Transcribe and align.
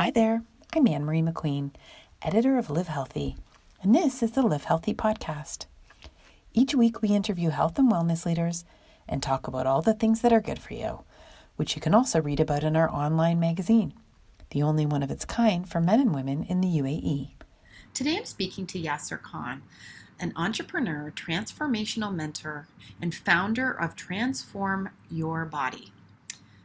Hi 0.00 0.10
there, 0.10 0.44
I'm 0.74 0.88
Anne 0.88 1.04
Marie 1.04 1.20
McQueen, 1.20 1.72
editor 2.22 2.56
of 2.56 2.70
Live 2.70 2.88
Healthy, 2.88 3.36
and 3.82 3.94
this 3.94 4.22
is 4.22 4.30
the 4.30 4.40
Live 4.40 4.64
Healthy 4.64 4.94
podcast. 4.94 5.66
Each 6.54 6.74
week, 6.74 7.02
we 7.02 7.10
interview 7.10 7.50
health 7.50 7.78
and 7.78 7.92
wellness 7.92 8.24
leaders 8.24 8.64
and 9.06 9.22
talk 9.22 9.46
about 9.46 9.66
all 9.66 9.82
the 9.82 9.92
things 9.92 10.22
that 10.22 10.32
are 10.32 10.40
good 10.40 10.58
for 10.58 10.72
you, 10.72 11.00
which 11.56 11.76
you 11.76 11.82
can 11.82 11.94
also 11.94 12.18
read 12.18 12.40
about 12.40 12.64
in 12.64 12.76
our 12.76 12.90
online 12.90 13.38
magazine, 13.38 13.92
the 14.52 14.62
only 14.62 14.86
one 14.86 15.02
of 15.02 15.10
its 15.10 15.26
kind 15.26 15.68
for 15.68 15.82
men 15.82 16.00
and 16.00 16.14
women 16.14 16.44
in 16.44 16.62
the 16.62 16.78
UAE. 16.78 17.32
Today, 17.92 18.16
I'm 18.16 18.24
speaking 18.24 18.66
to 18.68 18.80
Yasir 18.80 19.20
Khan, 19.20 19.60
an 20.18 20.32
entrepreneur, 20.34 21.12
transformational 21.14 22.14
mentor, 22.14 22.68
and 23.02 23.14
founder 23.14 23.70
of 23.70 23.96
Transform 23.96 24.88
Your 25.10 25.44
Body. 25.44 25.92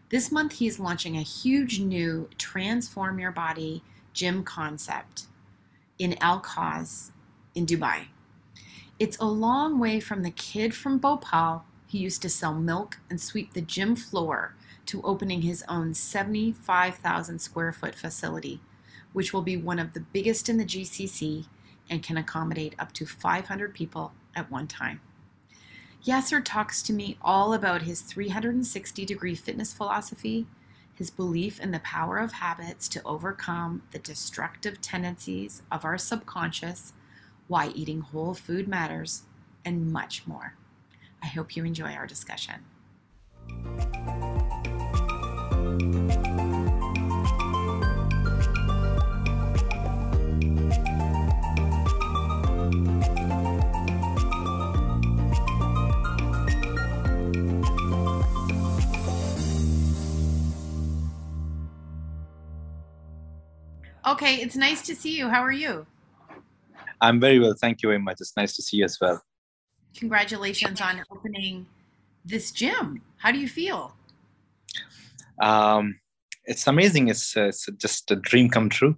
This 0.09 0.32
month, 0.32 0.54
he's 0.54 0.80
launching 0.80 1.18
a 1.18 1.23
huge 1.23 1.80
new 1.80 2.30
Transform 2.38 3.18
Your 3.18 3.32
Body 3.32 3.82
gym 4.13 4.44
concept 4.44 5.23
in 5.98 6.16
Al 6.22 6.40
Quoz 6.40 7.12
in 7.55 7.66
Dubai. 7.66 8.05
It's 8.99 9.18
a 9.18 9.26
long 9.26 9.80
way 9.80 9.99
from 9.99 10.22
the 10.22 10.30
kid 10.30 10.76
from 10.76 10.99
Bhopal 10.99 11.66
who 11.91 11.98
used 11.98 12.22
to 12.22 12.30
sell 12.30 12.54
milk 12.54 12.99
and 13.10 13.20
sweep 13.20 13.54
the 13.54 13.62
gym 13.62 13.96
floor 13.96 14.55
to 14.86 15.02
opening 15.02 15.41
his 15.41 15.63
own 15.68 15.96
75,000 15.96 17.40
square 17.40 17.72
foot 17.72 17.96
facility, 17.96 18.62
which 19.12 19.34
will 19.34 19.41
be 19.41 19.58
one 19.58 19.80
of 19.80 19.94
the 19.94 20.02
biggest 20.02 20.49
in 20.49 20.58
the 20.58 20.66
GCC 20.66 21.48
and 21.90 22.04
can 22.04 22.16
accommodate 22.16 22.76
up 22.77 22.94
to 22.94 23.08
500 23.08 23.74
people 23.74 24.13
at 24.35 24.52
one 24.52 24.68
time. 24.68 25.02
Yasir 26.05 26.39
talks 26.45 26.84
to 26.84 26.93
me 26.93 27.17
all 27.20 27.51
about 27.51 27.81
his 27.81 28.01
360 28.01 29.05
degree 29.05 29.34
fitness 29.34 29.73
philosophy, 29.73 30.45
his 30.93 31.09
belief 31.09 31.59
in 31.59 31.71
the 31.71 31.79
power 31.79 32.20
of 32.20 32.34
habits 32.34 32.87
to 32.87 33.01
overcome 33.03 33.81
the 33.89 33.98
destructive 33.98 34.79
tendencies 34.81 35.63
of 35.71 35.83
our 35.83 35.98
subconscious, 35.98 36.93
why 37.48 37.70
eating 37.70 38.01
whole 38.01 38.35
food 38.35 38.67
matters, 38.67 39.23
and 39.65 39.91
much 39.91 40.27
more. 40.27 40.53
I 41.23 41.27
hope 41.27 41.55
you 41.55 41.65
enjoy 41.65 41.93
our 41.93 42.05
discussion. 42.05 42.65
Okay, 64.07 64.35
it's 64.35 64.56
nice 64.56 64.84
to 64.84 64.95
see 64.95 65.17
you. 65.17 65.29
How 65.29 65.41
are 65.41 65.51
you? 65.51 65.88
I'm 67.01 67.19
very 67.19 67.39
well. 67.39 67.56
Thank 67.59 67.81
you 67.81 67.89
very 67.89 68.00
much. 68.00 68.17
It's 68.19 68.38
nice 68.38 68.56
to 68.56 68.61
see 68.61 68.78
you 68.78 68.85
as 68.85 68.97
well. 69.01 69.19
Congratulations 69.97 70.79
on 70.79 71.03
opening 71.09 71.66
this 72.23 72.51
gym. 72.51 73.01
How 73.17 73.31
do 73.31 73.39
you 73.39 73.47
feel? 73.47 73.95
Um, 75.41 76.00
it's 76.45 76.67
amazing. 76.67 77.07
It's, 77.07 77.35
uh, 77.35 77.45
it's 77.45 77.67
just 77.78 78.11
a 78.11 78.16
dream 78.16 78.50
come 78.50 78.69
true. 78.69 78.95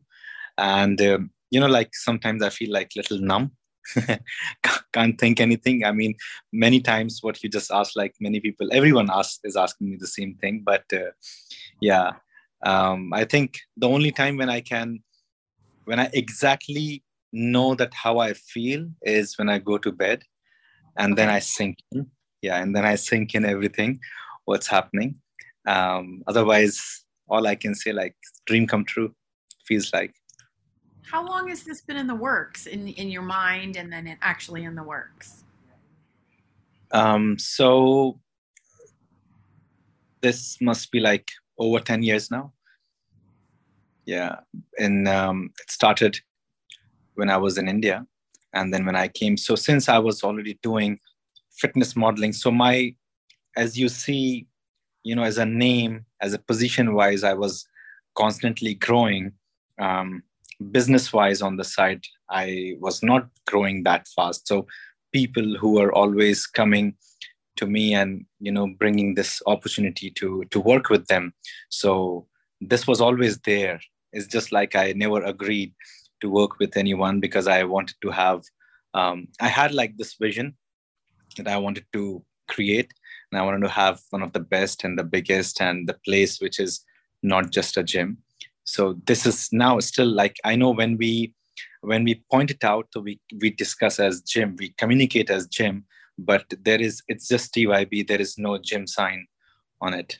And, 0.57 0.99
um, 1.01 1.31
you 1.51 1.61
know, 1.61 1.67
like 1.67 1.95
sometimes 1.95 2.43
I 2.43 2.49
feel 2.49 2.73
like 2.73 2.91
little 2.97 3.19
numb. 3.19 3.51
Can't 4.93 5.17
think 5.17 5.39
anything. 5.39 5.85
I 5.85 5.93
mean, 5.93 6.15
many 6.51 6.81
times 6.81 7.19
what 7.21 7.41
you 7.41 7.49
just 7.49 7.71
asked, 7.71 7.95
like 7.95 8.13
many 8.19 8.41
people, 8.41 8.67
everyone 8.73 9.09
asks, 9.09 9.39
is 9.45 9.55
asking 9.55 9.89
me 9.89 9.97
the 9.97 10.07
same 10.07 10.35
thing. 10.41 10.63
But 10.65 10.83
uh, 10.91 11.11
yeah, 11.79 12.11
um, 12.65 13.13
i 13.13 13.23
think 13.23 13.59
the 13.77 13.87
only 13.87 14.11
time 14.11 14.37
when 14.37 14.49
i 14.49 14.61
can 14.61 14.99
when 15.85 15.99
i 15.99 16.09
exactly 16.13 17.03
know 17.31 17.75
that 17.75 17.93
how 17.93 18.19
i 18.19 18.33
feel 18.33 18.87
is 19.01 19.37
when 19.37 19.49
i 19.49 19.57
go 19.57 19.77
to 19.77 19.91
bed 19.91 20.23
and 20.97 21.17
then 21.17 21.29
i 21.29 21.39
sink 21.39 21.77
in. 21.91 22.07
Yeah 22.41 22.61
and 22.61 22.75
then 22.75 22.85
i 22.85 22.95
sink 22.95 23.35
in 23.35 23.45
everything 23.45 23.99
what's 24.45 24.67
happening. 24.67 25.15
Um, 25.67 26.23
otherwise 26.27 26.79
all 27.27 27.45
i 27.47 27.55
can 27.55 27.75
say 27.75 27.91
like 27.91 28.15
dream 28.45 28.65
come 28.67 28.85
true 28.85 29.13
feels 29.65 29.91
like. 29.93 30.13
How 31.03 31.25
long 31.25 31.49
has 31.49 31.63
this 31.63 31.81
been 31.81 31.97
in 31.97 32.07
the 32.07 32.15
works 32.15 32.65
in 32.65 32.87
in 32.87 33.09
your 33.09 33.21
mind 33.21 33.75
and 33.75 33.91
then 33.91 34.07
it 34.07 34.17
actually 34.21 34.63
in 34.63 34.75
the 34.75 34.83
works? 34.83 35.43
Um, 36.91 37.37
so 37.37 38.19
this 40.21 40.57
must 40.61 40.91
be 40.91 40.99
like 40.99 41.29
over 41.57 41.79
10 41.79 42.03
years 42.03 42.31
now. 42.31 42.53
Yeah. 44.05 44.37
And 44.79 45.07
um, 45.07 45.51
it 45.61 45.69
started 45.69 46.19
when 47.15 47.29
I 47.29 47.37
was 47.37 47.57
in 47.57 47.67
India. 47.67 48.05
And 48.53 48.73
then 48.73 48.85
when 48.85 48.95
I 48.95 49.07
came, 49.07 49.37
so 49.37 49.55
since 49.55 49.89
I 49.89 49.99
was 49.99 50.23
already 50.23 50.57
doing 50.63 50.99
fitness 51.51 51.95
modeling, 51.95 52.33
so 52.33 52.49
my, 52.49 52.95
as 53.55 53.77
you 53.77 53.89
see, 53.89 54.47
you 55.03 55.15
know, 55.15 55.23
as 55.23 55.37
a 55.37 55.45
name, 55.45 56.05
as 56.21 56.33
a 56.33 56.39
position 56.39 56.93
wise, 56.93 57.23
I 57.23 57.33
was 57.33 57.67
constantly 58.15 58.73
growing. 58.73 59.33
Um, 59.79 60.23
business 60.71 61.13
wise 61.13 61.41
on 61.41 61.57
the 61.57 61.63
side, 61.63 62.03
I 62.29 62.75
was 62.79 63.03
not 63.03 63.27
growing 63.45 63.83
that 63.83 64.07
fast. 64.15 64.47
So 64.47 64.67
people 65.13 65.55
who 65.59 65.73
were 65.73 65.93
always 65.93 66.47
coming 66.47 66.95
to 67.57 67.65
me 67.65 67.93
and 67.93 68.25
you 68.39 68.51
know 68.51 68.67
bringing 68.79 69.15
this 69.15 69.41
opportunity 69.45 70.09
to 70.11 70.43
to 70.51 70.59
work 70.59 70.89
with 70.89 71.07
them. 71.07 71.33
So 71.69 72.27
this 72.61 72.87
was 72.87 73.01
always 73.01 73.39
there. 73.39 73.79
It's 74.13 74.27
just 74.27 74.51
like 74.51 74.75
i 74.75 74.93
never 74.93 75.21
agreed 75.23 75.73
to 76.21 76.29
work 76.29 76.59
with 76.59 76.77
anyone 76.77 77.19
because 77.19 77.47
i 77.47 77.63
wanted 77.63 77.95
to 78.01 78.09
have 78.09 78.41
um, 78.93 79.27
i 79.39 79.47
had 79.47 79.73
like 79.73 79.97
this 79.97 80.15
vision 80.19 80.55
that 81.37 81.47
i 81.47 81.57
wanted 81.57 81.85
to 81.93 82.23
create 82.47 82.91
and 83.31 83.39
i 83.39 83.43
wanted 83.43 83.61
to 83.61 83.69
have 83.69 83.99
one 84.09 84.23
of 84.23 84.33
the 84.33 84.39
best 84.39 84.83
and 84.83 84.97
the 84.97 85.03
biggest 85.03 85.61
and 85.61 85.87
the 85.87 85.97
place 86.05 86.39
which 86.41 86.59
is 86.59 86.83
not 87.23 87.51
just 87.51 87.77
a 87.77 87.83
gym. 87.83 88.17
So 88.63 88.95
this 89.05 89.25
is 89.25 89.49
now 89.51 89.79
still 89.79 90.07
like 90.07 90.37
i 90.43 90.55
know 90.55 90.71
when 90.71 90.97
we 90.97 91.33
when 91.81 92.03
we 92.03 92.23
point 92.31 92.51
it 92.51 92.63
out 92.63 92.87
so 92.91 93.01
we 93.01 93.19
we 93.41 93.49
discuss 93.49 93.99
as 93.99 94.21
gym 94.21 94.55
we 94.59 94.69
communicate 94.77 95.29
as 95.29 95.47
gym 95.47 95.85
but 96.17 96.45
there 96.63 96.81
is 96.81 97.01
it's 97.07 97.27
just 97.27 97.53
TYB. 97.53 98.07
There 98.07 98.21
is 98.21 98.37
no 98.37 98.57
gym 98.57 98.87
sign 98.87 99.27
on 99.81 99.93
it. 99.93 100.19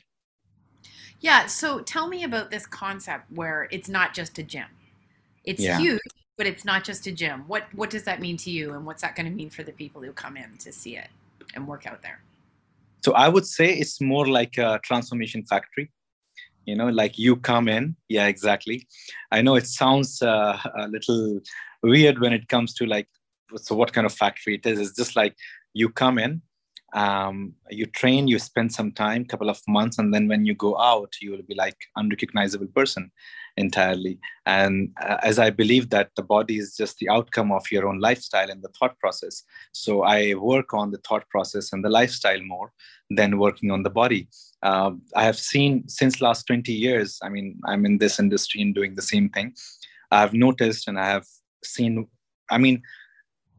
Yeah. 1.20 1.46
So 1.46 1.80
tell 1.80 2.08
me 2.08 2.24
about 2.24 2.50
this 2.50 2.66
concept 2.66 3.32
where 3.32 3.68
it's 3.70 3.88
not 3.88 4.14
just 4.14 4.38
a 4.38 4.42
gym. 4.42 4.66
It's 5.44 5.62
yeah. 5.62 5.78
huge, 5.78 6.00
but 6.36 6.46
it's 6.46 6.64
not 6.64 6.84
just 6.84 7.06
a 7.06 7.12
gym. 7.12 7.44
What 7.48 7.64
what 7.74 7.90
does 7.90 8.04
that 8.04 8.20
mean 8.20 8.36
to 8.38 8.50
you, 8.50 8.74
and 8.74 8.86
what's 8.86 9.02
that 9.02 9.16
going 9.16 9.26
to 9.26 9.32
mean 9.32 9.50
for 9.50 9.62
the 9.62 9.72
people 9.72 10.02
who 10.02 10.12
come 10.12 10.36
in 10.36 10.56
to 10.58 10.72
see 10.72 10.96
it 10.96 11.08
and 11.54 11.66
work 11.66 11.86
out 11.86 12.02
there? 12.02 12.20
So 13.04 13.12
I 13.12 13.28
would 13.28 13.46
say 13.46 13.72
it's 13.72 14.00
more 14.00 14.26
like 14.26 14.58
a 14.58 14.80
transformation 14.84 15.44
factory. 15.44 15.90
You 16.66 16.76
know, 16.76 16.88
like 16.88 17.18
you 17.18 17.36
come 17.36 17.68
in. 17.68 17.96
Yeah, 18.08 18.26
exactly. 18.26 18.86
I 19.32 19.40
know 19.40 19.54
it 19.54 19.66
sounds 19.66 20.20
uh, 20.20 20.58
a 20.76 20.86
little 20.88 21.40
weird 21.82 22.18
when 22.18 22.32
it 22.34 22.48
comes 22.48 22.74
to 22.74 22.86
like 22.86 23.08
so 23.56 23.74
what 23.74 23.92
kind 23.92 24.06
of 24.06 24.12
factory 24.12 24.56
it 24.56 24.66
is. 24.66 24.78
It's 24.78 24.96
just 24.96 25.16
like 25.16 25.34
you 25.74 25.88
come 25.88 26.18
in 26.18 26.42
um, 26.94 27.52
you 27.68 27.84
train 27.86 28.28
you 28.28 28.38
spend 28.38 28.72
some 28.72 28.92
time 28.92 29.24
couple 29.24 29.50
of 29.50 29.60
months 29.68 29.98
and 29.98 30.12
then 30.12 30.26
when 30.26 30.46
you 30.46 30.54
go 30.54 30.78
out 30.78 31.12
you 31.20 31.30
will 31.30 31.42
be 31.42 31.54
like 31.54 31.76
unrecognizable 31.96 32.66
person 32.68 33.10
entirely. 33.58 34.18
And 34.46 34.90
uh, 35.02 35.16
as 35.22 35.38
i 35.38 35.50
believe 35.50 35.90
that 35.90 36.10
the 36.16 36.22
body 36.22 36.56
is 36.58 36.76
just 36.76 36.96
the 36.98 37.08
outcome 37.10 37.52
of 37.52 37.70
your 37.70 37.86
own 37.88 37.98
lifestyle 38.00 38.50
and 38.50 38.62
the 38.62 38.70
thought 38.78 38.98
process. 38.98 39.42
So 39.72 40.02
i 40.02 40.34
work 40.34 40.72
on 40.72 40.90
the 40.90 41.02
thought 41.06 41.28
process 41.28 41.72
and 41.72 41.84
the 41.84 41.90
lifestyle 41.90 42.40
more 42.42 42.72
than 43.10 43.38
working 43.38 43.70
on 43.70 43.82
the 43.82 43.90
body. 43.90 44.28
Uh, 44.62 44.92
i 45.14 45.24
have 45.24 45.38
seen 45.38 45.86
since 45.88 46.22
last 46.22 46.46
20 46.46 46.72
years 46.72 47.18
i 47.22 47.28
mean 47.28 47.60
i'm 47.66 47.84
in 47.84 47.98
this 47.98 48.18
industry 48.18 48.62
and 48.62 48.74
doing 48.74 48.94
the 48.94 49.02
same 49.02 49.28
thing. 49.28 49.54
I've 50.10 50.32
noticed 50.32 50.88
and 50.88 50.98
i 50.98 51.06
have 51.06 51.26
seen 51.62 52.06
i 52.50 52.56
mean 52.56 52.82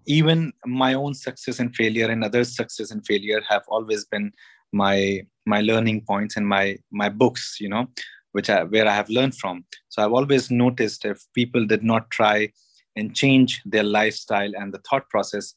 even 0.10 0.52
my 0.66 0.96
own 0.96 1.14
success 1.14 1.60
and 1.60 1.74
failure 1.76 2.10
and 2.10 2.24
others 2.24 2.56
success 2.56 2.90
and 2.92 3.06
failure 3.06 3.42
have 3.48 3.64
always 3.68 4.06
been 4.06 4.32
my 4.72 5.22
my 5.46 5.62
learning 5.62 6.02
points 6.02 6.36
and 6.36 6.48
my 6.48 6.78
my 6.92 7.08
books 7.08 7.58
you 7.60 7.70
know 7.70 7.88
which 8.32 8.50
I, 8.50 8.64
where 8.64 8.88
i 8.88 8.94
have 8.94 9.10
learned 9.10 9.36
from. 9.36 9.66
So 9.90 10.04
i've 10.04 10.12
always 10.12 10.52
noticed 10.52 11.06
if 11.06 11.20
people 11.34 11.66
did 11.66 11.84
not 11.84 12.10
try 12.10 12.52
and 12.96 13.16
change 13.16 13.62
their 13.66 13.84
lifestyle 13.84 14.52
and 14.56 14.74
the 14.74 14.82
thought 14.90 15.10
process 15.10 15.54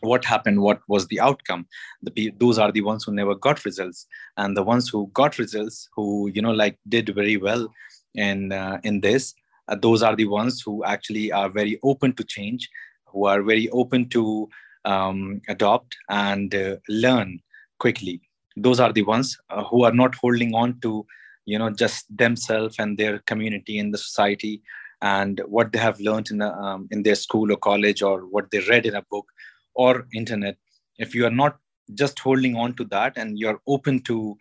what 0.00 0.24
happened 0.24 0.62
what 0.62 0.80
was 0.88 1.06
the 1.08 1.20
outcome? 1.20 1.66
The 2.02 2.32
those 2.38 2.58
are 2.58 2.72
the 2.72 2.80
ones 2.80 3.04
who 3.04 3.12
never 3.12 3.34
got 3.34 3.66
results. 3.66 4.06
And 4.38 4.56
the 4.56 4.62
ones 4.62 4.88
who 4.88 5.10
got 5.12 5.38
results 5.38 5.88
who 5.94 6.30
you 6.34 6.40
know 6.40 6.52
like 6.52 6.78
did 6.88 7.14
very 7.14 7.36
well 7.36 7.70
in 8.14 8.52
uh, 8.52 8.80
in 8.82 9.00
this 9.00 9.34
uh, 9.68 9.76
those 9.76 10.02
are 10.02 10.16
the 10.16 10.24
ones 10.26 10.62
who 10.62 10.84
actually 10.84 11.30
are 11.32 11.48
very 11.48 11.78
open 11.82 12.14
to 12.14 12.24
change 12.24 12.68
who 13.12 13.26
are 13.26 13.42
very 13.42 13.68
open 13.70 14.08
to 14.10 14.48
um, 14.84 15.40
adopt 15.48 15.96
and 16.08 16.54
uh, 16.54 16.76
learn 16.88 17.40
quickly. 17.78 18.20
Those 18.56 18.80
are 18.80 18.92
the 18.92 19.02
ones 19.02 19.38
uh, 19.50 19.64
who 19.64 19.84
are 19.84 19.92
not 19.92 20.14
holding 20.14 20.54
on 20.54 20.80
to 20.80 21.06
you 21.46 21.58
know 21.58 21.70
just 21.70 22.04
themselves 22.16 22.76
and 22.78 22.98
their 22.98 23.18
community 23.20 23.78
in 23.78 23.90
the 23.90 23.98
society 23.98 24.62
and 25.02 25.40
what 25.46 25.72
they 25.72 25.78
have 25.78 25.98
learned 26.00 26.30
in, 26.30 26.42
um, 26.42 26.86
in 26.90 27.02
their 27.02 27.14
school 27.14 27.50
or 27.52 27.56
college 27.56 28.02
or 28.02 28.20
what 28.26 28.50
they 28.50 28.60
read 28.68 28.86
in 28.86 28.94
a 28.94 29.02
book 29.10 29.26
or 29.74 30.06
internet 30.14 30.56
if 30.98 31.14
you 31.14 31.24
are 31.26 31.36
not 31.42 31.58
just 31.94 32.18
holding 32.18 32.56
on 32.56 32.74
to 32.74 32.84
that 32.84 33.16
and 33.16 33.38
you're 33.38 33.60
open 33.66 34.00
to 34.00 34.36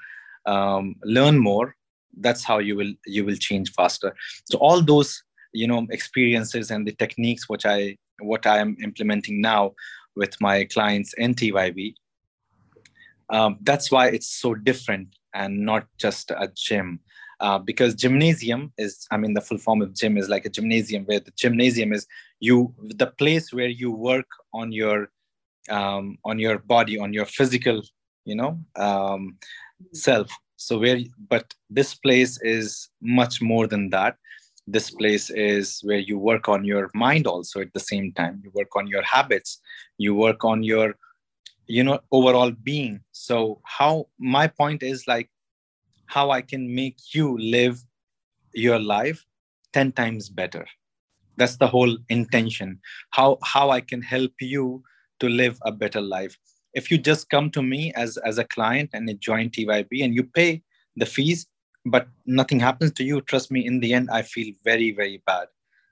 um, 0.46 0.96
learn 1.04 1.38
more 1.38 1.76
that's 2.20 2.44
how 2.44 2.60
you 2.60 2.76
will 2.76 2.94
you 3.06 3.24
will 3.26 3.36
change 3.36 3.72
faster 3.72 4.14
so 4.46 4.58
all 4.58 4.82
those 4.82 5.24
you 5.54 5.68
know 5.68 5.88
experiences 5.90 6.72
and 6.72 6.88
the 6.88 6.96
techniques 7.04 7.48
which 7.48 7.66
i 7.66 7.96
what 8.22 8.46
i 8.46 8.58
am 8.58 8.76
implementing 8.84 9.42
now 9.42 9.74
with 10.16 10.40
my 10.42 10.64
clients 10.66 11.14
in 11.14 11.34
tyb 11.34 11.96
um, 13.32 13.58
that's 13.62 13.92
why 13.92 14.08
it's 14.08 14.28
so 14.28 14.56
different 14.56 15.08
and 15.36 15.60
not 15.60 15.86
just 16.00 16.32
a 16.32 16.52
gym. 16.56 17.00
Uh, 17.42 17.58
because 17.58 17.96
gymnasium 17.96 18.74
is 18.78 19.08
i 19.12 19.16
mean 19.16 19.34
the 19.34 19.40
full 19.40 19.58
form 19.58 19.82
of 19.82 19.96
gym 19.96 20.18
is 20.18 20.28
like 20.28 20.44
a 20.44 20.50
gymnasium 20.50 21.06
where 21.06 21.22
the 21.22 21.32
gymnasium 21.38 21.94
is 21.94 22.06
you 22.42 22.76
the 22.98 23.08
place 23.08 23.54
where 23.54 23.70
you 23.70 23.90
work 23.90 24.26
on 24.54 24.74
your 24.74 25.10
um, 25.70 26.18
on 26.26 26.38
your 26.38 26.60
body 26.60 27.00
on 27.00 27.14
your 27.14 27.24
physical 27.24 27.82
you 28.26 28.36
know 28.36 28.60
um, 28.76 29.38
self. 29.94 30.30
So 30.58 30.78
where 30.78 31.00
but 31.30 31.54
this 31.70 31.96
place 31.96 32.38
is 32.42 32.90
much 33.02 33.42
more 33.42 33.68
than 33.68 33.90
that 33.92 34.18
this 34.72 34.92
place 34.92 35.30
is 35.32 35.80
where 35.84 35.98
you 35.98 36.18
work 36.20 36.48
on 36.48 36.64
your 36.64 36.90
mind 36.94 37.26
also 37.26 37.62
at 37.62 37.74
the 37.74 37.80
same 37.80 38.14
time. 38.14 38.42
You 38.44 38.52
work 38.54 38.76
on 38.76 38.88
your 38.88 39.02
habits. 39.02 39.60
You 39.98 40.14
work 40.14 40.46
on 40.46 40.64
your 40.64 40.96
you 41.68 41.84
know 41.84 42.00
overall 42.12 42.52
being. 42.52 43.02
So 43.12 43.62
how 43.64 44.08
my 44.20 44.48
point 44.48 44.84
is 44.84 45.08
like 45.08 45.30
how 46.08 46.32
i 46.32 46.42
can 46.42 46.74
make 46.74 46.98
you 47.14 47.38
live 47.38 47.84
your 48.54 48.80
life 48.80 49.26
10 49.74 49.92
times 49.92 50.30
better. 50.30 50.66
That's 51.38 51.58
the 51.58 51.68
whole 51.68 51.98
intention. 52.10 52.80
How 53.12 53.38
how 53.44 53.70
i 53.72 53.82
can 53.82 54.02
help 54.02 54.34
you 54.40 54.84
to 55.20 55.30
live 55.30 55.58
a 55.64 55.72
better 55.72 56.02
life. 56.02 56.38
If 56.74 56.92
you 56.92 56.98
just 56.98 57.30
come 57.30 57.50
to 57.52 57.64
me 57.64 57.94
as 57.94 58.18
as 58.18 58.38
a 58.38 58.46
client 58.56 58.92
and 58.94 59.10
join 59.20 59.50
tyb 59.50 60.04
and 60.04 60.14
you 60.14 60.24
pay 60.24 60.62
the 60.96 61.06
fees 61.06 61.48
but 61.90 62.08
nothing 62.26 62.60
happens 62.60 62.92
to 62.94 63.04
you 63.04 63.22
trust 63.22 63.52
me 63.52 63.66
in 63.66 63.80
the 63.80 63.94
end 63.94 64.10
i 64.12 64.22
feel 64.22 64.54
very 64.64 64.92
very 64.92 65.22
bad. 65.26 65.48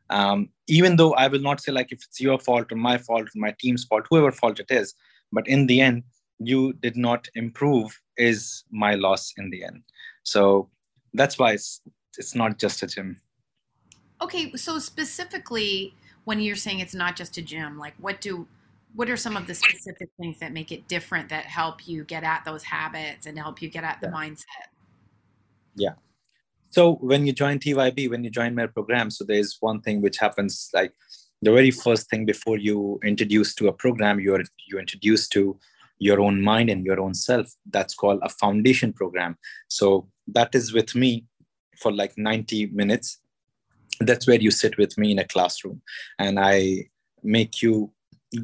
Um, 0.09 0.49
even 0.67 0.95
though 0.95 1.13
i 1.15 1.27
will 1.27 1.41
not 1.41 1.61
say 1.61 1.71
like 1.71 1.91
if 1.91 2.03
it's 2.03 2.21
your 2.21 2.39
fault 2.39 2.71
or 2.71 2.75
my 2.75 2.97
fault 2.97 3.23
or 3.23 3.39
my 3.47 3.53
team's 3.59 3.83
fault 3.83 4.05
whoever 4.09 4.31
fault 4.31 4.59
it 4.59 4.71
is 4.71 4.93
but 5.31 5.47
in 5.47 5.67
the 5.67 5.81
end 5.81 6.03
you 6.39 6.73
did 6.73 6.95
not 6.95 7.27
improve 7.35 7.99
is 8.17 8.63
my 8.71 8.95
loss 8.95 9.33
in 9.37 9.49
the 9.49 9.63
end. 9.63 9.83
So 10.23 10.69
that's 11.13 11.39
why 11.39 11.53
it's 11.53 11.81
it's 12.17 12.35
not 12.35 12.57
just 12.57 12.83
a 12.83 12.87
gym. 12.87 13.19
Okay 14.21 14.51
so 14.55 14.79
specifically 14.79 15.93
when 16.25 16.39
you're 16.39 16.55
saying 16.55 16.79
it's 16.79 16.95
not 16.95 17.15
just 17.15 17.37
a 17.37 17.41
gym 17.41 17.77
like 17.77 17.93
what 17.99 18.19
do 18.21 18.47
what 18.95 19.09
are 19.09 19.17
some 19.17 19.37
of 19.37 19.45
the 19.45 19.53
specific 19.53 20.09
things 20.19 20.39
that 20.39 20.51
make 20.51 20.71
it 20.71 20.87
different 20.87 21.29
that 21.29 21.45
help 21.45 21.87
you 21.87 22.03
get 22.03 22.23
at 22.23 22.43
those 22.43 22.63
habits 22.63 23.27
and 23.27 23.37
help 23.37 23.61
you 23.61 23.69
get 23.69 23.83
at 23.83 24.01
the 24.01 24.07
yeah. 24.07 24.13
mindset 24.13 24.69
yeah. 25.77 25.93
So 26.69 26.95
when 26.95 27.25
you 27.25 27.33
join 27.33 27.59
tyb 27.59 28.09
when 28.09 28.23
you 28.23 28.29
join 28.29 28.53
my 28.53 28.67
program 28.67 29.09
so 29.09 29.23
there's 29.23 29.57
one 29.61 29.81
thing 29.81 30.01
which 30.01 30.17
happens 30.17 30.69
like 30.73 30.93
the 31.41 31.51
very 31.51 31.71
first 31.71 32.09
thing 32.09 32.25
before 32.25 32.57
you 32.57 32.99
introduce 33.03 33.55
to 33.55 33.67
a 33.67 33.73
program 33.73 34.19
you're 34.19 34.43
you 34.67 34.77
introduce 34.77 35.27
to 35.29 35.57
your 35.99 36.21
own 36.21 36.41
mind 36.41 36.69
and 36.69 36.85
your 36.85 36.99
own 36.99 37.13
self. 37.13 37.51
That's 37.69 37.95
called 37.95 38.19
a 38.21 38.29
foundation 38.29 38.93
program. 38.93 39.37
So 39.67 40.07
that 40.27 40.53
is 40.53 40.73
with 40.73 40.95
me 40.95 41.25
for 41.77 41.91
like 41.91 42.13
90 42.17 42.67
minutes. 42.67 43.19
That's 43.99 44.27
where 44.27 44.39
you 44.39 44.51
sit 44.51 44.77
with 44.77 44.97
me 44.97 45.11
in 45.11 45.19
a 45.19 45.25
classroom 45.25 45.81
and 46.19 46.39
i 46.39 46.85
make 47.23 47.63
you 47.63 47.91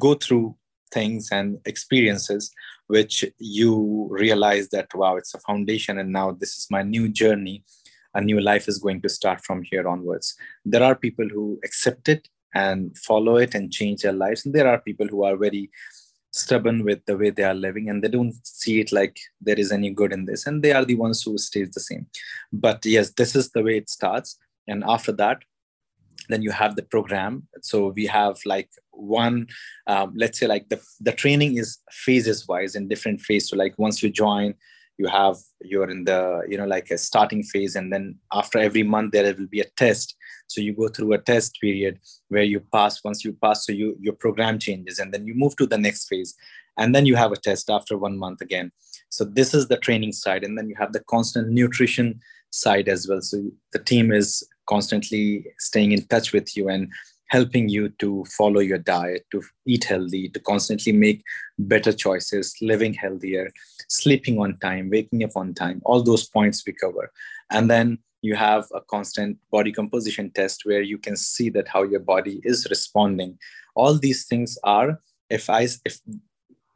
go 0.00 0.14
through 0.14 0.56
things 0.92 1.28
and 1.30 1.58
experiences 1.64 2.50
which 2.86 3.24
you 3.38 4.08
realize 4.10 4.68
that 4.68 4.94
wow 4.94 5.16
it's 5.16 5.34
a 5.34 5.40
foundation 5.40 5.98
and 5.98 6.12
now 6.12 6.32
this 6.32 6.56
is 6.56 6.66
my 6.70 6.82
new 6.82 7.08
journey. 7.08 7.64
A 8.16 8.20
new 8.20 8.40
life 8.40 8.68
is 8.68 8.78
going 8.78 9.00
to 9.02 9.08
start 9.08 9.40
from 9.44 9.62
here 9.64 9.88
onwards. 9.88 10.36
There 10.64 10.84
are 10.84 10.94
people 10.94 11.28
who 11.28 11.58
accept 11.64 12.08
it 12.08 12.28
and 12.54 12.96
follow 12.96 13.36
it 13.38 13.56
and 13.56 13.72
change 13.72 14.02
their 14.02 14.12
lives. 14.12 14.46
And 14.46 14.54
there 14.54 14.68
are 14.68 14.78
people 14.78 15.08
who 15.08 15.24
are 15.24 15.36
very 15.36 15.70
stubborn 16.30 16.84
with 16.84 17.04
the 17.06 17.16
way 17.16 17.30
they 17.30 17.42
are 17.42 17.54
living 17.54 17.90
and 17.90 18.02
they 18.02 18.08
don't 18.08 18.34
see 18.46 18.80
it 18.80 18.92
like 18.92 19.18
there 19.40 19.58
is 19.58 19.72
any 19.72 19.90
good 19.90 20.12
in 20.12 20.26
this. 20.26 20.46
And 20.46 20.62
they 20.62 20.72
are 20.72 20.84
the 20.84 20.94
ones 20.94 21.22
who 21.22 21.36
stays 21.38 21.70
the 21.70 21.80
same. 21.80 22.06
But 22.52 22.86
yes 22.86 23.10
this 23.10 23.34
is 23.34 23.50
the 23.50 23.62
way 23.62 23.78
it 23.78 23.90
starts. 23.90 24.38
And 24.68 24.84
after 24.86 25.10
that 25.12 25.42
then 26.28 26.42
you 26.42 26.50
have 26.50 26.76
the 26.76 26.82
program. 26.82 27.46
So 27.62 27.88
we 27.88 28.06
have 28.06 28.36
like 28.44 28.70
one 28.90 29.46
um, 29.86 30.12
let's 30.16 30.38
say 30.38 30.46
like 30.46 30.68
the, 30.68 30.80
the 31.00 31.12
training 31.12 31.58
is 31.58 31.78
phases 31.90 32.46
wise 32.48 32.74
in 32.74 32.88
different 32.88 33.20
phase. 33.20 33.48
So 33.48 33.56
like 33.56 33.74
once 33.78 34.02
you 34.02 34.10
join 34.10 34.54
you 34.96 35.08
have 35.08 35.36
you're 35.60 35.90
in 35.90 36.04
the 36.04 36.42
you 36.48 36.56
know 36.56 36.66
like 36.66 36.90
a 36.90 36.98
starting 36.98 37.42
phase 37.42 37.74
and 37.74 37.92
then 37.92 38.16
after 38.32 38.58
every 38.58 38.82
month 38.82 39.12
there 39.12 39.34
will 39.34 39.46
be 39.46 39.60
a 39.60 39.70
test. 39.76 40.16
So 40.46 40.60
you 40.60 40.74
go 40.74 40.88
through 40.88 41.12
a 41.14 41.18
test 41.18 41.58
period 41.60 41.98
where 42.28 42.42
you 42.42 42.60
pass 42.72 43.02
once 43.02 43.24
you 43.24 43.36
pass 43.42 43.66
so 43.66 43.72
you 43.72 43.96
your 44.00 44.14
program 44.14 44.58
changes 44.58 44.98
and 44.98 45.12
then 45.12 45.26
you 45.26 45.34
move 45.34 45.56
to 45.56 45.66
the 45.66 45.78
next 45.78 46.06
phase 46.06 46.34
and 46.76 46.94
then 46.94 47.06
you 47.06 47.16
have 47.16 47.32
a 47.32 47.36
test 47.36 47.70
after 47.70 47.96
one 47.96 48.18
month 48.18 48.40
again. 48.40 48.72
So 49.08 49.24
this 49.24 49.54
is 49.54 49.68
the 49.68 49.76
training 49.76 50.12
side 50.12 50.44
and 50.44 50.56
then 50.58 50.68
you 50.68 50.76
have 50.78 50.92
the 50.92 51.04
constant 51.08 51.48
nutrition 51.48 52.20
side 52.50 52.88
as 52.88 53.08
well. 53.08 53.20
So 53.20 53.42
the 53.72 53.78
team 53.78 54.12
is 54.12 54.46
constantly 54.66 55.46
staying 55.58 55.92
in 55.92 56.06
touch 56.06 56.32
with 56.32 56.56
you 56.56 56.68
and 56.68 56.90
helping 57.28 57.68
you 57.68 57.88
to 57.98 58.24
follow 58.26 58.60
your 58.60 58.78
diet, 58.78 59.26
to 59.30 59.42
eat 59.66 59.84
healthy, 59.84 60.28
to 60.28 60.40
constantly 60.40 60.92
make 60.92 61.22
better 61.58 61.92
choices, 61.92 62.54
living 62.60 62.94
healthier, 62.94 63.50
sleeping 63.88 64.38
on 64.38 64.56
time, 64.58 64.90
waking 64.90 65.24
up 65.24 65.36
on 65.36 65.54
time, 65.54 65.80
all 65.84 66.02
those 66.02 66.28
points 66.28 66.62
we 66.66 66.72
cover. 66.72 67.10
And 67.50 67.70
then 67.70 67.98
you 68.22 68.36
have 68.36 68.66
a 68.74 68.80
constant 68.80 69.38
body 69.50 69.72
composition 69.72 70.30
test 70.30 70.64
where 70.64 70.82
you 70.82 70.98
can 70.98 71.16
see 71.16 71.50
that 71.50 71.68
how 71.68 71.82
your 71.82 72.00
body 72.00 72.40
is 72.44 72.66
responding. 72.70 73.38
All 73.74 73.98
these 73.98 74.26
things 74.26 74.56
are, 74.64 75.00
if 75.28 75.50
I, 75.50 75.68
if 75.84 76.00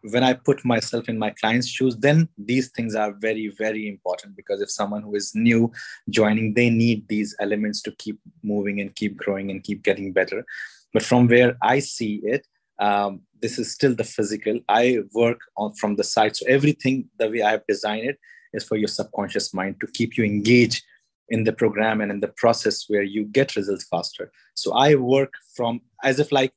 when 0.03 0.23
I 0.23 0.35
put 0.35 0.65
myself 0.65 1.09
in 1.09 1.19
my 1.19 1.31
client's 1.31 1.69
shoes, 1.69 1.97
then 1.97 2.29
these 2.39 2.71
things 2.71 2.95
are 2.95 3.13
very, 3.13 3.49
very 3.49 3.89
important 3.89 4.37
because 4.37 4.61
if 4.61 4.71
someone 4.71 5.03
who 5.03 5.15
is 5.15 5.35
new 5.35 5.73
joining, 6.09 6.55
they 6.55 6.71
need 6.71 7.09
these 7.09 7.35
elements 7.41 7.83
to 7.83 7.93
keep 7.93 8.19
moving 8.43 8.81
and 8.81 8.95
keep 8.95 9.17
growing 9.17 9.51
and 9.51 9.65
keep 9.65 9.83
getting 9.83 10.13
better. 10.13 10.45
But 10.93 11.03
from 11.03 11.27
where 11.27 11.57
I 11.63 11.81
see 11.81 12.21
it, 12.23 12.47
um, 12.79 13.23
this 13.41 13.59
is 13.59 13.73
still 13.73 13.95
the 13.95 14.05
physical. 14.05 14.61
I 14.69 15.01
work 15.13 15.41
on 15.57 15.75
from 15.75 15.97
the 15.97 16.05
side. 16.05 16.37
So 16.37 16.47
everything 16.49 17.09
the 17.19 17.29
way 17.29 17.43
I've 17.43 17.67
designed 17.67 18.09
it 18.09 18.19
is 18.53 18.65
for 18.65 18.77
your 18.77 18.89
subconscious 18.89 19.53
mind 19.53 19.81
to 19.81 19.87
keep 19.89 20.17
you 20.17 20.25
engaged 20.25 20.85
in 21.29 21.45
the 21.45 21.53
program 21.53 22.01
and 22.01 22.11
in 22.11 22.21
the 22.21 22.29
process 22.29 22.85
where 22.89 23.03
you 23.03 23.25
get 23.25 23.57
results 23.57 23.87
faster. 23.89 24.31
So 24.55 24.73
I 24.73 24.95
work 24.95 25.33
from 25.55 25.81
as 26.03 26.19
if 26.21 26.33
like, 26.33 26.53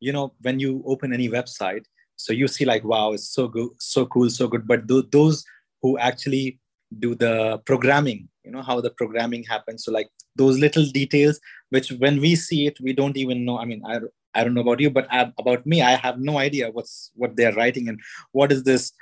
you 0.00 0.12
know, 0.12 0.32
when 0.40 0.60
you 0.60 0.82
open 0.86 1.12
any 1.12 1.28
website, 1.28 1.84
so 2.16 2.32
you 2.32 2.48
see 2.48 2.64
like 2.64 2.84
wow 2.84 3.12
it's 3.12 3.28
so 3.28 3.48
good 3.48 3.68
so 3.78 4.06
cool 4.06 4.30
so 4.30 4.48
good. 4.48 4.66
But 4.66 4.88
th- 4.88 5.06
those 5.10 5.44
who 5.82 5.98
actually 5.98 6.60
do 6.98 7.14
the 7.14 7.58
programming 7.66 8.28
you 8.44 8.50
know 8.50 8.62
how 8.62 8.80
the 8.80 8.90
programming 8.90 9.44
happens. 9.44 9.84
So 9.84 9.92
like 9.92 10.08
those 10.36 10.58
little 10.58 10.84
details 10.86 11.40
which 11.70 11.90
when 11.92 12.20
we 12.20 12.36
see 12.36 12.66
it 12.66 12.78
we 12.80 12.92
don't 12.92 13.16
even 13.16 13.44
know. 13.44 13.58
I 13.58 13.64
mean 13.64 13.82
i, 13.86 14.00
I 14.34 14.44
don't 14.44 14.54
know 14.54 14.62
about 14.62 14.80
you 14.80 14.90
but 14.90 15.06
I, 15.10 15.32
about 15.38 15.64
me 15.64 15.80
i 15.80 15.92
have 15.92 16.18
no 16.18 16.38
idea 16.38 16.70
what's 16.70 17.12
what 17.14 17.36
they're 17.36 17.54
writing 17.54 17.88
and 17.88 18.00
what 18.32 18.50
is 18.50 18.64
this 18.64 18.92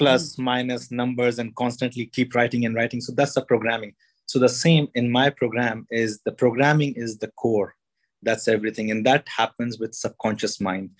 plus, 0.00 0.34
mm. 0.34 0.44
minus 0.44 0.90
numbers 0.90 1.38
and 1.38 1.54
constantly 1.54 2.06
keep 2.06 2.34
writing 2.34 2.64
and 2.64 2.74
writing. 2.74 3.00
So 3.00 3.12
that's 3.12 3.34
the 3.34 3.42
programming. 3.42 3.94
So 4.26 4.38
the 4.38 4.48
same 4.48 4.88
in 4.94 5.12
my 5.12 5.30
program 5.30 5.86
is 5.90 6.20
the 6.24 6.32
programming 6.32 6.94
is 6.96 7.18
the 7.18 7.28
core. 7.42 7.74
That's 8.22 8.48
everything. 8.48 8.90
And 8.90 9.06
that 9.06 9.26
happens 9.28 9.78
with 9.78 9.94
subconscious 9.94 10.60
mind 10.60 10.90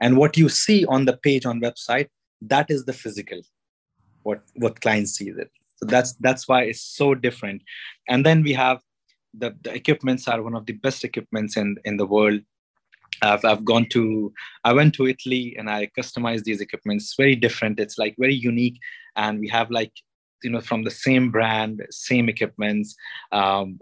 and 0.00 0.16
what 0.16 0.36
you 0.36 0.48
see 0.48 0.84
on 0.86 1.04
the 1.04 1.16
page 1.16 1.46
on 1.46 1.60
website 1.60 2.08
that 2.40 2.70
is 2.70 2.84
the 2.84 2.92
physical 2.92 3.40
what 4.22 4.42
what 4.54 4.80
clients 4.80 5.12
see 5.12 5.28
it 5.28 5.50
so 5.80 5.86
that's 5.86 6.12
that's 6.20 6.46
why 6.46 6.64
it's 6.64 6.82
so 6.82 7.14
different. 7.14 7.62
And 8.08 8.24
then 8.24 8.42
we 8.42 8.52
have 8.52 8.80
the, 9.32 9.56
the 9.62 9.74
equipments 9.74 10.28
are 10.28 10.42
one 10.42 10.54
of 10.54 10.66
the 10.66 10.74
best 10.74 11.04
equipments 11.04 11.56
in 11.56 11.76
in 11.84 11.96
the 11.96 12.06
world. 12.06 12.40
I've, 13.22 13.44
I've 13.44 13.64
gone 13.64 13.86
to 13.90 14.32
i 14.64 14.72
went 14.72 14.94
to 14.94 15.06
italy 15.06 15.54
and 15.58 15.68
i 15.68 15.90
customized 15.98 16.44
these 16.44 16.60
equipments. 16.60 17.14
Very 17.16 17.34
different. 17.34 17.80
It's 17.80 17.98
like 17.98 18.14
very 18.18 18.34
unique. 18.34 18.78
And 19.16 19.40
we 19.40 19.48
have 19.48 19.70
like 19.70 19.92
you 20.42 20.50
know 20.50 20.60
from 20.60 20.84
the 20.84 20.90
same 20.90 21.30
brand 21.30 21.82
same 21.90 22.28
equipments 22.28 22.94
um, 23.30 23.78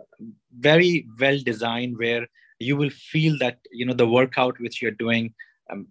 very 0.58 1.06
well 1.20 1.38
designed 1.38 1.96
where 1.98 2.26
you 2.58 2.76
will 2.76 2.90
feel 2.90 3.38
that 3.38 3.58
you 3.70 3.86
know 3.86 3.94
the 3.94 4.08
workout 4.08 4.58
which 4.58 4.82
you're 4.82 5.02
doing 5.06 5.32
um, 5.70 5.86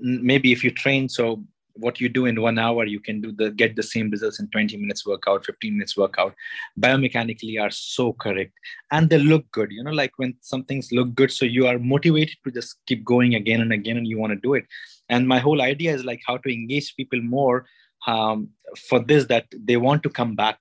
maybe 0.00 0.52
if 0.52 0.62
you 0.62 0.70
train 0.70 1.08
so 1.08 1.42
what 1.74 2.00
you 2.00 2.08
do 2.08 2.26
in 2.26 2.40
one 2.40 2.58
hour 2.58 2.84
you 2.84 3.00
can 3.00 3.20
do 3.20 3.32
the 3.32 3.50
get 3.50 3.76
the 3.76 3.82
same 3.82 4.10
results 4.10 4.40
in 4.40 4.48
20 4.48 4.76
minutes 4.76 5.06
workout 5.06 5.44
15 5.44 5.72
minutes 5.72 5.96
workout. 5.96 6.34
Biomechanically 6.78 7.60
are 7.60 7.70
so 7.70 8.12
correct. 8.12 8.52
And 8.90 9.08
they 9.08 9.18
look 9.18 9.50
good 9.52 9.70
you 9.70 9.82
know 9.82 9.90
like 9.90 10.12
when 10.16 10.34
some 10.40 10.64
things 10.64 10.92
look 10.92 11.14
good 11.14 11.32
so 11.32 11.44
you 11.44 11.66
are 11.66 11.78
motivated 11.78 12.36
to 12.44 12.50
just 12.50 12.76
keep 12.86 13.04
going 13.04 13.34
again 13.34 13.60
and 13.60 13.72
again 13.72 13.96
and 13.96 14.06
you 14.06 14.18
want 14.18 14.32
to 14.32 14.36
do 14.36 14.54
it. 14.54 14.64
And 15.08 15.26
my 15.26 15.38
whole 15.38 15.62
idea 15.62 15.94
is 15.94 16.04
like 16.04 16.20
how 16.26 16.36
to 16.38 16.52
engage 16.52 16.94
people 16.96 17.20
more 17.20 17.66
um, 18.06 18.48
for 18.88 19.00
this 19.00 19.26
that 19.26 19.46
they 19.52 19.76
want 19.76 20.02
to 20.04 20.10
come 20.10 20.34
back 20.34 20.58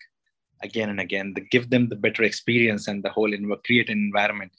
again 0.62 0.90
and 0.90 1.00
again 1.00 1.34
give 1.52 1.70
them 1.70 1.88
the 1.88 1.96
better 1.96 2.24
experience 2.24 2.88
and 2.88 3.04
the 3.04 3.10
whole 3.10 3.32
create 3.64 3.90
an 3.90 3.98
environment. 3.98 4.52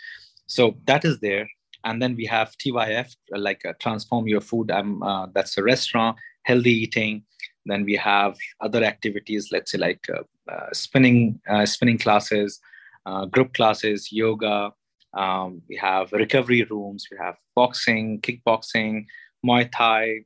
So 0.47 0.77
that 0.87 1.05
is 1.05 1.21
there 1.21 1.49
and 1.85 2.01
then 2.01 2.15
we 2.17 2.27
have 2.27 2.55
tyf 2.59 3.15
like 3.31 3.65
uh, 3.65 3.73
transform 3.81 4.27
your 4.27 4.41
food. 4.41 4.71
Um, 4.71 5.03
uh, 5.03 5.27
that's 5.35 5.57
a 5.59 5.63
restaurant 5.63 6.17
healthy 6.45 6.73
eating. 6.73 7.23
Then 7.67 7.85
we 7.85 7.97
have 7.97 8.37
other 8.61 8.83
activities 8.83 9.51
let's 9.53 9.73
say 9.73 9.79
like 9.79 10.05
uh, 10.09 10.23
uh 10.51 10.73
spinning 10.73 11.41
uh, 11.49 11.67
spinning 11.67 11.99
classes 11.99 12.61
uh, 13.07 13.27
group 13.27 13.55
classes 13.55 14.11
yoga. 14.11 14.73
Um, 15.15 15.63
we 15.69 15.77
have 15.77 16.13
recovery 16.13 16.63
rooms. 16.65 17.09
We 17.11 17.17
have 17.19 17.37
boxing 17.55 18.21
kickboxing 18.21 19.07
muay 19.45 19.71
thai 19.73 20.21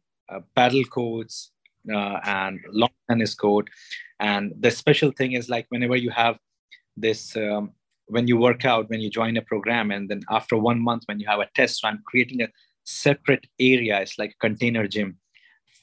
paddle 0.56 0.84
courts 0.84 1.52
and 1.86 2.60
long 2.70 2.90
tennis 3.08 3.34
court. 3.34 3.68
And 4.20 4.52
the 4.58 4.70
special 4.70 5.10
thing 5.10 5.32
is 5.32 5.48
like 5.48 5.66
whenever 5.68 5.96
you 5.96 6.10
have 6.10 6.38
this 6.96 7.36
um, 7.36 7.72
when 8.06 8.28
you 8.28 8.36
work 8.36 8.64
out 8.64 8.90
when 8.90 9.00
you 9.00 9.08
join 9.08 9.36
a 9.36 9.42
program 9.42 9.90
and 9.90 10.08
then 10.08 10.20
after 10.30 10.56
one 10.56 10.80
month 10.80 11.02
when 11.06 11.18
you 11.18 11.26
have 11.26 11.40
a 11.40 11.48
test 11.54 11.80
so 11.80 11.88
i'm 11.88 12.02
creating 12.06 12.42
a 12.42 12.48
separate 12.84 13.46
area. 13.58 14.00
It's 14.00 14.18
like 14.18 14.32
a 14.32 14.46
container 14.46 14.86
gym 14.86 15.18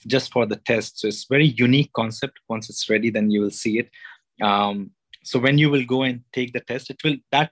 just 0.07 0.31
for 0.31 0.45
the 0.45 0.55
test. 0.55 0.99
So 0.99 1.07
it's 1.07 1.25
very 1.25 1.47
unique 1.47 1.91
concept. 1.93 2.39
Once 2.47 2.69
it's 2.69 2.89
ready 2.89 3.09
then 3.09 3.29
you 3.29 3.41
will 3.41 3.51
see 3.51 3.79
it. 3.79 3.89
Um, 4.41 4.91
so 5.23 5.39
when 5.39 5.57
you 5.57 5.69
will 5.69 5.85
go 5.85 6.03
and 6.03 6.21
take 6.33 6.51
the 6.53 6.61
test 6.61 6.89
it 6.89 7.03
will 7.03 7.15
that 7.31 7.51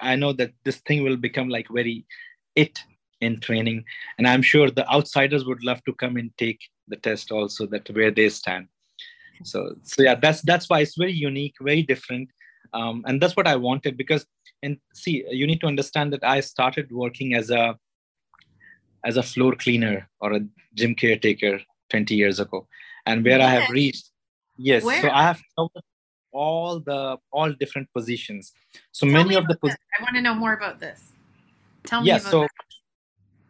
i 0.00 0.16
know 0.16 0.32
that 0.32 0.52
this 0.64 0.78
thing 0.78 1.02
will 1.02 1.18
become 1.18 1.50
like 1.50 1.66
very 1.70 2.06
it 2.54 2.78
in 3.20 3.40
training. 3.40 3.84
And 4.16 4.26
i'm 4.26 4.42
sure 4.42 4.70
the 4.70 4.90
outsiders 4.90 5.44
would 5.44 5.64
love 5.64 5.82
to 5.84 5.92
come 5.94 6.16
and 6.16 6.30
take 6.38 6.60
the 6.88 6.96
test 6.96 7.30
also 7.30 7.66
that 7.66 7.90
where 7.90 8.10
they 8.10 8.28
stand. 8.28 8.68
So 9.44 9.76
so 9.82 10.02
yeah 10.02 10.14
that's 10.14 10.40
that's 10.42 10.70
why 10.70 10.80
it's 10.80 10.96
very 10.96 11.12
unique 11.12 11.56
very 11.60 11.82
different 11.82 12.30
um, 12.72 13.04
and 13.06 13.20
that's 13.20 13.36
what 13.36 13.46
i 13.46 13.56
wanted 13.56 13.96
because 13.96 14.26
and 14.62 14.78
see 14.94 15.24
you 15.30 15.46
need 15.46 15.60
to 15.60 15.66
understand 15.66 16.12
that 16.12 16.24
i 16.24 16.40
started 16.40 16.90
working 16.90 17.34
as 17.34 17.50
a 17.50 17.76
as 19.06 19.16
a 19.16 19.22
floor 19.22 19.54
cleaner 19.54 20.08
or 20.20 20.32
a 20.34 20.40
gym 20.74 20.94
caretaker 20.94 21.60
20 21.90 22.14
years 22.14 22.40
ago. 22.40 22.66
And 23.06 23.24
where 23.24 23.40
i 23.40 23.48
have 23.48 23.70
reached 23.70 24.10
yes 24.56 24.84
where? 24.84 25.00
so 25.00 25.10
i 25.10 25.22
have 25.22 25.40
covered 25.56 25.86
all 26.32 26.80
the 26.80 27.16
all 27.32 27.52
different 27.52 27.88
positions. 27.96 28.52
So 28.92 29.06
Tell 29.06 29.12
many 29.18 29.36
of 29.36 29.46
the 29.48 29.56
pos- 29.56 29.82
i 29.98 30.02
want 30.02 30.16
to 30.16 30.22
know 30.22 30.34
more 30.34 30.54
about 30.54 30.80
this. 30.80 31.12
Tell 31.84 32.00
me 32.00 32.08
yeah, 32.08 32.18
so 32.18 32.40
that. 32.40 32.50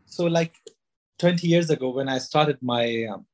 so 0.04 0.24
like 0.26 0.54
20 1.18 1.48
years 1.48 1.70
ago 1.70 1.88
when 1.98 2.08
i 2.08 2.18
started 2.18 2.58
my 2.60 2.84
um, 3.12 3.24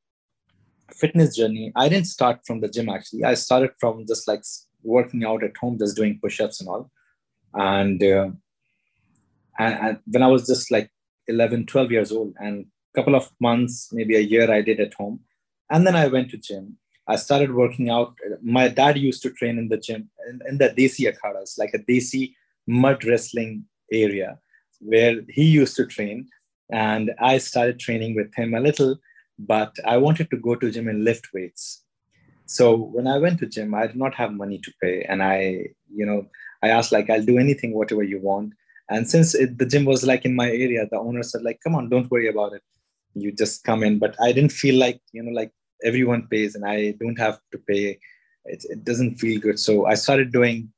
fitness 1.00 1.34
journey 1.36 1.72
i 1.74 1.88
didn't 1.88 2.06
start 2.06 2.38
from 2.46 2.60
the 2.60 2.68
gym 2.68 2.88
actually. 2.88 3.24
I 3.24 3.34
started 3.34 3.72
from 3.80 4.06
just 4.06 4.28
like 4.28 4.44
working 4.82 5.24
out 5.24 5.44
at 5.44 5.56
home 5.56 5.78
just 5.78 5.96
doing 5.96 6.18
push-ups 6.22 6.60
and 6.60 6.68
all. 6.68 6.90
And, 7.54 8.02
uh, 8.02 8.30
and, 9.58 9.74
and 9.74 9.98
when 10.06 10.22
i 10.22 10.26
was 10.26 10.46
just 10.46 10.70
like 10.70 10.90
11 11.28 11.66
12 11.66 11.92
years 11.92 12.12
old 12.12 12.34
and 12.38 12.64
a 12.64 12.98
couple 12.98 13.14
of 13.14 13.30
months 13.40 13.90
maybe 13.92 14.16
a 14.16 14.20
year 14.20 14.50
i 14.50 14.60
did 14.60 14.80
at 14.80 14.94
home 14.94 15.20
and 15.70 15.86
then 15.86 15.96
i 15.96 16.06
went 16.06 16.30
to 16.30 16.36
gym. 16.36 16.76
I 17.08 17.16
started 17.16 17.52
working 17.52 17.90
out. 17.90 18.14
My 18.42 18.68
dad 18.68 18.96
used 18.96 19.22
to 19.22 19.30
train 19.30 19.58
in 19.58 19.68
the 19.68 19.76
gym 19.76 20.08
in, 20.28 20.40
in 20.48 20.58
the 20.58 20.68
desi 20.68 21.12
akhadas 21.12 21.58
like 21.58 21.74
a 21.74 21.78
desi 21.78 22.34
mud 22.66 23.04
wrestling 23.04 23.64
area 23.90 24.38
where 24.78 25.16
he 25.28 25.44
used 25.44 25.74
to 25.76 25.86
train. 25.86 26.28
And 26.70 27.10
i 27.18 27.38
started 27.38 27.80
training 27.80 28.14
with 28.14 28.32
him 28.34 28.54
a 28.54 28.60
little 28.60 28.96
but 29.38 29.74
i 29.84 29.96
wanted 29.96 30.30
to 30.30 30.36
go 30.36 30.54
to 30.54 30.70
gym 30.70 30.88
and 30.88 31.04
lift 31.04 31.26
weights 31.34 31.81
so 32.56 32.64
when 32.94 33.06
i 33.06 33.18
went 33.24 33.38
to 33.38 33.46
gym 33.54 33.74
i 33.74 33.86
did 33.86 34.00
not 34.04 34.14
have 34.14 34.40
money 34.42 34.58
to 34.64 34.72
pay. 34.82 34.96
And 35.10 35.22
i 35.22 35.36
you 36.00 36.06
know 36.08 36.18
i 36.62 36.68
asked 36.68 36.92
like 36.96 37.08
i'll 37.10 37.30
do 37.32 37.38
anything 37.38 37.74
whatever 37.74 38.02
you 38.02 38.20
want. 38.20 38.52
And 38.90 39.08
since 39.08 39.34
it, 39.34 39.56
the 39.58 39.64
gym 39.72 39.84
was 39.86 40.04
like 40.04 40.24
in 40.28 40.34
my 40.42 40.48
area 40.48 40.86
the 40.90 40.98
owner 40.98 41.22
said 41.22 41.42
like 41.42 41.60
come 41.64 41.74
on 41.74 41.88
don't 41.88 42.10
worry 42.10 42.28
about 42.28 42.52
it. 42.52 42.62
You 43.14 43.32
just 43.32 43.64
come 43.64 43.82
in. 43.82 43.98
But 43.98 44.16
i 44.20 44.32
didn't 44.32 44.52
feel 44.62 44.78
like 44.84 45.00
you 45.12 45.22
know 45.22 45.34
like 45.40 45.52
everyone 45.90 46.28
pays 46.34 46.54
and 46.54 46.64
i 46.74 46.92
don't 47.00 47.18
have 47.26 47.38
to 47.52 47.58
pay. 47.58 47.98
It, 48.44 48.64
it 48.74 48.84
doesn't 48.84 49.16
feel 49.22 49.40
good. 49.40 49.58
So 49.58 49.86
i 49.86 49.94
started 49.94 50.32
doing 50.32 50.70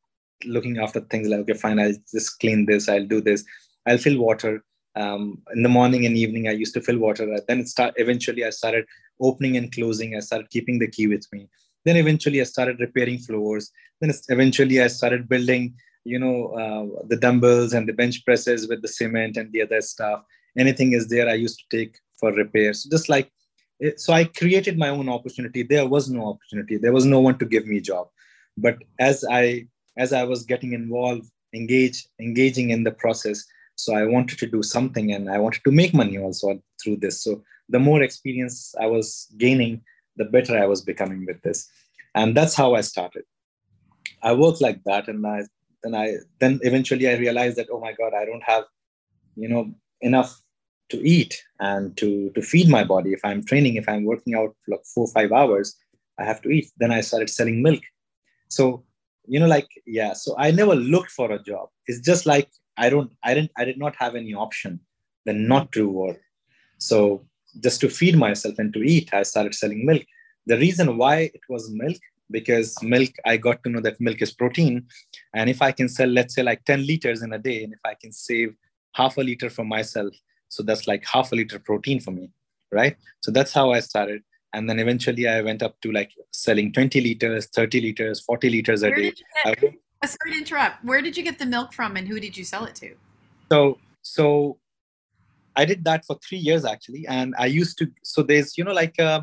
looking 0.45 0.79
after 0.79 1.01
things 1.01 1.29
like 1.29 1.41
okay 1.41 1.55
fine 1.55 1.79
i'll 1.79 1.95
just 2.13 2.39
clean 2.41 2.67
this 2.67 2.89
i'll 2.89 3.13
do 3.17 3.21
this. 3.21 3.45
I'll 3.87 3.99
fill 3.99 4.19
water 4.19 4.63
um, 4.97 5.39
in 5.55 5.63
the 5.63 5.69
morning 5.69 6.07
and 6.07 6.17
evening 6.17 6.49
i 6.49 6.53
used 6.53 6.75
to 6.75 6.81
fill 6.81 6.99
water. 6.99 7.27
Then 7.49 7.61
it 7.61 7.69
start 7.69 7.95
eventually 7.97 8.45
i 8.45 8.51
started 8.51 8.87
opening 9.21 9.57
and 9.57 9.73
closing. 9.73 10.17
I 10.17 10.21
started 10.21 10.51
keeping 10.51 10.79
the 10.79 10.89
key 10.89 11.07
with 11.07 11.27
me. 11.33 11.49
Then 11.85 11.97
eventually 11.97 12.41
i 12.41 12.45
started 12.45 12.81
repairing 12.81 13.19
floors. 13.19 13.71
Then 14.01 14.13
eventually 14.29 14.81
i 14.83 14.87
started 14.87 15.29
building 15.29 15.75
you 16.05 16.19
know 16.19 16.37
uh, 16.63 17.07
the 17.09 17.17
dumbbells 17.17 17.73
and 17.73 17.89
the 17.89 17.93
bench 17.93 18.25
presses 18.25 18.69
with 18.69 18.83
the 18.83 18.89
cement 18.89 19.37
and 19.37 19.53
the 19.53 19.63
other 19.63 19.81
stuff. 19.81 20.23
Anything 20.57 20.93
is 20.93 21.09
there 21.09 21.29
i 21.29 21.35
used 21.35 21.59
to 21.61 21.77
take 21.77 21.97
for 22.21 22.33
repairs 22.33 22.85
just 22.85 23.09
like 23.09 23.31
so 23.97 24.13
i 24.13 24.25
created 24.25 24.79
my 24.79 24.89
own 24.89 25.09
opportunity. 25.09 25.63
There 25.63 25.87
was 25.87 26.09
no 26.09 26.29
opportunity. 26.29 26.77
There 26.77 26.93
was 26.93 27.05
no 27.05 27.21
one 27.21 27.39
to 27.39 27.47
give 27.47 27.67
me 27.67 27.79
a 27.79 27.89
job. 27.93 28.09
But 28.57 28.79
as 29.01 29.25
i 29.31 29.67
as 29.99 30.13
i 30.13 30.23
was 30.23 30.45
getting 30.45 30.73
involved 30.73 31.29
engaged 31.55 32.09
engaging 32.21 32.71
in 32.71 32.85
the 32.85 32.91
process 32.91 33.45
so 33.77 33.95
i 33.95 34.05
wanted 34.05 34.39
to 34.39 34.47
do 34.47 34.63
something 34.63 35.13
and 35.13 35.31
i 35.31 35.39
wanted 35.39 35.63
to 35.65 35.73
make 35.73 35.95
money 35.95 36.19
also 36.19 36.61
through 36.83 36.97
this. 36.97 37.23
So 37.23 37.43
the 37.69 37.79
more 37.79 38.03
experience 38.03 38.75
i 38.81 38.87
was 38.87 39.33
gaining 39.39 39.83
the 40.17 40.25
better 40.25 40.59
i 40.59 40.67
was 40.67 40.81
becoming 40.83 41.27
with 41.27 41.41
this. 41.43 41.69
And 42.15 42.37
that's 42.37 42.55
how 42.55 42.75
i 42.75 42.81
started. 42.81 43.25
I 44.23 44.33
worked 44.33 44.61
like 44.61 44.83
that 44.85 45.09
and 45.09 45.27
i 45.27 45.43
then 45.83 45.95
i 45.95 46.17
then 46.41 46.61
eventually 46.63 47.09
i 47.09 47.17
realized 47.17 47.57
that 47.57 47.69
oh 47.73 47.81
my 47.81 47.93
god 47.93 48.13
i 48.15 48.25
don't 48.25 48.45
have 48.45 48.65
you 49.37 49.49
know 49.49 49.73
enough 50.01 50.41
to 50.91 50.97
eat 51.07 51.43
and 51.61 51.97
to 51.97 52.31
to 52.35 52.43
feed 52.43 52.69
my 52.69 52.85
body. 52.85 53.13
If 53.13 53.25
i'm 53.25 53.45
training 53.45 53.77
if 53.77 53.89
i'm 53.89 54.05
working 54.05 54.35
out 54.35 54.55
like 54.69 54.85
four 54.95 55.07
five 55.09 55.33
hours 55.33 55.77
i 56.19 56.25
have 56.25 56.41
to 56.43 56.51
eat. 56.51 56.71
Then 56.79 56.93
i 56.93 57.01
started 57.01 57.31
selling 57.31 57.63
milk. 57.63 57.83
So 58.49 58.85
you 59.27 59.41
know 59.41 59.47
like 59.47 59.69
yeah 59.87 60.13
so 60.13 60.35
i 60.39 60.51
never 60.51 60.75
looked 60.75 61.11
for 61.11 61.33
a 61.33 61.43
job. 61.43 61.69
It's 61.87 62.01
just 62.01 62.27
like 62.27 62.49
i 62.77 62.89
don't 62.89 63.13
i 63.23 63.35
didn't 63.35 63.53
i 63.57 63.65
did 63.65 63.79
not 63.79 63.95
have 63.97 64.15
any 64.15 64.35
option 64.35 64.81
than 65.27 65.47
not 65.47 65.71
to 65.73 65.89
work 65.89 66.21
so 66.79 67.25
just 67.61 67.81
to 67.81 67.89
feed 67.89 68.17
myself 68.17 68.59
and 68.59 68.73
to 68.73 68.83
eat 68.83 69.13
i 69.15 69.23
started 69.23 69.55
selling 69.55 69.87
milk. 69.87 70.03
The 70.47 70.59
reason 70.59 70.99
why 70.99 71.17
it 71.37 71.41
was 71.49 71.71
milk 71.71 71.97
because 72.31 72.83
milk 72.83 73.11
i 73.25 73.37
got 73.37 73.63
to 73.63 73.71
know 73.71 73.81
that 73.81 74.01
milk 74.01 74.21
is 74.21 74.33
protein. 74.33 74.87
And 75.35 75.49
if 75.49 75.63
i 75.63 75.73
can 75.73 75.89
sell 75.89 76.09
let's 76.09 76.35
say 76.35 76.43
like 76.43 76.65
10 76.65 76.87
liters 76.87 77.23
in 77.23 77.33
a 77.33 77.39
day 77.39 77.65
and 77.65 77.73
if 77.73 77.81
i 77.85 77.95
can 77.95 78.13
save 78.13 78.55
half 78.95 79.17
a 79.17 79.23
liter 79.23 79.51
for 79.51 79.65
myself 79.65 80.13
so 80.49 80.63
that's 80.63 80.87
like 80.87 81.05
half 81.07 81.33
a 81.33 81.37
liter 81.37 81.59
protein 81.59 82.01
for 82.01 82.11
me 82.11 82.31
right? 82.75 82.97
So 83.21 83.31
that's 83.31 83.53
how 83.53 83.71
i 83.71 83.81
started. 83.81 84.23
And 84.53 84.69
then 84.69 84.79
eventually 84.79 85.27
i 85.29 85.41
went 85.41 85.63
up 85.63 85.81
to 85.83 85.93
like 85.93 86.13
selling 86.31 86.73
20 86.73 87.01
liters 87.01 87.47
30 87.47 87.81
liters 87.81 88.21
40 88.21 88.51
liters 88.51 88.83
a 88.83 88.89
Where 88.89 88.97
day. 88.97 89.13
get, 89.13 89.19
I, 89.45 89.75
sorry 90.07 90.33
to 90.33 90.39
interrupt 90.39 90.85
Where 90.85 91.01
did 91.01 91.17
you 91.17 91.23
get 91.23 91.39
the 91.39 91.47
milk 91.47 91.73
from 91.73 91.97
and 91.97 92.07
who 92.07 92.21
did 92.21 92.37
you 92.37 92.45
sell 92.45 92.65
it 92.65 92.75
to? 92.77 92.95
So 93.51 93.79
so 94.03 94.59
I 95.57 95.65
did 95.65 95.85
that 95.85 96.05
for 96.05 96.19
three 96.27 96.39
years 96.39 96.65
actually, 96.65 97.07
and 97.07 97.35
I 97.39 97.47
used 97.47 97.79
to. 97.79 97.91
So 98.03 98.23
there's 98.23 98.59
you 98.59 98.65
know 98.65 98.73
like 98.73 98.99
uh, 98.99 99.23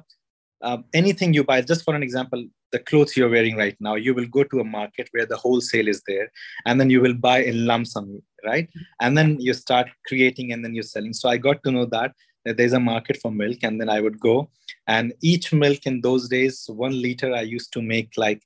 uh, 0.61 0.77
anything 0.93 1.33
you 1.33 1.43
buy. 1.43 1.61
Just 1.61 1.83
for 1.83 1.95
an 1.95 2.03
example, 2.03 2.45
the 2.71 2.79
clothes 2.79 3.17
you're 3.17 3.29
wearing 3.29 3.57
right 3.57 3.75
now, 3.79 3.95
you 3.95 4.13
will 4.13 4.27
go 4.27 4.43
to 4.43 4.59
a 4.59 4.63
market 4.63 5.09
where 5.11 5.25
the 5.25 5.37
wholesale 5.37 5.87
is 5.87 6.01
there, 6.07 6.31
and 6.65 6.79
then 6.79 6.89
you 6.89 7.01
will 7.01 7.13
buy 7.13 7.43
in 7.43 7.65
lump 7.65 7.87
sum, 7.87 8.21
right? 8.45 8.69
And 9.01 9.17
then 9.17 9.39
you 9.39 9.53
start 9.53 9.89
creating, 10.07 10.51
and 10.51 10.63
then 10.63 10.73
you're 10.73 10.83
selling. 10.83 11.13
So 11.13 11.29
I 11.29 11.37
got 11.37 11.63
to 11.63 11.71
know 11.71 11.85
that 11.85 12.13
that 12.45 12.57
there's 12.57 12.73
a 12.73 12.79
market 12.79 13.17
for 13.21 13.31
milk, 13.31 13.59
and 13.63 13.79
then 13.79 13.89
I 13.89 14.01
would 14.01 14.19
go, 14.19 14.49
and 14.87 15.13
each 15.21 15.53
milk 15.53 15.85
in 15.85 16.01
those 16.01 16.27
days, 16.27 16.65
one 16.67 16.99
liter, 17.01 17.33
I 17.33 17.41
used 17.41 17.71
to 17.73 17.81
make 17.81 18.13
like, 18.17 18.41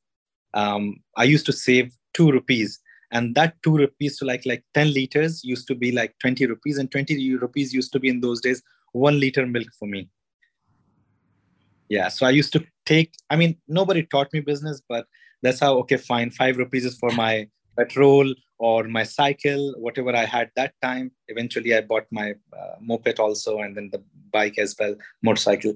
um, 0.54 0.98
I 1.16 1.24
used 1.24 1.46
to 1.46 1.54
save 1.54 1.94
two 2.16 2.32
rupees. 2.32 2.80
And 3.12 3.36
that 3.36 3.56
two 3.64 3.78
rupees 3.78 4.18
to 4.18 4.26
like 4.26 4.46
like 4.46 4.64
10 4.74 4.94
liters 4.94 5.44
used 5.44 5.68
to 5.68 5.76
be 5.76 5.92
like 5.92 6.16
20 6.20 6.48
rupees. 6.48 6.80
And 6.80 6.92
20 6.92 7.36
rupees 7.36 7.74
used 7.74 7.92
to 7.94 8.00
be 8.00 8.10
in 8.10 8.22
those 8.22 8.42
days 8.42 8.64
one 8.94 9.20
liter 9.20 9.46
milk 9.46 9.68
for 9.78 9.88
me. 9.88 10.10
Yeah 11.90 12.08
so 12.08 12.26
i 12.26 12.32
used 12.32 12.52
to 12.54 12.66
take 12.86 13.14
i 13.30 13.36
mean 13.36 13.58
nobody 13.68 14.04
taught 14.04 14.34
me 14.34 14.40
business 14.40 14.82
but 14.90 15.06
that's 15.44 15.60
how 15.60 15.78
okay 15.82 15.98
fine 15.98 16.32
five 16.32 16.58
rupees 16.58 16.86
is 16.86 16.98
for 16.98 17.12
my 17.12 17.48
petrol 17.78 18.34
or 18.58 18.86
my 18.86 19.04
cycle 19.04 19.74
whatever 19.78 20.16
i 20.16 20.26
had 20.26 20.50
that 20.56 20.74
time. 20.82 21.12
Eventually 21.28 21.76
i 21.76 21.82
bought 21.82 22.08
my 22.12 22.32
uh, 22.60 22.76
moped 22.80 23.20
also 23.20 23.60
and 23.60 23.78
then 23.78 23.90
the 23.92 24.02
bike 24.32 24.58
as 24.58 24.76
well 24.80 24.96
motorcycle. 25.22 25.74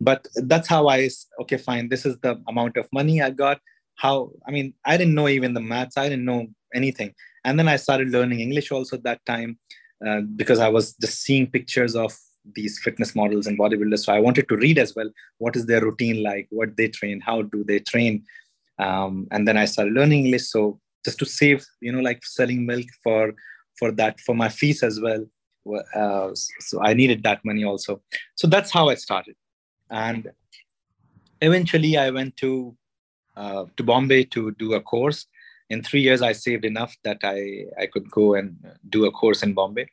But 0.00 0.28
that's 0.52 0.68
how 0.68 0.88
i 0.88 1.08
okay 1.40 1.56
fine 1.56 1.88
this 1.88 2.06
is 2.06 2.18
the 2.18 2.40
amount 2.46 2.76
of 2.76 2.86
money 2.92 3.20
i 3.22 3.30
got 3.30 3.60
how 3.98 4.30
i 4.46 4.50
mean 4.50 4.72
i 4.84 4.96
didn't 4.96 5.14
know 5.14 5.28
even 5.28 5.54
the 5.54 5.60
maths. 5.60 5.96
I 5.96 6.08
didn't 6.08 6.24
know 6.24 6.46
anything. 6.74 7.14
And 7.44 7.58
then 7.58 7.68
i 7.68 7.76
started 7.76 8.08
learning 8.16 8.40
english 8.40 8.70
also 8.72 8.96
at 8.96 9.04
that 9.04 9.24
time 9.26 9.58
uh, 10.06 10.20
because 10.40 10.60
i 10.60 10.68
was 10.68 10.94
just 11.04 11.22
seeing 11.22 11.46
pictures 11.46 11.94
of 11.94 12.16
these 12.54 12.78
fitness 12.78 13.14
models 13.14 13.46
and 13.46 13.58
bodybuilders. 13.58 14.04
So 14.04 14.12
i 14.12 14.20
wanted 14.20 14.48
to 14.48 14.56
read 14.56 14.78
as 14.78 14.94
well 14.96 15.10
what 15.38 15.56
is 15.56 15.66
their 15.66 15.82
routine 15.82 16.22
like? 16.22 16.46
What 16.50 16.76
they 16.76 16.88
train? 16.88 17.20
How 17.20 17.42
do 17.42 17.64
they 17.64 17.80
train? 17.80 18.24
Um, 18.78 19.26
and 19.32 19.46
then 19.46 19.56
i 19.56 19.64
started 19.64 19.94
learning 19.94 20.24
english. 20.24 20.46
So 20.48 20.80
just 21.04 21.18
to 21.20 21.26
save 21.26 21.64
you 21.80 21.92
know 21.92 22.00
like 22.00 22.24
selling 22.24 22.64
milk 22.66 22.86
for 23.02 23.34
for 23.78 23.90
that 23.92 24.20
for 24.20 24.34
my 24.34 24.48
fees 24.48 24.82
as 24.82 25.00
well 25.00 25.24
uh, 25.94 26.30
so 26.34 26.82
i 26.82 26.94
needed 26.94 27.22
that 27.22 27.44
money 27.44 27.64
also. 27.64 28.00
So 28.36 28.46
that's 28.46 28.70
how 28.70 28.88
i 28.88 28.94
started. 28.94 29.36
And 29.90 30.30
eventually 31.40 31.96
i 31.96 32.10
went 32.10 32.36
to 32.36 32.76
uh, 33.38 33.64
to 33.76 33.82
bombay 33.82 34.24
to 34.24 34.50
do 34.52 34.74
a 34.74 34.80
course. 34.80 35.26
In 35.70 35.82
three 35.82 36.00
years 36.00 36.22
i 36.22 36.32
saved 36.32 36.64
enough 36.64 36.96
that 37.04 37.18
i 37.22 37.38
i 37.82 37.86
could 37.86 38.10
go 38.10 38.34
and 38.34 38.56
do 38.88 39.06
a 39.06 39.12
course 39.12 39.42
in 39.42 39.54
bombay. 39.54 39.86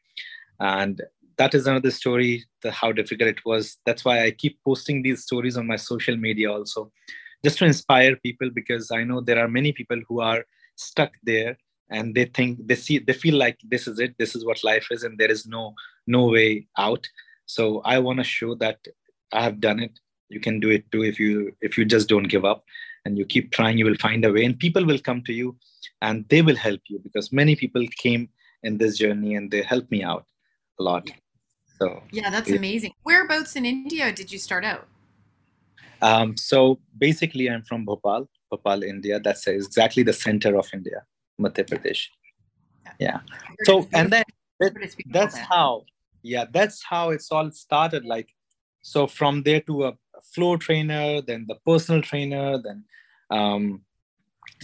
And 0.59 1.01
that 1.37 1.53
is 1.53 1.67
another 1.67 1.91
story 1.91 2.45
the, 2.61 2.71
how 2.71 2.91
difficult 2.91 3.29
it 3.29 3.45
was. 3.45 3.77
That's 3.85 4.05
why 4.05 4.23
i 4.25 4.31
keep 4.31 4.59
posting 4.63 5.03
these 5.03 5.23
stories 5.23 5.57
on 5.57 5.67
my 5.67 5.75
social 5.75 6.17
media 6.17 6.51
also 6.51 6.91
just 7.43 7.59
to 7.59 7.65
inspire 7.65 8.15
people 8.27 8.49
because 8.59 8.89
i 8.99 9.03
know 9.03 9.21
there 9.21 9.41
are 9.43 9.57
many 9.59 9.71
people 9.79 9.99
who 10.07 10.19
are 10.19 10.43
stuck 10.75 11.11
there 11.31 11.55
and 11.89 12.15
they 12.15 12.25
think 12.25 12.65
they 12.67 12.75
see 12.75 12.97
they 12.97 13.13
feel 13.13 13.35
like 13.35 13.57
this 13.73 13.87
is 13.87 13.99
it 13.99 14.15
this 14.17 14.35
is 14.35 14.45
what 14.45 14.63
life 14.63 14.87
is 14.95 15.03
and 15.03 15.19
there 15.19 15.33
is 15.35 15.45
no 15.45 15.73
no 16.07 16.25
way 16.25 16.67
out. 16.77 17.07
So 17.45 17.81
i 17.93 17.99
want 17.99 18.19
to 18.19 18.33
show 18.37 18.55
that 18.55 18.79
i 19.33 19.43
have 19.43 19.59
done 19.59 19.79
it. 19.79 19.99
You 20.29 20.39
can 20.39 20.59
do 20.59 20.69
it 20.71 20.91
too 20.91 21.03
if 21.03 21.19
you 21.19 21.55
if 21.61 21.77
you 21.77 21.85
just 21.85 22.09
don't 22.09 22.33
give 22.35 22.45
up 22.45 22.63
and 23.05 23.17
you 23.17 23.25
keep 23.25 23.51
trying 23.51 23.77
you 23.77 23.85
will 23.85 23.95
find 23.95 24.25
a 24.25 24.31
way 24.31 24.43
and 24.45 24.57
people 24.59 24.85
will 24.85 24.99
come 24.99 25.21
to 25.23 25.33
you 25.33 25.55
and 26.01 26.25
they 26.29 26.41
will 26.41 26.55
help 26.55 26.81
you 26.87 26.99
because 26.99 27.31
many 27.31 27.55
people 27.55 27.85
came 27.97 28.29
in 28.63 28.77
this 28.77 28.97
journey 28.97 29.35
and 29.35 29.51
they 29.51 29.61
helped 29.61 29.91
me 29.91 30.03
out 30.03 30.25
a 30.79 30.83
lot. 30.83 31.09
So 31.79 32.03
yeah 32.11 32.29
that's 32.29 32.49
it, 32.49 32.57
amazing. 32.57 32.93
Whereabouts 33.03 33.55
in 33.55 33.65
india 33.65 34.11
did 34.11 34.31
you 34.31 34.39
start 34.39 34.65
out? 34.65 34.87
Um, 36.01 36.35
so 36.35 36.79
basically 36.97 37.49
i'm 37.49 37.63
from 37.63 37.85
bhopal 37.85 38.27
bhopal 38.49 38.83
india. 38.83 39.19
That's 39.19 39.47
exactly 39.47 40.03
the 40.03 40.13
center 40.13 40.57
of 40.57 40.67
india 40.73 41.03
Madhya 41.39 41.65
Pradesh. 41.69 42.07
Yeah. 42.99 43.19
So 43.63 43.87
and 43.93 44.11
then 44.11 44.23
that, 44.59 44.95
that's 45.07 45.37
how 45.37 45.83
yeah 46.23 46.45
that's 46.51 46.83
how 46.83 47.09
it's 47.09 47.31
all 47.31 47.51
started. 47.51 48.05
Like 48.05 48.29
so 48.81 49.07
from 49.07 49.43
there 49.43 49.61
to 49.61 49.85
a 49.85 49.93
flow 50.23 50.57
trainer, 50.57 51.21
then 51.21 51.45
the 51.47 51.55
personal 51.65 52.01
trainer, 52.01 52.57
then 52.61 52.83
um, 53.31 53.81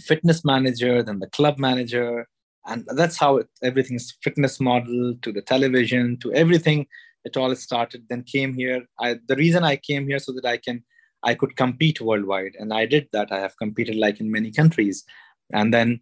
fitness 0.00 0.44
manager, 0.44 1.02
then 1.02 1.18
the 1.18 1.28
club 1.28 1.58
manager, 1.58 2.28
and 2.66 2.86
that's 2.94 3.16
how 3.16 3.38
it, 3.38 3.48
everything's 3.62 4.14
fitness 4.22 4.60
model 4.60 5.14
to 5.22 5.32
the 5.32 5.42
television 5.42 6.16
to 6.18 6.32
everything. 6.32 6.86
It 7.24 7.36
all 7.36 7.54
started. 7.54 8.06
Then 8.08 8.24
came 8.24 8.54
here. 8.54 8.86
I, 8.98 9.18
the 9.26 9.36
reason 9.36 9.64
I 9.64 9.76
came 9.76 10.08
here 10.08 10.18
so 10.18 10.32
that 10.32 10.44
I 10.44 10.56
can 10.56 10.82
I 11.24 11.34
could 11.34 11.56
compete 11.56 12.00
worldwide, 12.00 12.54
and 12.58 12.72
I 12.72 12.86
did 12.86 13.08
that. 13.12 13.30
I 13.30 13.38
have 13.38 13.56
competed 13.56 13.96
like 13.96 14.20
in 14.20 14.30
many 14.30 14.50
countries, 14.50 15.04
and 15.52 15.72
then 15.72 16.00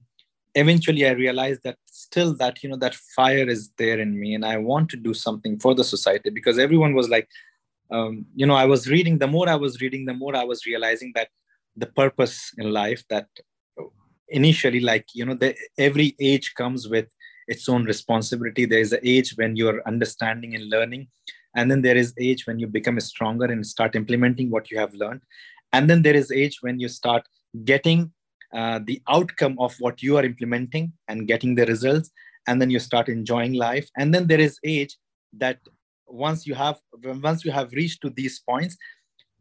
eventually 0.54 1.07
i 1.07 1.11
realized 1.11 1.62
that 1.62 1.76
still 1.87 2.35
that 2.35 2.62
you 2.62 2.69
know 2.69 2.76
that 2.76 2.95
fire 2.95 3.49
is 3.49 3.71
there 3.78 4.00
in 4.00 4.19
me 4.19 4.35
and 4.35 4.45
i 4.45 4.57
want 4.57 4.88
to 4.88 4.97
do 4.97 5.14
something 5.14 5.59
for 5.59 5.75
the 5.75 5.85
society 5.85 6.30
because 6.30 6.59
everyone 6.59 6.95
was 6.95 7.09
like 7.09 7.28
um, 7.90 8.25
you 8.35 8.47
know 8.47 8.54
i 8.54 8.64
was 8.64 8.88
reading 8.88 9.18
the 9.18 9.26
more 9.26 9.49
i 9.49 9.54
was 9.54 9.80
reading 9.80 10.04
the 10.06 10.14
more 10.14 10.35
i 10.37 10.44
was 10.44 10.66
realizing 10.66 11.12
that 11.14 11.28
the 11.76 11.86
purpose 11.86 12.52
in 12.58 12.73
life 12.73 13.02
that 13.10 13.28
initially 14.28 14.80
like 14.80 15.06
you 15.14 15.25
know 15.25 15.34
the, 15.34 15.54
every 15.78 16.14
age 16.21 16.54
comes 16.54 16.88
with 16.88 17.08
its 17.50 17.69
own 17.69 17.84
responsibility. 17.84 18.64
There 18.64 18.78
is 18.78 18.93
an 18.93 19.00
age 19.02 19.32
when 19.36 19.56
you're 19.56 19.82
understanding 19.86 20.54
and 20.54 20.71
learning 20.71 21.08
and 21.56 21.71
then 21.71 21.82
there 21.82 21.97
is 21.97 22.14
age 22.19 22.47
when 22.47 22.60
you 22.60 22.69
become 22.69 22.99
stronger 23.00 23.47
and 23.47 23.67
start 23.67 23.97
implementing 23.97 24.50
what 24.50 24.71
you 24.71 24.78
have 24.78 24.95
learned. 24.95 25.23
And 25.73 25.91
then 25.91 26.02
there 26.02 26.14
is 26.14 26.30
age 26.30 26.58
when 26.60 26.78
you 26.78 26.88
start 26.88 27.26
getting 27.64 28.12
uh, 28.54 28.78
the 28.84 29.02
outcome 29.08 29.56
of 29.58 29.75
what 29.80 30.00
you 30.00 30.17
are 30.17 30.25
implementing 30.25 30.93
and 31.08 31.26
getting 31.26 31.56
the 31.56 31.67
results 31.67 32.10
and 32.47 32.62
then 32.62 32.71
you 32.71 32.78
start 32.78 33.08
enjoying 33.08 33.54
life. 33.54 33.88
And 33.99 34.14
then 34.14 34.28
there 34.28 34.41
is 34.41 34.58
age 34.64 34.97
that 35.38 35.58
once 36.10 36.46
you 36.46 36.54
have 36.54 36.78
once 37.02 37.44
you 37.44 37.50
have 37.52 37.73
reached 37.73 38.02
to 38.02 38.10
these 38.10 38.40
points 38.40 38.76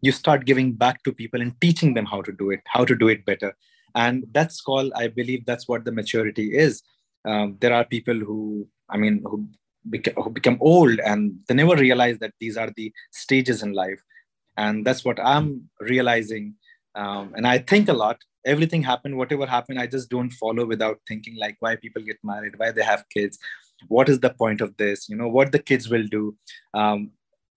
you 0.01 0.11
start 0.11 0.45
giving 0.45 0.71
back 0.71 1.03
to 1.03 1.11
people 1.11 1.41
and 1.41 1.59
teaching 1.59 1.93
them 1.93 2.05
how 2.05 2.21
to 2.21 2.31
do 2.31 2.51
it 2.51 2.61
how 2.65 2.85
to 2.85 2.95
do 2.95 3.07
it 3.07 3.25
better. 3.25 3.55
And 3.95 4.25
that's 4.31 4.61
called 4.61 4.91
i 4.95 5.07
believe 5.07 5.45
that's 5.45 5.67
what 5.67 5.85
the 5.85 5.91
maturity 5.91 6.57
is. 6.57 6.83
Um, 7.25 7.57
there 7.59 7.73
are 7.73 7.85
people 7.85 8.15
who 8.15 8.67
i 8.89 8.97
mean 8.97 9.21
who, 9.25 9.47
beca- 9.89 10.21
who 10.23 10.29
become 10.29 10.57
old 10.61 10.99
and 10.99 11.39
they 11.47 11.55
never 11.55 11.75
realize 11.75 12.19
that 12.19 12.33
these 12.39 12.57
are 12.57 12.71
the 12.75 12.93
stages 13.11 13.63
in 13.63 13.73
life. 13.73 14.01
And 14.57 14.85
that's 14.85 15.03
what 15.03 15.19
i'm 15.19 15.69
realizing. 15.79 16.55
Um, 16.95 17.33
and 17.35 17.47
i 17.47 17.57
think 17.57 17.89
a 17.89 17.93
lot. 17.93 18.17
Everything 18.45 18.81
happened 18.81 19.17
whatever 19.17 19.45
happened 19.45 19.79
i 19.81 19.85
just 19.85 20.09
don't 20.09 20.29
follow 20.41 20.65
without 20.65 20.99
thinking 21.05 21.35
like 21.37 21.57
why 21.59 21.75
people 21.75 22.01
get 22.01 22.17
married 22.23 22.53
why 22.57 22.71
they 22.71 22.83
have 22.83 23.03
kids 23.09 23.37
what 23.87 24.09
is 24.09 24.19
the 24.19 24.29
point 24.31 24.61
of 24.61 24.75
this? 24.77 25.09
You 25.09 25.15
know 25.15 25.27
what 25.27 25.51
the 25.51 25.59
kids 25.59 25.89
will 25.89 26.05
do. 26.07 26.35
Um, 26.73 27.11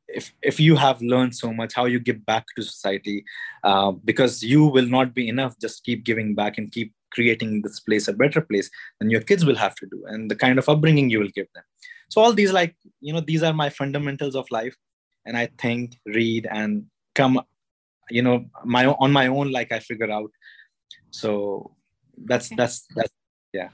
if 0.08 0.32
if 0.42 0.60
you 0.60 0.76
have 0.76 1.00
learned 1.02 1.34
so 1.34 1.52
much 1.52 1.74
how 1.74 1.84
you 1.86 1.98
give 1.98 2.24
back 2.26 2.44
to 2.56 2.62
society 2.62 3.24
uh, 3.64 3.92
because 4.04 4.42
you 4.42 4.66
will 4.66 4.86
not 4.86 5.14
be 5.14 5.28
enough 5.28 5.58
just 5.58 5.84
keep 5.84 6.04
giving 6.04 6.34
back 6.34 6.58
and 6.58 6.72
keep 6.72 6.92
creating 7.12 7.62
this 7.62 7.80
place 7.80 8.08
a 8.08 8.12
better 8.12 8.40
place 8.40 8.70
than 8.98 9.10
your 9.10 9.20
kids 9.20 9.44
will 9.44 9.56
have 9.56 9.74
to 9.74 9.86
do 9.86 10.02
and 10.06 10.30
the 10.30 10.36
kind 10.36 10.58
of 10.58 10.68
upbringing 10.68 11.10
you 11.10 11.18
will 11.18 11.34
give 11.34 11.46
them. 11.54 11.64
So 12.08 12.20
all 12.20 12.32
these 12.32 12.52
like 12.52 12.74
you 13.00 13.12
know 13.12 13.20
these 13.20 13.42
are 13.42 13.52
my 13.52 13.70
fundamentals 13.70 14.34
of 14.34 14.46
life. 14.50 14.76
And 15.24 15.36
i 15.36 15.48
think 15.56 15.98
read 16.04 16.48
and 16.50 16.86
come 17.14 17.40
you 18.10 18.22
know 18.22 18.46
my 18.64 18.86
on 18.86 19.12
my 19.12 19.28
own 19.28 19.52
like 19.52 19.72
i 19.72 19.78
figure 19.78 20.10
out. 20.10 20.30
So 21.10 21.74
that's 22.24 22.48
okay. 22.48 22.56
that's 22.56 22.86
that's 22.96 23.12
yeah. 23.52 23.68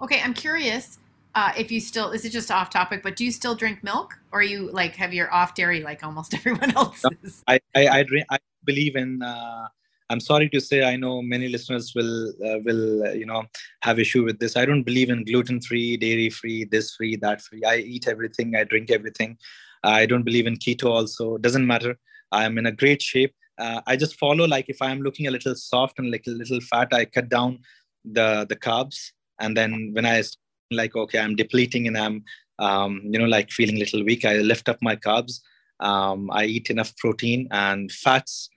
Okay 0.00 0.20
i'm 0.22 0.34
curious 0.34 0.98
uh, 1.36 1.52
if 1.56 1.70
you 1.70 1.80
still 1.80 2.10
is 2.10 2.24
it 2.24 2.30
just 2.30 2.50
off 2.50 2.70
topic 2.70 3.02
but 3.02 3.14
do 3.14 3.24
you 3.24 3.30
still 3.30 3.54
drink 3.54 3.84
milk? 3.84 4.18
Or 4.32 4.42
you 4.42 4.70
like 4.72 4.94
have 4.96 5.14
your 5.14 5.32
off 5.32 5.54
dairy 5.54 5.80
like 5.80 6.02
almost 6.02 6.34
everyone 6.38 6.74
else 6.76 7.04
is 7.22 7.44
i 7.46 7.60
i 7.74 7.88
i, 7.98 8.02
drink, 8.02 8.26
I 8.30 8.38
believe 8.64 8.96
in 8.96 9.22
uh, 9.22 9.68
i'm 10.10 10.20
sorry 10.20 10.48
to 10.50 10.60
say 10.60 10.82
i 10.82 10.96
know 10.96 11.22
many 11.22 11.48
listeners 11.48 11.92
will 11.94 12.30
uh, 12.48 12.58
will 12.66 13.06
uh, 13.06 13.12
you 13.12 13.26
know 13.26 13.44
have 13.82 13.98
issue 13.98 14.24
with 14.24 14.38
this. 14.40 14.56
I 14.56 14.64
don't 14.66 14.82
believe 14.82 15.10
in 15.10 15.24
gluten 15.24 15.60
free 15.60 15.96
dairy 15.96 16.30
free 16.30 16.64
this 16.64 16.94
free 16.96 17.16
that 17.16 17.40
free 17.40 17.62
i 17.64 17.76
eat 17.76 18.08
everything 18.08 18.56
i 18.56 18.64
drink 18.64 18.90
everything. 18.90 19.38
I 19.84 20.06
don't 20.06 20.24
believe 20.24 20.46
in 20.46 20.56
keto 20.56 20.86
also. 20.86 21.38
Doesn't 21.38 21.66
matter. 21.66 21.96
I'm 22.32 22.58
in 22.58 22.66
a 22.66 22.72
great 22.72 23.00
shape. 23.00 23.34
Uh, 23.58 23.80
I 23.86 23.96
just 23.96 24.18
follow 24.18 24.44
like 24.46 24.68
if 24.68 24.82
I'm 24.82 25.00
looking 25.00 25.26
a 25.28 25.30
little 25.30 25.54
soft 25.54 25.98
and 25.98 26.10
like 26.10 26.26
a 26.26 26.30
little 26.30 26.60
fat, 26.60 26.88
I 26.92 27.04
cut 27.04 27.28
down 27.28 27.60
the 28.04 28.46
the 28.48 28.56
carbs, 28.56 29.12
and 29.40 29.56
then 29.56 29.90
when 29.92 30.04
I 30.04 30.22
like 30.70 30.96
okay, 30.96 31.18
I'm 31.18 31.36
depleting 31.36 31.86
and 31.86 31.96
I'm 31.96 32.24
um, 32.58 33.02
you 33.04 33.18
know 33.18 33.26
like 33.26 33.50
feeling 33.50 33.76
a 33.76 33.80
little 33.80 34.04
weak, 34.04 34.24
I 34.24 34.36
lift 34.38 34.68
up 34.68 34.78
my 34.82 34.96
carbs. 34.96 35.40
Um, 35.80 36.30
I 36.30 36.44
eat 36.44 36.70
enough 36.70 36.96
protein 36.96 37.48
and 37.50 37.92
fats. 37.92 38.48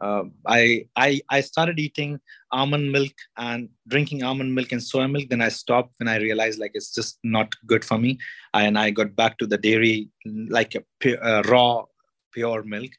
Uh, 0.00 0.24
I 0.46 0.86
I 0.96 1.20
I 1.28 1.40
started 1.40 1.78
eating 1.78 2.20
almond 2.52 2.90
milk 2.90 3.12
and 3.36 3.68
drinking 3.88 4.22
almond 4.22 4.54
milk 4.54 4.72
and 4.72 4.82
soy 4.82 5.06
milk. 5.06 5.28
Then 5.28 5.42
I 5.42 5.48
stopped 5.48 5.94
when 5.98 6.08
I 6.08 6.16
realized 6.16 6.58
like 6.58 6.72
it's 6.74 6.94
just 6.94 7.18
not 7.22 7.52
good 7.66 7.84
for 7.84 7.98
me, 7.98 8.18
and 8.54 8.78
I 8.78 8.90
got 8.90 9.14
back 9.14 9.38
to 9.38 9.46
the 9.46 9.58
dairy 9.58 10.08
like 10.48 10.74
a 10.74 10.82
pure, 11.00 11.22
uh, 11.22 11.42
raw 11.42 11.84
pure 12.32 12.62
milk 12.62 12.92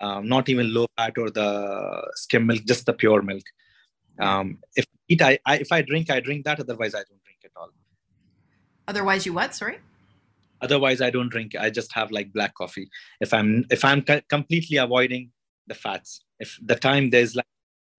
um, 0.00 0.28
not 0.28 0.48
even 0.48 0.72
low 0.72 0.86
fat 0.96 1.16
or 1.18 1.30
the 1.30 2.10
skim 2.14 2.46
milk, 2.46 2.64
just 2.64 2.86
the 2.86 2.92
pure 2.92 3.22
milk. 3.22 3.42
Um, 4.20 4.58
if 4.76 4.84
eat, 5.08 5.22
I, 5.22 5.38
I, 5.44 5.58
if 5.58 5.72
I 5.72 5.82
drink, 5.82 6.10
I 6.10 6.20
drink 6.20 6.44
that. 6.44 6.60
Otherwise, 6.60 6.94
I 6.94 6.98
don't 6.98 7.22
drink 7.24 7.40
at 7.44 7.50
all. 7.56 7.70
Otherwise, 8.88 9.26
you 9.26 9.34
what? 9.34 9.54
Sorry. 9.54 9.78
Otherwise, 10.60 11.00
I 11.00 11.10
don't 11.10 11.28
drink. 11.28 11.54
I 11.54 11.70
just 11.70 11.92
have 11.92 12.10
like 12.10 12.32
black 12.32 12.54
coffee. 12.54 12.88
If 13.20 13.32
I'm 13.32 13.64
if 13.70 13.84
I'm 13.84 14.02
completely 14.28 14.78
avoiding 14.78 15.30
the 15.68 15.74
fats, 15.74 16.24
if 16.40 16.58
the 16.64 16.74
time 16.74 17.10
there's 17.10 17.36
like 17.36 17.46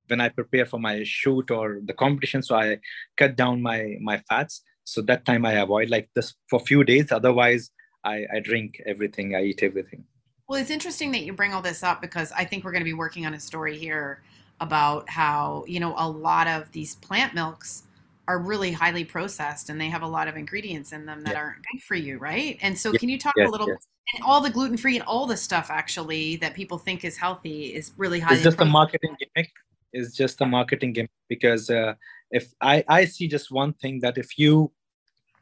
when 0.07 0.19
I 0.19 0.29
prepare 0.29 0.65
for 0.65 0.79
my 0.79 1.03
shoot 1.03 1.51
or 1.51 1.79
the 1.85 1.93
competition, 1.93 2.41
so 2.41 2.55
I 2.55 2.79
cut 3.15 3.37
down 3.37 3.61
my 3.61 3.95
my 4.01 4.17
fats. 4.27 4.63
So 4.83 5.01
that 5.03 5.23
time 5.23 5.45
I 5.45 5.53
avoid 5.53 5.89
like 5.89 6.09
this 6.15 6.33
for 6.49 6.59
a 6.59 6.65
few 6.65 6.83
days. 6.83 7.11
Otherwise, 7.11 7.69
I, 8.03 8.25
I 8.33 8.39
drink 8.39 8.81
everything. 8.85 9.35
I 9.35 9.43
eat 9.43 9.61
everything. 9.61 10.03
Well, 10.47 10.59
it's 10.59 10.71
interesting 10.71 11.11
that 11.11 11.21
you 11.21 11.33
bring 11.33 11.53
all 11.53 11.61
this 11.61 11.83
up 11.83 12.01
because 12.01 12.31
I 12.31 12.43
think 12.43 12.63
we're 12.63 12.71
going 12.71 12.81
to 12.81 12.91
be 12.91 12.93
working 12.93 13.27
on 13.27 13.35
a 13.35 13.39
story 13.39 13.77
here 13.77 14.23
about 14.59 15.07
how, 15.07 15.63
you 15.67 15.79
know, 15.79 15.93
a 15.95 16.09
lot 16.09 16.47
of 16.47 16.71
these 16.71 16.95
plant 16.95 17.35
milks 17.35 17.83
are 18.29 18.37
really 18.37 18.71
highly 18.71 19.03
processed 19.03 19.71
and 19.71 19.81
they 19.81 19.89
have 19.89 20.03
a 20.03 20.07
lot 20.07 20.27
of 20.27 20.37
ingredients 20.37 20.91
in 20.91 21.03
them 21.03 21.23
that 21.23 21.33
yeah. 21.33 21.39
aren't 21.39 21.65
good 21.71 21.81
for 21.81 21.95
you, 21.95 22.19
right? 22.19 22.59
And 22.61 22.77
so, 22.77 22.93
can 22.93 23.09
you 23.09 23.17
talk 23.17 23.33
a 23.39 23.49
little 23.49 23.67
and 23.67 24.23
all 24.23 24.39
the 24.39 24.51
gluten 24.51 24.77
free 24.77 24.95
and 24.97 25.05
all 25.07 25.25
the 25.25 25.35
stuff 25.35 25.71
actually 25.71 26.35
that 26.37 26.53
people 26.53 26.77
think 26.77 27.03
is 27.03 27.17
healthy 27.17 27.73
is 27.73 27.91
really 27.97 28.19
high. 28.19 28.35
It's 28.35 28.43
just 28.43 28.61
a 28.61 28.65
marketing 28.65 29.15
gimmick. 29.19 29.51
It's 29.93 30.15
just 30.15 30.41
a 30.41 30.45
marketing 30.45 30.93
gimmick 30.93 31.17
because 31.27 31.71
uh, 31.71 31.95
if 32.29 32.53
I 32.61 32.83
I 32.87 33.05
see 33.05 33.27
just 33.27 33.49
one 33.51 33.73
thing 33.73 33.99
that 34.01 34.19
if 34.19 34.37
you 34.37 34.71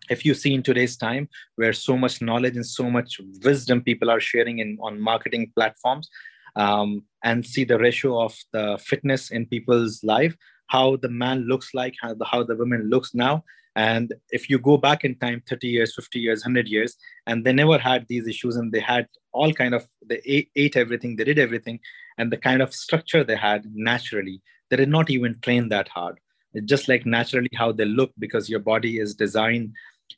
if 0.09 0.23
you 0.23 0.33
see 0.33 0.53
in 0.53 0.63
today's 0.63 0.95
time 0.95 1.27
where 1.57 1.73
so 1.73 1.97
much 1.97 2.21
knowledge 2.21 2.55
and 2.55 2.65
so 2.65 2.89
much 2.89 3.19
wisdom 3.43 3.81
people 3.81 4.09
are 4.09 4.21
sharing 4.21 4.59
in 4.59 4.77
on 4.81 5.01
marketing 5.11 5.51
platforms 5.55 6.09
um, 6.55 7.03
and 7.21 7.45
see 7.45 7.65
the 7.65 7.77
ratio 7.77 8.23
of 8.23 8.33
the 8.53 8.79
fitness 8.81 9.31
in 9.31 9.45
people's 9.45 10.01
life 10.05 10.37
how 10.67 10.97
the 10.97 11.09
man 11.09 11.47
looks 11.47 11.73
like 11.73 11.95
how 12.01 12.13
the, 12.13 12.25
how 12.25 12.43
the 12.43 12.55
woman 12.55 12.89
looks 12.89 13.13
now. 13.13 13.43
And 13.75 14.13
if 14.31 14.49
you 14.49 14.57
go 14.57 14.77
back 14.77 15.05
in 15.05 15.15
time 15.15 15.43
30 15.47 15.67
years 15.67 15.95
50 15.95 16.19
years 16.19 16.41
100 16.43 16.67
years 16.67 16.97
and 17.27 17.45
they 17.45 17.53
never 17.53 17.77
had 17.77 18.07
these 18.07 18.27
issues 18.27 18.55
and 18.55 18.71
they 18.71 18.79
had 18.79 19.07
all 19.33 19.53
kind 19.53 19.75
of 19.75 19.85
they 20.05 20.21
ate, 20.25 20.49
ate 20.55 20.75
everything 20.75 21.15
they 21.15 21.23
did 21.23 21.37
everything 21.37 21.79
and 22.17 22.31
the 22.31 22.37
kind 22.37 22.61
of 22.61 22.73
structure 22.73 23.23
they 23.23 23.35
had 23.35 23.65
naturally 23.73 24.41
they 24.69 24.77
did 24.77 24.89
not 24.89 25.09
even 25.09 25.39
train 25.41 25.69
that 25.69 25.87
hard. 25.89 26.19
It's 26.53 26.65
just 26.65 26.87
like 26.87 27.05
naturally 27.05 27.49
how 27.55 27.71
they 27.71 27.85
look 27.85 28.11
because 28.17 28.49
your 28.49 28.59
body 28.59 28.99
is 28.99 29.15
designed 29.15 29.73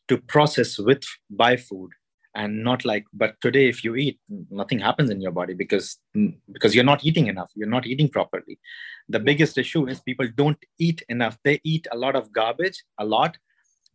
to 0.08 0.18
process 0.18 0.80
with 0.80 1.04
by 1.30 1.58
food 1.58 1.92
and 2.36 2.64
not 2.64 2.86
like 2.86 3.06
but 3.12 3.36
today 3.42 3.68
if 3.68 3.84
you 3.84 3.96
eat 3.96 4.20
nothing 4.52 4.80
happens 4.80 5.10
in 5.10 5.20
your 5.20 5.32
body 5.32 5.54
because 5.54 5.98
because 6.52 6.76
you're 6.76 6.84
not 6.84 7.04
eating 7.04 7.28
enough. 7.28 7.52
You're 7.56 7.68
not 7.68 7.88
eating 7.88 8.10
properly. 8.10 8.60
The 9.08 9.20
biggest 9.20 9.58
issue 9.58 9.88
is 9.88 10.00
people 10.00 10.28
don't 10.36 10.64
eat 10.78 11.02
enough. 11.10 11.38
They 11.44 11.60
eat 11.64 11.88
a 11.92 11.98
lot 11.98 12.16
of 12.16 12.32
garbage 12.32 12.84
a 13.00 13.06
lot 13.06 13.38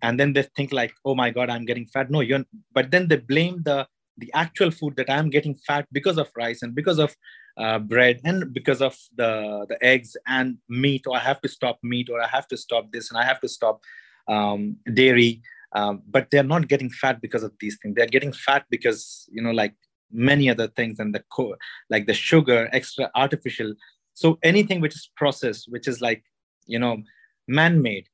and 0.03 0.19
then 0.19 0.33
they 0.33 0.43
think 0.57 0.73
like 0.73 0.93
oh 1.05 1.15
my 1.15 1.31
god 1.31 1.51
i'm 1.51 1.65
getting 1.65 1.87
fat. 1.87 2.11
No 2.11 2.21
you're 2.21 2.45
but 2.73 2.91
then 2.91 3.09
they 3.09 3.17
blame 3.17 3.63
the 3.63 3.87
the 4.19 4.31
actual 4.35 4.71
food 4.71 4.95
that 4.97 5.11
i'm 5.11 5.29
getting 5.29 5.55
fat 5.67 5.87
because 5.93 6.19
of 6.19 6.29
rice 6.37 6.63
and 6.63 6.75
because 6.75 6.99
of 6.99 7.15
uh, 7.57 7.79
bread 7.79 8.21
and 8.25 8.53
because 8.53 8.81
of 8.83 8.97
the 9.17 9.65
the 9.69 9.79
eggs 9.83 10.17
and 10.27 10.59
meat 10.69 11.07
or 11.07 11.17
i 11.17 11.21
have 11.21 11.41
to 11.41 11.49
stop 11.49 11.79
meat 11.83 12.09
or 12.11 12.21
i 12.21 12.27
have 12.27 12.47
to 12.49 12.57
stop 12.57 12.91
this 12.93 13.11
and 13.11 13.19
i 13.19 13.25
have 13.25 13.41
to 13.41 13.49
stop 13.49 13.81
um, 14.29 14.77
dairy 14.93 15.43
um, 15.75 16.03
but 16.09 16.29
they're 16.31 16.43
not 16.43 16.69
getting 16.69 16.89
fat 16.89 17.21
because 17.21 17.43
of 17.43 17.53
these 17.61 17.79
things. 17.83 17.95
They're 17.97 18.07
getting 18.07 18.33
fat 18.33 18.65
because 18.71 19.29
you 19.31 19.43
know 19.43 19.51
like 19.51 19.75
many 20.11 20.49
other 20.49 20.69
things 20.69 20.99
and 21.01 21.15
the 21.15 21.23
co- 21.31 21.57
like 21.91 22.07
the 22.07 22.15
sugar 22.15 22.69
extra 22.73 23.11
artificial. 23.15 23.75
So 24.15 24.39
anything 24.43 24.81
which 24.81 24.95
is 24.95 25.11
processed 25.17 25.67
which 25.69 25.89
is 25.89 26.01
like 26.01 26.23
you 26.67 26.79
know 26.79 27.03
man-made 27.49 28.09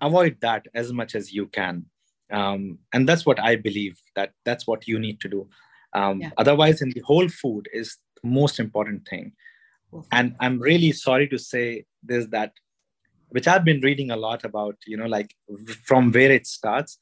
avoid 0.00 0.36
that 0.40 0.66
as 0.74 0.92
much 0.92 1.14
as 1.14 1.32
you 1.32 1.46
can. 1.46 1.86
Um, 2.30 2.78
and 2.92 3.08
that's 3.08 3.24
what 3.24 3.38
i 3.38 3.54
believe 3.54 4.00
that 4.16 4.32
that's 4.44 4.66
what 4.66 4.88
you 4.88 4.98
need 4.98 5.20
to 5.20 5.28
do. 5.28 5.48
Um, 5.92 6.20
yeah. 6.20 6.30
otherwise 6.38 6.82
in 6.82 6.90
the 6.90 7.02
whole 7.04 7.28
food 7.28 7.68
is 7.72 7.96
the 8.22 8.28
most 8.28 8.58
important 8.58 9.06
thing. 9.08 9.32
And 10.12 10.34
i'm 10.40 10.58
really 10.58 10.92
sorry 10.92 11.28
to 11.28 11.38
say 11.38 11.84
this 12.02 12.26
that 12.30 12.52
which 13.30 13.46
i've 13.48 13.64
been 13.64 13.80
reading 13.80 14.10
a 14.10 14.16
lot 14.16 14.44
about 14.44 14.76
you 14.86 14.96
know 14.96 15.06
like 15.06 15.34
from 15.84 16.10
where 16.12 16.30
it 16.30 16.46
starts 16.46 16.98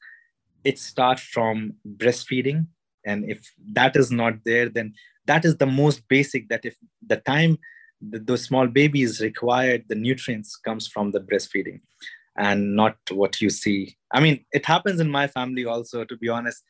it 0.63 0.79
starts 0.79 1.21
from 1.21 1.73
breastfeeding 1.97 2.65
and 3.05 3.29
if 3.29 3.53
that 3.71 3.95
is 3.95 4.11
not 4.11 4.33
there 4.45 4.69
then 4.69 4.93
that 5.25 5.45
is 5.45 5.57
the 5.57 5.65
most 5.65 6.07
basic 6.07 6.49
that 6.49 6.65
if 6.65 6.75
the 7.05 7.17
time 7.17 7.57
those 8.01 8.43
small 8.43 8.67
babies 8.67 9.21
required 9.21 9.83
the 9.87 9.95
nutrients 9.95 10.55
comes 10.55 10.87
from 10.87 11.11
the 11.11 11.19
breastfeeding 11.19 11.79
and 12.37 12.75
not 12.75 12.97
what 13.11 13.41
you 13.41 13.49
see. 13.49 13.95
I 14.11 14.19
mean, 14.19 14.45
it 14.51 14.65
happens 14.65 14.99
in 14.99 15.09
my 15.09 15.27
family 15.27 15.65
also, 15.65 16.03
to 16.03 16.17
be 16.17 16.29
honest. 16.29 16.63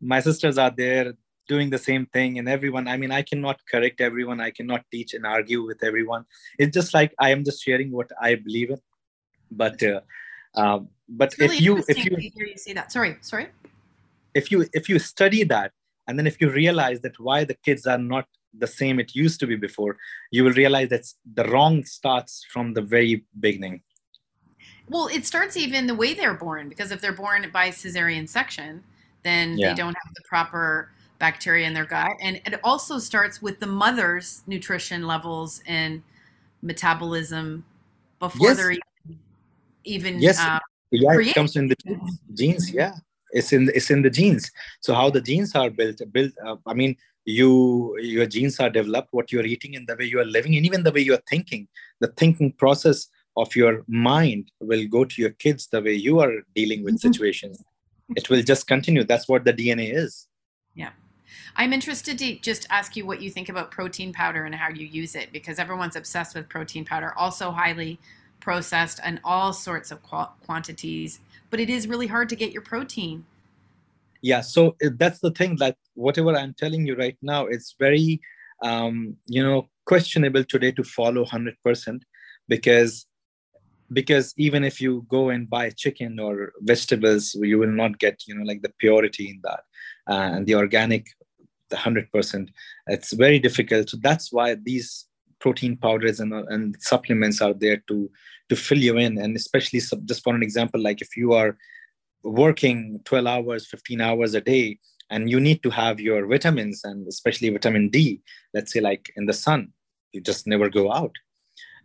My 0.00 0.20
sisters 0.20 0.58
are 0.58 0.72
there 0.76 1.14
doing 1.48 1.70
the 1.70 1.78
same 1.78 2.06
thing, 2.06 2.38
and 2.38 2.48
everyone, 2.48 2.88
I 2.88 2.96
mean, 2.96 3.12
I 3.12 3.22
cannot 3.22 3.60
correct 3.70 4.00
everyone, 4.00 4.40
I 4.40 4.50
cannot 4.50 4.84
teach 4.90 5.14
and 5.14 5.26
argue 5.26 5.64
with 5.64 5.82
everyone. 5.82 6.24
It's 6.58 6.74
just 6.74 6.94
like 6.94 7.14
I 7.18 7.30
am 7.30 7.44
just 7.44 7.62
sharing 7.62 7.90
what 7.90 8.10
I 8.20 8.34
believe 8.36 8.70
in. 8.70 8.78
But, 9.56 9.82
uh, 9.82 10.00
um, 10.54 10.88
but 11.08 11.34
really 11.38 11.56
if 11.56 11.62
you 11.62 11.84
if 11.88 12.04
you 12.04 12.16
hear 12.16 12.46
you 12.46 12.56
say 12.56 12.72
that, 12.72 12.92
sorry, 12.92 13.16
sorry. 13.20 13.48
If 14.34 14.50
you 14.50 14.66
if 14.72 14.88
you 14.88 14.98
study 14.98 15.44
that, 15.44 15.72
and 16.06 16.18
then 16.18 16.26
if 16.26 16.40
you 16.40 16.50
realize 16.50 17.00
that 17.00 17.18
why 17.20 17.44
the 17.44 17.54
kids 17.54 17.86
are 17.86 17.98
not 17.98 18.26
the 18.58 18.66
same 18.66 19.00
it 19.00 19.14
used 19.14 19.40
to 19.40 19.46
be 19.46 19.56
before, 19.56 19.96
you 20.30 20.44
will 20.44 20.52
realize 20.52 20.88
that 20.90 21.04
the 21.34 21.44
wrong 21.44 21.84
starts 21.84 22.44
from 22.52 22.74
the 22.74 22.82
very 22.82 23.24
beginning 23.40 23.82
well, 24.88 25.08
it 25.08 25.24
starts 25.24 25.56
even 25.56 25.86
the 25.86 25.94
way 25.94 26.14
they're 26.14 26.34
born 26.34 26.68
because 26.68 26.90
if 26.90 27.00
they're 27.00 27.12
born 27.12 27.48
by 27.52 27.70
cesarean 27.70 28.28
section, 28.28 28.82
then 29.22 29.56
yeah. 29.56 29.68
they 29.68 29.74
don't 29.74 29.94
have 30.04 30.14
the 30.14 30.22
proper 30.28 30.90
bacteria 31.18 31.66
in 31.66 31.72
their 31.72 31.86
gut, 31.86 32.10
and 32.20 32.36
it 32.44 32.58
also 32.64 32.98
starts 32.98 33.40
with 33.40 33.60
the 33.60 33.66
mother's 33.66 34.42
nutrition 34.46 35.06
levels 35.06 35.62
and 35.66 36.02
metabolism 36.62 37.64
before 38.18 38.48
yes. 38.48 38.56
they're 38.56 38.70
even, 38.72 38.82
yes. 39.84 40.40
Uh, 40.40 40.58
yeah, 40.90 41.14
created. 41.14 41.30
it 41.30 41.34
comes 41.34 41.56
in 41.56 41.68
the 41.68 41.76
genes. 41.84 42.18
genes. 42.34 42.70
Yeah, 42.72 42.94
it's 43.30 43.52
in 43.52 43.70
it's 43.74 43.90
in 43.90 44.02
the 44.02 44.10
genes. 44.10 44.50
So 44.80 44.94
how 44.94 45.10
the 45.10 45.20
genes 45.20 45.54
are 45.54 45.70
built 45.70 46.00
built. 46.12 46.32
Uh, 46.44 46.56
I 46.66 46.74
mean, 46.74 46.96
you 47.24 47.96
your 47.98 48.26
genes 48.26 48.60
are 48.60 48.70
developed. 48.70 49.08
What 49.12 49.32
you're 49.32 49.46
eating 49.46 49.76
and 49.76 49.86
the 49.86 49.96
way 49.96 50.04
you 50.04 50.20
are 50.20 50.24
living, 50.24 50.56
and 50.56 50.66
even 50.66 50.82
the 50.82 50.92
way 50.92 51.00
you 51.00 51.14
are 51.14 51.22
thinking. 51.28 51.68
The 52.00 52.08
thinking 52.08 52.52
process 52.52 53.08
of 53.36 53.54
your 53.56 53.84
mind 53.88 54.50
will 54.60 54.86
go 54.86 55.04
to 55.04 55.22
your 55.22 55.30
kids 55.30 55.66
the 55.68 55.80
way 55.80 55.94
you 55.94 56.20
are 56.20 56.42
dealing 56.54 56.84
with 56.84 56.94
mm-hmm. 56.94 57.12
situations 57.12 57.62
it 58.16 58.28
will 58.28 58.42
just 58.42 58.66
continue 58.66 59.04
that's 59.04 59.28
what 59.28 59.44
the 59.44 59.52
dna 59.52 59.94
is 59.94 60.28
yeah 60.74 60.90
i'm 61.56 61.72
interested 61.72 62.18
to 62.18 62.38
just 62.40 62.66
ask 62.70 62.96
you 62.96 63.06
what 63.06 63.22
you 63.22 63.30
think 63.30 63.48
about 63.48 63.70
protein 63.70 64.12
powder 64.12 64.44
and 64.44 64.54
how 64.54 64.68
you 64.68 64.86
use 64.86 65.14
it 65.14 65.32
because 65.32 65.58
everyone's 65.58 65.96
obsessed 65.96 66.34
with 66.34 66.48
protein 66.48 66.84
powder 66.84 67.14
also 67.16 67.50
highly 67.50 67.98
processed 68.42 69.00
and 69.02 69.20
all 69.24 69.52
sorts 69.52 69.90
of 69.90 70.02
qu- 70.02 70.32
quantities 70.46 71.20
but 71.50 71.60
it 71.60 71.70
is 71.70 71.86
really 71.86 72.06
hard 72.06 72.28
to 72.30 72.36
get 72.36 72.50
your 72.52 72.62
protein. 72.62 73.24
Yeah 74.22 74.40
so 74.40 74.76
uh, 74.84 74.90
that's 74.96 75.20
the 75.20 75.30
thing 75.30 75.56
that 75.56 75.76
whatever 75.94 76.36
i'm 76.36 76.54
telling 76.54 76.86
you 76.86 76.94
right 76.96 77.18
now 77.22 77.46
it's 77.46 77.74
very 77.78 78.20
um, 78.62 79.16
you 79.26 79.42
know 79.42 79.68
questionable 79.86 80.44
today 80.44 80.72
to 80.72 80.84
follow 80.84 81.24
100% 81.24 82.02
because 82.48 83.06
because 83.92 84.32
even 84.36 84.62
if 84.64 84.80
you 84.80 85.04
go 85.08 85.30
and 85.30 85.50
buy 85.50 85.70
chicken 85.70 86.20
or 86.20 86.52
vegetables 86.60 87.34
you 87.34 87.58
will 87.58 87.76
not 87.82 87.98
get 87.98 88.16
you 88.26 88.34
know 88.34 88.44
like 88.44 88.62
the 88.62 88.72
purity 88.78 89.30
in 89.30 89.40
that 89.42 89.62
uh, 90.10 90.30
and 90.34 90.46
the 90.46 90.54
organic 90.54 91.04
the 91.72 91.76
100% 91.76 92.48
it's 92.86 93.12
very 93.12 93.38
difficult. 93.40 93.90
So 93.90 93.98
that's 94.00 94.32
why 94.32 94.54
these 94.54 95.06
protein 95.42 95.76
powders 95.76 96.20
and, 96.20 96.32
uh, 96.32 96.44
and 96.48 96.76
supplements 96.80 97.40
are 97.42 97.54
there 97.54 97.78
to 97.88 98.10
to 98.48 98.56
fill 98.56 98.78
you 98.78 98.96
in. 98.96 99.18
And 99.18 99.36
especially 99.36 99.80
just 99.80 100.22
for 100.24 100.34
an 100.34 100.42
example 100.42 100.80
like 100.80 101.00
if 101.02 101.16
you 101.16 101.32
are 101.32 101.56
working 102.24 103.00
12 103.04 103.26
hours 103.26 103.66
15 103.66 104.00
hours 104.00 104.34
a 104.34 104.40
day 104.40 104.78
and 105.10 105.28
you 105.28 105.40
need 105.40 105.60
to 105.64 105.70
have 105.70 105.98
your 105.98 106.24
vitamins 106.26 106.84
and 106.84 107.08
especially 107.08 107.48
vitamin 107.48 107.88
d 107.88 108.20
let's 108.54 108.72
say 108.72 108.80
like 108.80 109.12
in 109.16 109.26
the 109.26 109.32
sun 109.32 109.72
you 110.12 110.20
just 110.20 110.46
never 110.46 110.68
go 110.68 110.92
out. 110.92 111.14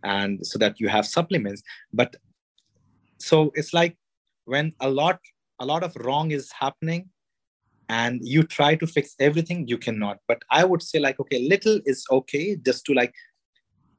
And 0.04 0.46
so 0.46 0.58
that 0.58 0.78
you 0.78 0.88
have 0.88 1.06
supplements. 1.06 1.62
But 1.92 2.16
so 3.18 3.50
it's 3.54 3.74
like 3.74 3.96
when 4.44 4.72
a 4.80 4.88
lot 4.88 5.18
a 5.58 5.66
lot 5.66 5.82
of 5.82 5.96
wrong 5.96 6.30
is 6.30 6.52
happening 6.52 7.10
and 7.88 8.20
you 8.22 8.44
try 8.44 8.76
to 8.76 8.86
fix 8.86 9.16
everything 9.18 9.66
you 9.66 9.78
cannot. 9.78 10.18
But 10.28 10.42
i 10.50 10.64
would 10.64 10.82
say 10.82 11.00
like 11.00 11.18
okay 11.18 11.40
little 11.48 11.80
is 11.84 12.04
okay 12.12 12.56
just 12.56 12.84
to 12.86 12.94
like 12.94 13.12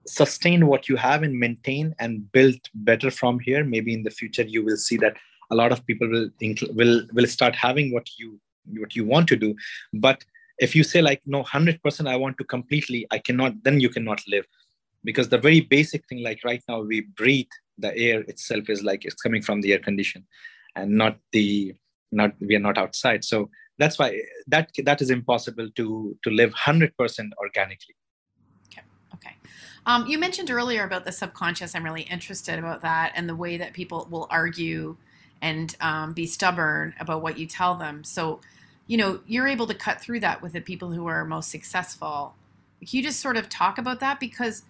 sustain 0.10 0.68
what 0.68 0.90
you 0.90 0.96
have 0.96 1.24
and 1.24 1.40
maintain 1.40 1.96
and 2.00 2.32
build 2.32 2.60
better 2.74 3.12
from 3.12 3.40
here. 3.40 3.64
Maybe 3.64 3.94
in 3.94 4.04
the 4.04 4.12
future 4.12 4.44
you 4.44 4.64
will 4.64 4.78
see 4.78 4.98
that 4.98 5.16
a 5.52 5.56
lot 5.56 5.72
of 5.72 5.86
people 5.86 6.10
will 6.10 6.30
will 6.74 7.06
will 7.14 7.28
start 7.28 7.56
having 7.56 7.94
what 7.94 8.08
you 8.18 8.40
what 8.66 8.96
you 8.96 9.06
want 9.06 9.28
to 9.30 9.36
do. 9.36 9.56
But 9.94 10.24
if 10.60 10.76
you 10.76 10.84
say 10.84 11.02
like 11.02 11.22
no 11.26 11.44
100% 11.44 12.08
i 12.08 12.16
want 12.18 12.38
to 12.38 12.44
completely 12.44 13.08
i 13.12 13.18
cannot 13.18 13.54
then 13.64 13.80
you 13.80 13.90
cannot 13.90 14.22
live. 14.28 14.46
Because 15.04 15.30
the 15.30 15.38
very 15.38 15.62
basic 15.62 16.06
thing 16.08 16.22
like 16.24 16.42
right 16.44 16.64
now 16.68 16.82
we 16.82 17.02
breathe 17.02 17.54
the 17.78 17.96
air 17.98 18.22
itself 18.22 18.70
is 18.70 18.84
like 18.84 19.06
it's 19.06 19.22
coming 19.22 19.42
from 19.42 19.62
the 19.62 19.72
air 19.74 19.80
condition 19.80 20.26
and 20.76 20.92
not 20.92 21.18
the 21.32 21.74
not 22.12 22.34
we 22.42 22.56
are 22.56 22.66
not 22.68 22.78
outside. 22.78 23.24
So 23.24 23.50
that's 23.78 23.98
why 23.98 24.20
that 24.48 24.70
that 24.84 25.02
is 25.02 25.10
impossible 25.10 25.70
to 25.76 26.18
to 26.24 26.30
live 26.30 26.54
100% 26.54 26.92
organically 27.38 27.96
um, 29.90 30.06
you 30.06 30.20
mentioned 30.20 30.52
earlier 30.52 30.84
about 30.84 31.04
the 31.04 31.12
subconscious. 31.12 31.74
I'm 31.74 31.84
really 31.84 32.04
interested 32.04 32.60
about 32.60 32.84
that 32.84 33.12
and 33.16 33.28
the 33.28 33.36
way 33.36 33.58
that 33.58 33.74
people 33.74 34.08
will 34.12 34.28
argue 34.30 34.98
and 35.42 35.76
um, 35.82 36.14
be 36.14 36.28
stubborn 36.28 36.94
about 37.00 37.24
what 37.24 37.40
you 37.40 37.48
tell 37.48 37.74
them. 37.74 38.04
So 38.04 38.40
you 38.86 38.98
know 38.98 39.22
you're 39.26 39.48
able 39.48 39.66
to 39.66 39.74
cut 39.74 40.00
through 40.00 40.20
that 40.20 40.44
with 40.44 40.54
the 40.54 40.62
people 40.62 40.92
who 40.92 41.08
are 41.08 41.26
most 41.26 41.50
successful. 41.50 42.36
Can 42.82 42.98
you 42.98 43.02
just 43.02 43.20
sort 43.20 43.36
of 43.36 43.50
talk 43.50 43.80
about 43.80 44.00
that? 44.02 44.20
Because 44.20 44.62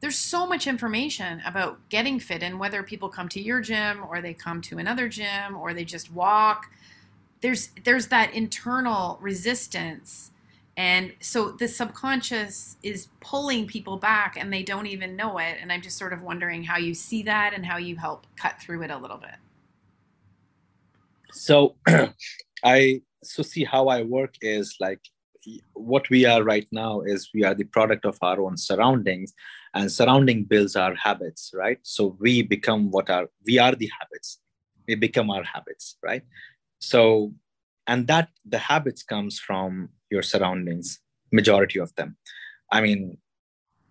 there's 0.00 0.16
so 0.16 0.46
much 0.46 0.66
information 0.66 1.42
about 1.44 1.78
getting 1.90 2.18
fit 2.18 2.42
and 2.42 2.58
whether 2.58 2.82
people 2.82 3.10
come 3.10 3.28
to 3.28 3.42
your 3.42 3.60
gym 3.60 4.02
or 4.08 4.22
they 4.22 4.32
come 4.32 4.62
to 4.62 4.78
another 4.78 5.06
gym 5.06 5.54
or 5.54 5.74
they 5.74 5.84
just 5.84 6.10
walk. 6.10 6.70
There's 7.42 7.68
there's 7.84 8.06
that 8.06 8.32
internal 8.32 9.18
resistance 9.20 10.31
And 10.76 11.12
so 11.20 11.52
the 11.52 11.68
subconscious 11.68 12.76
is 12.82 13.08
pulling 13.20 13.66
people 13.66 13.98
back 13.98 14.36
and 14.38 14.52
they 14.52 14.62
don't 14.62 14.86
even 14.86 15.16
know 15.16 15.38
it. 15.38 15.58
And 15.60 15.70
I'm 15.70 15.82
just 15.82 15.98
sort 15.98 16.12
of 16.12 16.22
wondering 16.22 16.64
how 16.64 16.78
you 16.78 16.94
see 16.94 17.22
that 17.24 17.52
and 17.52 17.64
how 17.64 17.76
you 17.76 17.96
help 17.96 18.26
cut 18.36 18.58
through 18.58 18.82
it 18.82 18.90
a 18.90 18.96
little 18.96 19.18
bit. 19.18 19.34
So 21.32 21.76
I 22.64 23.02
so 23.22 23.42
see 23.42 23.64
how 23.64 23.88
I 23.88 24.02
work 24.02 24.34
is 24.40 24.76
like 24.80 25.00
what 25.74 26.08
we 26.10 26.24
are 26.24 26.42
right 26.42 26.66
now 26.70 27.00
is 27.00 27.30
we 27.34 27.44
are 27.44 27.54
the 27.54 27.64
product 27.64 28.04
of 28.04 28.16
our 28.22 28.40
own 28.40 28.56
surroundings 28.56 29.34
and 29.74 29.90
surrounding 29.90 30.44
builds 30.44 30.76
our 30.76 30.94
habits 30.94 31.52
right 31.54 31.78
so 31.82 32.16
we 32.20 32.42
become 32.42 32.90
what 32.90 33.10
are 33.10 33.28
we 33.44 33.58
are 33.58 33.74
the 33.74 33.90
habits 33.98 34.38
we 34.86 34.94
become 34.94 35.30
our 35.30 35.42
habits 35.42 35.96
right 36.02 36.22
so 36.78 37.32
and 37.86 38.06
that 38.06 38.28
the 38.44 38.58
habits 38.58 39.02
comes 39.02 39.38
from 39.38 39.88
your 40.14 40.22
surroundings 40.32 41.00
majority 41.40 41.78
of 41.80 41.94
them. 41.96 42.16
I 42.70 42.80
mean 42.86 43.18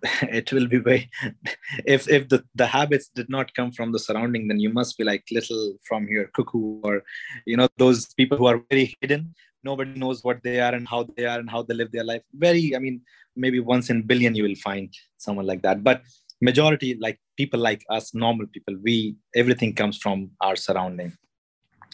it 0.39 0.51
will 0.51 0.67
be 0.67 0.79
very 0.87 1.03
if 1.95 2.09
if 2.17 2.27
the, 2.31 2.43
the 2.55 2.67
habits 2.77 3.07
did 3.19 3.29
not 3.29 3.53
come 3.57 3.71
from 3.77 3.91
the 3.91 4.01
surrounding 4.07 4.47
then 4.47 4.59
you 4.65 4.71
must 4.79 4.97
be 4.97 5.03
like 5.11 5.23
little 5.37 5.63
from 5.87 6.07
your 6.15 6.25
cuckoo 6.35 6.81
or 6.87 7.03
you 7.45 7.57
know 7.57 7.67
those 7.77 8.13
people 8.19 8.37
who 8.37 8.47
are 8.47 8.61
very 8.69 8.93
hidden. 9.01 9.33
Nobody 9.63 9.93
knows 10.03 10.23
what 10.23 10.39
they 10.43 10.59
are 10.59 10.73
and 10.73 10.87
how 10.87 11.01
they 11.15 11.25
are 11.31 11.39
and 11.39 11.49
how 11.55 11.61
they 11.61 11.75
live 11.75 11.91
their 11.91 12.07
life. 12.11 12.23
Very 12.33 12.75
i 12.75 12.79
mean 12.79 13.01
maybe 13.43 13.59
once 13.59 13.89
in 13.91 14.01
billion 14.11 14.35
you 14.35 14.43
will 14.47 14.61
find 14.69 14.93
someone 15.17 15.47
like 15.51 15.61
that. 15.67 15.83
But 15.83 16.01
majority 16.49 16.97
like 16.99 17.19
people 17.37 17.59
like 17.59 17.83
us 17.97 18.13
normal 18.15 18.47
people 18.55 18.75
we 18.83 19.15
everything 19.41 19.73
comes 19.81 19.97
from 19.97 20.31
our 20.41 20.55
surrounding. 20.55 21.13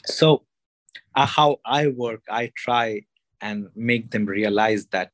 So 0.06 0.28
uh, 1.16 1.26
how 1.26 1.50
i 1.66 1.88
work 1.88 2.22
i 2.30 2.52
try 2.56 3.02
and 3.42 3.68
make 3.76 4.12
them 4.12 4.26
realize 4.26 4.88
that 4.88 5.12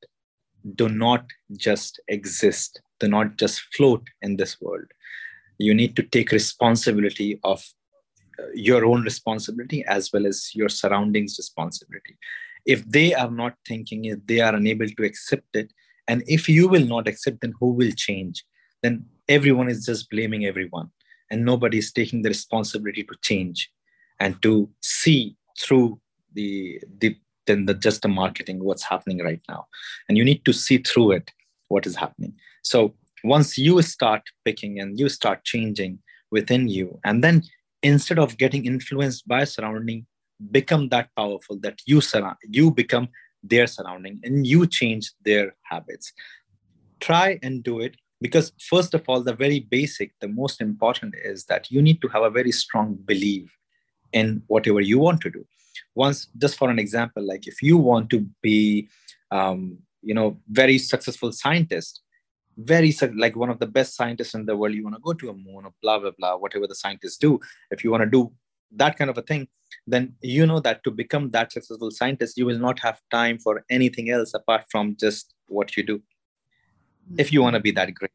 do 0.75 0.87
not 0.87 1.25
just 1.57 1.99
exist 2.07 2.81
do 3.03 3.07
not 3.07 3.37
just 3.37 3.61
float 3.75 4.03
in 4.21 4.37
this 4.37 4.61
world. 4.61 4.89
You 5.57 5.73
need 5.73 5.95
to 5.97 6.03
take 6.03 6.31
responsibility 6.31 7.39
of 7.43 7.59
uh, 8.39 8.47
your 8.53 8.85
own 8.85 9.01
responsibility 9.03 9.83
as 9.85 10.11
well 10.11 10.25
as 10.25 10.37
your 10.55 10.69
surroundings 10.69 11.35
responsibility. 11.37 12.17
If 12.65 12.79
they 12.85 13.13
are 13.13 13.29
not 13.29 13.55
thinking 13.67 14.05
it 14.05 14.25
they 14.27 14.39
are 14.39 14.55
unable 14.55 14.87
to 14.87 15.03
accept 15.03 15.55
it 15.61 15.71
and 16.07 16.23
if 16.27 16.47
you 16.49 16.67
will 16.67 16.85
not 16.85 17.07
accept 17.07 17.41
then 17.41 17.53
who 17.59 17.71
will 17.79 17.91
change? 17.91 18.45
Then 18.81 19.05
everyone 19.27 19.69
is 19.69 19.85
just 19.85 20.09
blaming 20.09 20.45
everyone 20.45 20.89
and 21.29 21.43
nobody 21.43 21.77
is 21.77 21.91
taking 21.91 22.21
the 22.21 22.29
responsibility 22.29 23.03
to 23.03 23.15
change 23.21 23.69
and 24.19 24.41
to 24.41 24.69
see 24.81 25.35
through 25.59 25.99
the 26.33 26.79
the 26.99 27.15
than 27.45 27.65
the 27.65 27.73
just 27.73 28.01
the 28.01 28.07
marketing 28.07 28.63
what's 28.63 28.83
happening 28.83 29.19
right 29.23 29.41
now. 29.49 29.65
And 30.07 30.17
you 30.17 30.23
need 30.23 30.45
to 30.45 30.53
see 30.53 30.77
through 30.77 31.11
it 31.11 31.31
what 31.67 31.85
is 31.85 31.95
happening. 31.95 32.33
So 32.63 32.93
once 33.23 33.57
you 33.57 33.81
start 33.81 34.21
picking 34.45 34.79
and 34.79 34.99
you 34.99 35.09
start 35.09 35.43
changing 35.43 35.99
within 36.31 36.67
you 36.67 36.99
and 37.05 37.23
then 37.23 37.43
instead 37.81 38.19
of 38.19 38.37
getting 38.37 38.65
influenced 38.65 39.27
by 39.27 39.43
surrounding 39.43 40.05
become 40.51 40.89
that 40.89 41.09
powerful 41.15 41.57
that 41.59 41.79
you 41.85 42.01
surround 42.01 42.37
you 42.49 42.71
become 42.71 43.07
their 43.43 43.67
surrounding 43.67 44.19
and 44.23 44.47
you 44.47 44.65
change 44.65 45.11
their 45.23 45.55
habits. 45.63 46.13
Try 46.99 47.39
and 47.43 47.63
do 47.63 47.79
it 47.79 47.97
because 48.21 48.53
first 48.69 48.93
of 48.93 49.03
all 49.07 49.21
the 49.21 49.33
very 49.33 49.59
basic 49.59 50.11
the 50.21 50.27
most 50.27 50.61
important 50.61 51.13
is 51.23 51.45
that 51.45 51.69
you 51.69 51.81
need 51.81 52.01
to 52.01 52.07
have 52.07 52.23
a 52.23 52.29
very 52.29 52.51
strong 52.51 52.95
belief 53.05 53.51
in 54.13 54.41
whatever 54.47 54.81
you 54.81 54.99
want 54.99 55.19
to 55.21 55.29
do 55.29 55.45
once 55.95 56.27
just 56.37 56.57
for 56.57 56.69
an 56.69 56.79
example 56.79 57.23
like 57.23 57.47
if 57.47 57.61
you 57.61 57.77
want 57.77 58.09
to 58.09 58.25
be 58.41 58.87
um, 59.31 59.77
you 60.01 60.13
know 60.13 60.37
very 60.49 60.77
successful 60.77 61.31
scientist 61.31 62.01
very 62.57 62.95
like 63.15 63.35
one 63.35 63.49
of 63.49 63.59
the 63.59 63.65
best 63.65 63.95
scientists 63.95 64.35
in 64.35 64.45
the 64.45 64.55
world 64.55 64.73
you 64.75 64.83
want 64.83 64.95
to 64.95 65.01
go 65.01 65.13
to 65.13 65.29
a 65.29 65.33
moon 65.33 65.65
or 65.65 65.73
blah 65.81 65.97
blah 65.97 66.11
blah 66.17 66.35
whatever 66.35 66.67
the 66.67 66.75
scientists 66.75 67.17
do 67.17 67.39
if 67.71 67.83
you 67.83 67.91
want 67.91 68.03
to 68.03 68.09
do 68.09 68.31
that 68.71 68.97
kind 68.97 69.09
of 69.09 69.17
a 69.17 69.23
thing 69.23 69.47
then 69.87 70.13
you 70.21 70.45
know 70.45 70.59
that 70.59 70.83
to 70.83 70.91
become 70.91 71.31
that 71.31 71.51
successful 71.51 71.89
scientist 71.89 72.37
you 72.37 72.45
will 72.45 72.59
not 72.59 72.79
have 72.79 73.01
time 73.09 73.39
for 73.39 73.63
anything 73.69 74.11
else 74.11 74.33
apart 74.35 74.63
from 74.69 74.95
just 74.99 75.33
what 75.47 75.75
you 75.75 75.83
do 75.83 76.01
if 77.17 77.31
you 77.31 77.41
want 77.41 77.55
to 77.55 77.59
be 77.59 77.71
that 77.71 77.93
great. 77.93 78.11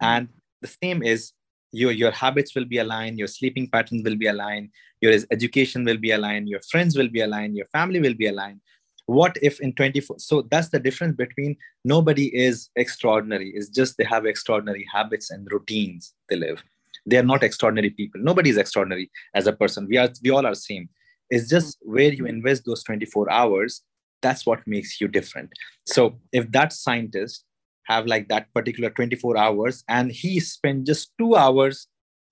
And 0.00 0.28
the 0.60 0.68
same 0.68 1.02
is 1.02 1.32
your 1.72 1.92
your 1.92 2.10
habits 2.10 2.54
will 2.54 2.64
be 2.64 2.78
aligned 2.78 3.18
your 3.18 3.28
sleeping 3.28 3.68
patterns 3.68 4.02
will 4.04 4.16
be 4.16 4.26
aligned 4.26 4.70
your 5.00 5.12
education 5.30 5.84
will 5.84 5.98
be 5.98 6.10
aligned 6.10 6.48
your 6.48 6.60
friends 6.70 6.96
will 6.96 7.08
be 7.08 7.20
aligned 7.20 7.56
your 7.56 7.66
family 7.66 8.00
will 8.00 8.14
be 8.14 8.26
aligned. 8.26 8.60
What 9.06 9.36
if 9.40 9.60
in 9.60 9.72
24 9.74 10.18
so 10.18 10.42
that's 10.50 10.70
the 10.70 10.80
difference 10.80 11.16
between 11.16 11.56
nobody 11.84 12.26
is 12.36 12.70
extraordinary 12.76 13.52
it's 13.54 13.68
just 13.68 13.96
they 13.98 14.04
have 14.04 14.26
extraordinary 14.26 14.86
habits 14.92 15.30
and 15.30 15.46
routines 15.50 16.14
they 16.28 16.36
live. 16.36 16.62
They 17.08 17.18
are 17.18 17.22
not 17.22 17.44
extraordinary 17.44 17.90
people. 17.90 18.20
Nobody 18.20 18.50
is 18.50 18.56
extraordinary 18.56 19.10
as 19.34 19.46
a 19.46 19.52
person. 19.52 19.86
We 19.88 19.96
are 19.96 20.10
we 20.22 20.30
all 20.30 20.46
are 20.46 20.54
same. 20.54 20.88
It's 21.30 21.48
just 21.48 21.78
where 21.82 22.12
you 22.12 22.26
invest 22.26 22.64
those 22.64 22.82
24 22.82 23.30
hours 23.30 23.82
that's 24.22 24.46
what 24.46 24.66
makes 24.66 25.00
you 25.00 25.08
different. 25.08 25.50
So 25.86 26.18
if 26.32 26.50
that 26.52 26.72
scientist 26.72 27.44
have 27.86 28.06
like 28.06 28.28
that 28.28 28.52
particular 28.54 28.90
24 28.90 29.36
hours 29.36 29.84
and 29.88 30.10
he 30.10 30.40
spent 30.40 30.86
just 30.86 31.12
two 31.18 31.34
hours 31.34 31.88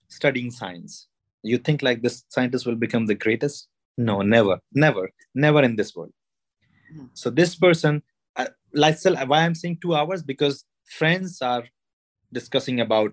studying 0.09 0.51
science 0.51 1.09
you 1.43 1.59
think 1.59 1.83
like 1.83 2.03
this 2.03 2.25
scientist 2.29 2.67
will 2.67 2.77
become 2.77 3.07
the 3.07 3.15
greatest 3.15 3.69
no 3.97 4.23
never 4.23 4.59
never 4.73 5.11
never 5.35 5.63
in 5.63 5.77
this 5.77 5.95
world 5.95 6.13
mm. 6.97 7.09
so 7.15 7.31
this 7.31 7.55
person 7.55 8.03
uh, 8.37 8.47
like 8.73 8.99
why 9.27 9.41
i'm 9.43 9.55
saying 9.55 9.79
two 9.81 9.95
hours 9.95 10.23
because 10.23 10.65
friends 10.85 11.41
are 11.41 11.65
discussing 12.33 12.81
about 12.81 13.13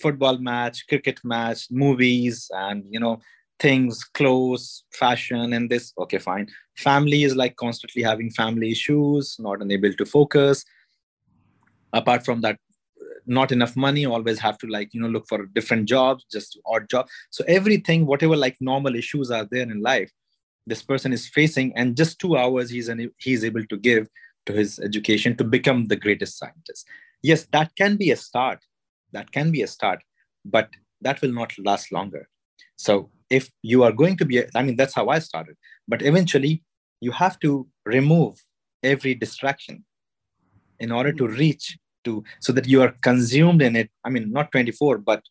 football 0.00 0.38
match, 0.38 0.86
cricket 0.88 1.20
match, 1.24 1.66
movies, 1.70 2.50
and 2.54 2.84
you 2.88 3.00
know 3.00 3.20
things, 3.58 4.02
clothes, 4.02 4.84
fashion, 4.92 5.52
and 5.52 5.70
this. 5.70 5.92
Okay, 5.98 6.18
fine. 6.18 6.48
Family 6.76 7.24
is 7.24 7.36
like 7.36 7.56
constantly 7.56 8.02
having 8.02 8.30
family 8.30 8.70
issues, 8.70 9.36
not 9.38 9.62
unable 9.62 9.92
to 9.92 10.04
focus. 10.04 10.64
Apart 11.92 12.24
from 12.24 12.40
that, 12.40 12.58
not 13.26 13.52
enough 13.52 13.76
money. 13.76 14.04
Always 14.06 14.38
have 14.40 14.58
to 14.58 14.66
like 14.66 14.92
you 14.92 15.00
know 15.00 15.08
look 15.08 15.26
for 15.28 15.46
different 15.46 15.88
jobs, 15.88 16.24
just 16.30 16.58
odd 16.66 16.88
job. 16.88 17.06
So 17.30 17.44
everything, 17.46 18.06
whatever 18.06 18.36
like 18.36 18.56
normal 18.60 18.94
issues 18.96 19.30
are 19.30 19.46
there 19.50 19.62
in 19.62 19.80
life, 19.80 20.10
this 20.66 20.82
person 20.82 21.12
is 21.12 21.28
facing, 21.28 21.72
and 21.76 21.96
just 21.96 22.18
two 22.18 22.36
hours 22.36 22.70
he's 22.70 22.88
an, 22.88 23.10
he's 23.18 23.44
able 23.44 23.64
to 23.66 23.76
give 23.76 24.08
to 24.46 24.52
his 24.52 24.80
education 24.80 25.36
to 25.36 25.44
become 25.44 25.86
the 25.86 25.96
greatest 25.96 26.38
scientist. 26.38 26.86
Yes, 27.22 27.46
that 27.52 27.70
can 27.76 27.96
be 27.96 28.10
a 28.10 28.16
start 28.16 28.58
that 29.12 29.30
can 29.30 29.50
be 29.50 29.62
a 29.62 29.66
start 29.66 30.02
but 30.44 30.68
that 31.00 31.20
will 31.22 31.32
not 31.32 31.52
last 31.58 31.92
longer 31.92 32.28
so 32.76 33.10
if 33.30 33.50
you 33.62 33.82
are 33.82 33.92
going 33.92 34.16
to 34.16 34.24
be 34.24 34.42
i 34.54 34.62
mean 34.62 34.76
that's 34.76 34.94
how 34.94 35.08
i 35.08 35.18
started 35.18 35.56
but 35.86 36.02
eventually 36.02 36.62
you 37.00 37.12
have 37.12 37.38
to 37.38 37.66
remove 37.84 38.42
every 38.82 39.14
distraction 39.14 39.84
in 40.80 40.90
order 40.90 41.12
to 41.12 41.28
reach 41.28 41.78
to 42.04 42.22
so 42.40 42.52
that 42.52 42.66
you 42.66 42.82
are 42.82 42.94
consumed 43.02 43.62
in 43.62 43.76
it 43.76 43.90
i 44.04 44.10
mean 44.10 44.30
not 44.32 44.50
24 44.52 44.98
but 44.98 45.22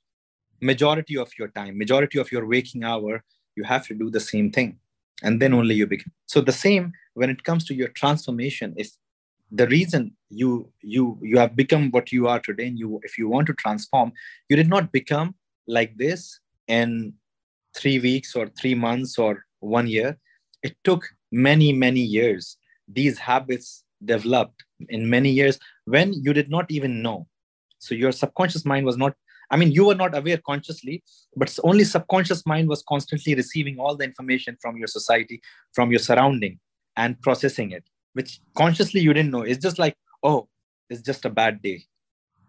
majority 0.62 1.18
of 1.18 1.32
your 1.38 1.50
time 1.50 1.78
majority 1.78 2.20
of 2.20 2.32
your 2.32 2.46
waking 2.46 2.84
hour 2.84 3.24
you 3.56 3.64
have 3.64 3.88
to 3.88 3.94
do 3.94 4.10
the 4.10 4.20
same 4.20 4.52
thing. 4.52 4.78
And 5.24 5.42
then 5.42 5.54
only 5.54 5.76
you 5.76 5.86
begin. 5.86 6.12
So 6.26 6.42
the 6.42 6.52
same 6.52 6.94
when 7.14 7.30
it 7.30 7.44
comes 7.44 7.66
to 7.66 7.74
your 7.74 7.90
transformation 7.90 8.74
if 8.78 8.92
the 9.52 9.68
reason 9.68 10.16
you 10.30 10.72
you 10.82 11.20
you 11.22 11.38
have 11.38 11.56
become 11.56 11.92
what 11.92 12.12
you 12.12 12.28
are 12.28 12.40
today 12.40 12.68
and 12.68 12.80
you 12.80 13.02
if 13.04 13.18
you 13.18 13.28
want 13.28 13.48
to 13.48 13.54
transform 13.54 14.14
you 14.48 14.56
did 14.56 14.70
not 14.70 14.94
become 14.94 15.36
like 15.68 15.98
this 15.98 16.40
in 16.70 17.14
three 17.76 18.00
weeks 18.00 18.34
or 18.34 18.48
three 18.48 18.76
months 18.76 19.18
or 19.18 19.46
one 19.60 19.88
year. 19.88 20.18
It 20.64 20.78
took 20.84 21.04
many 21.32 21.74
many 21.74 22.00
years. 22.00 22.58
These 22.88 23.20
habits 23.20 23.84
developed 24.04 24.64
in 24.90 25.10
many 25.10 25.30
years 25.30 25.60
when 25.86 26.14
you 26.14 26.34
did 26.34 26.50
not 26.50 26.70
even 26.70 27.02
know 27.02 27.28
so 27.80 27.96
your 27.96 28.12
subconscious 28.12 28.66
mind 28.66 28.86
was 28.86 28.98
not 28.98 29.14
i 29.50 29.58
mean 29.58 29.72
you 29.72 29.86
were 29.86 29.96
not 29.96 30.18
aware 30.18 30.40
consciously 30.46 31.04
but 31.36 31.58
only 31.64 31.84
subconscious 31.84 32.46
mind 32.46 32.68
was 32.68 32.84
constantly 32.88 33.36
receiving 33.36 33.80
all 33.80 33.96
the 33.96 34.04
information 34.04 34.58
from 34.62 34.78
your 34.78 34.88
society 34.88 35.42
from 35.74 35.92
your 35.92 36.00
surrounding 36.00 36.60
and 36.98 37.22
processing 37.22 37.72
it 37.72 37.84
which 38.14 38.42
consciously 38.56 39.02
you 39.02 39.14
didn't 39.14 39.32
know. 39.32 39.42
It's 39.42 39.62
just 39.62 39.80
like, 39.80 39.96
oh, 40.24 40.48
it's 40.90 41.02
just 41.02 41.26
a 41.26 41.30
bad 41.30 41.62
day. 41.62 41.84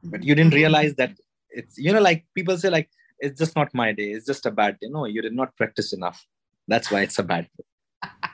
But 0.02 0.24
you 0.24 0.34
didn't 0.34 0.50
mm-hmm. 0.50 0.56
realize 0.56 0.94
that 0.96 1.12
it's, 1.50 1.78
you 1.78 1.92
know, 1.92 2.00
like 2.00 2.24
people 2.34 2.56
say, 2.56 2.70
like, 2.70 2.90
it's 3.18 3.38
just 3.38 3.54
not 3.54 3.72
my 3.72 3.92
day. 3.92 4.10
It's 4.12 4.26
just 4.26 4.46
a 4.46 4.50
bad 4.50 4.78
day. 4.80 4.88
No, 4.90 5.04
you 5.04 5.22
did 5.22 5.34
not 5.34 5.56
practice 5.56 5.92
enough. 5.92 6.26
That's 6.66 6.90
why 6.90 7.02
it's 7.02 7.18
a 7.18 7.22
bad 7.22 7.48
day. 7.56 8.08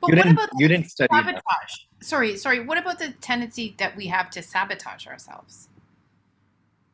but 0.00 0.10
you 0.10 0.16
what 0.16 0.26
about 0.26 0.48
you 0.58 0.68
didn't 0.68 0.90
study 0.90 1.08
sabotage? 1.10 1.34
Enough. 1.34 1.88
Sorry, 2.00 2.36
sorry. 2.36 2.60
What 2.64 2.78
about 2.78 2.98
the 2.98 3.10
tendency 3.20 3.74
that 3.78 3.96
we 3.96 4.06
have 4.06 4.30
to 4.30 4.42
sabotage 4.42 5.06
ourselves? 5.06 5.68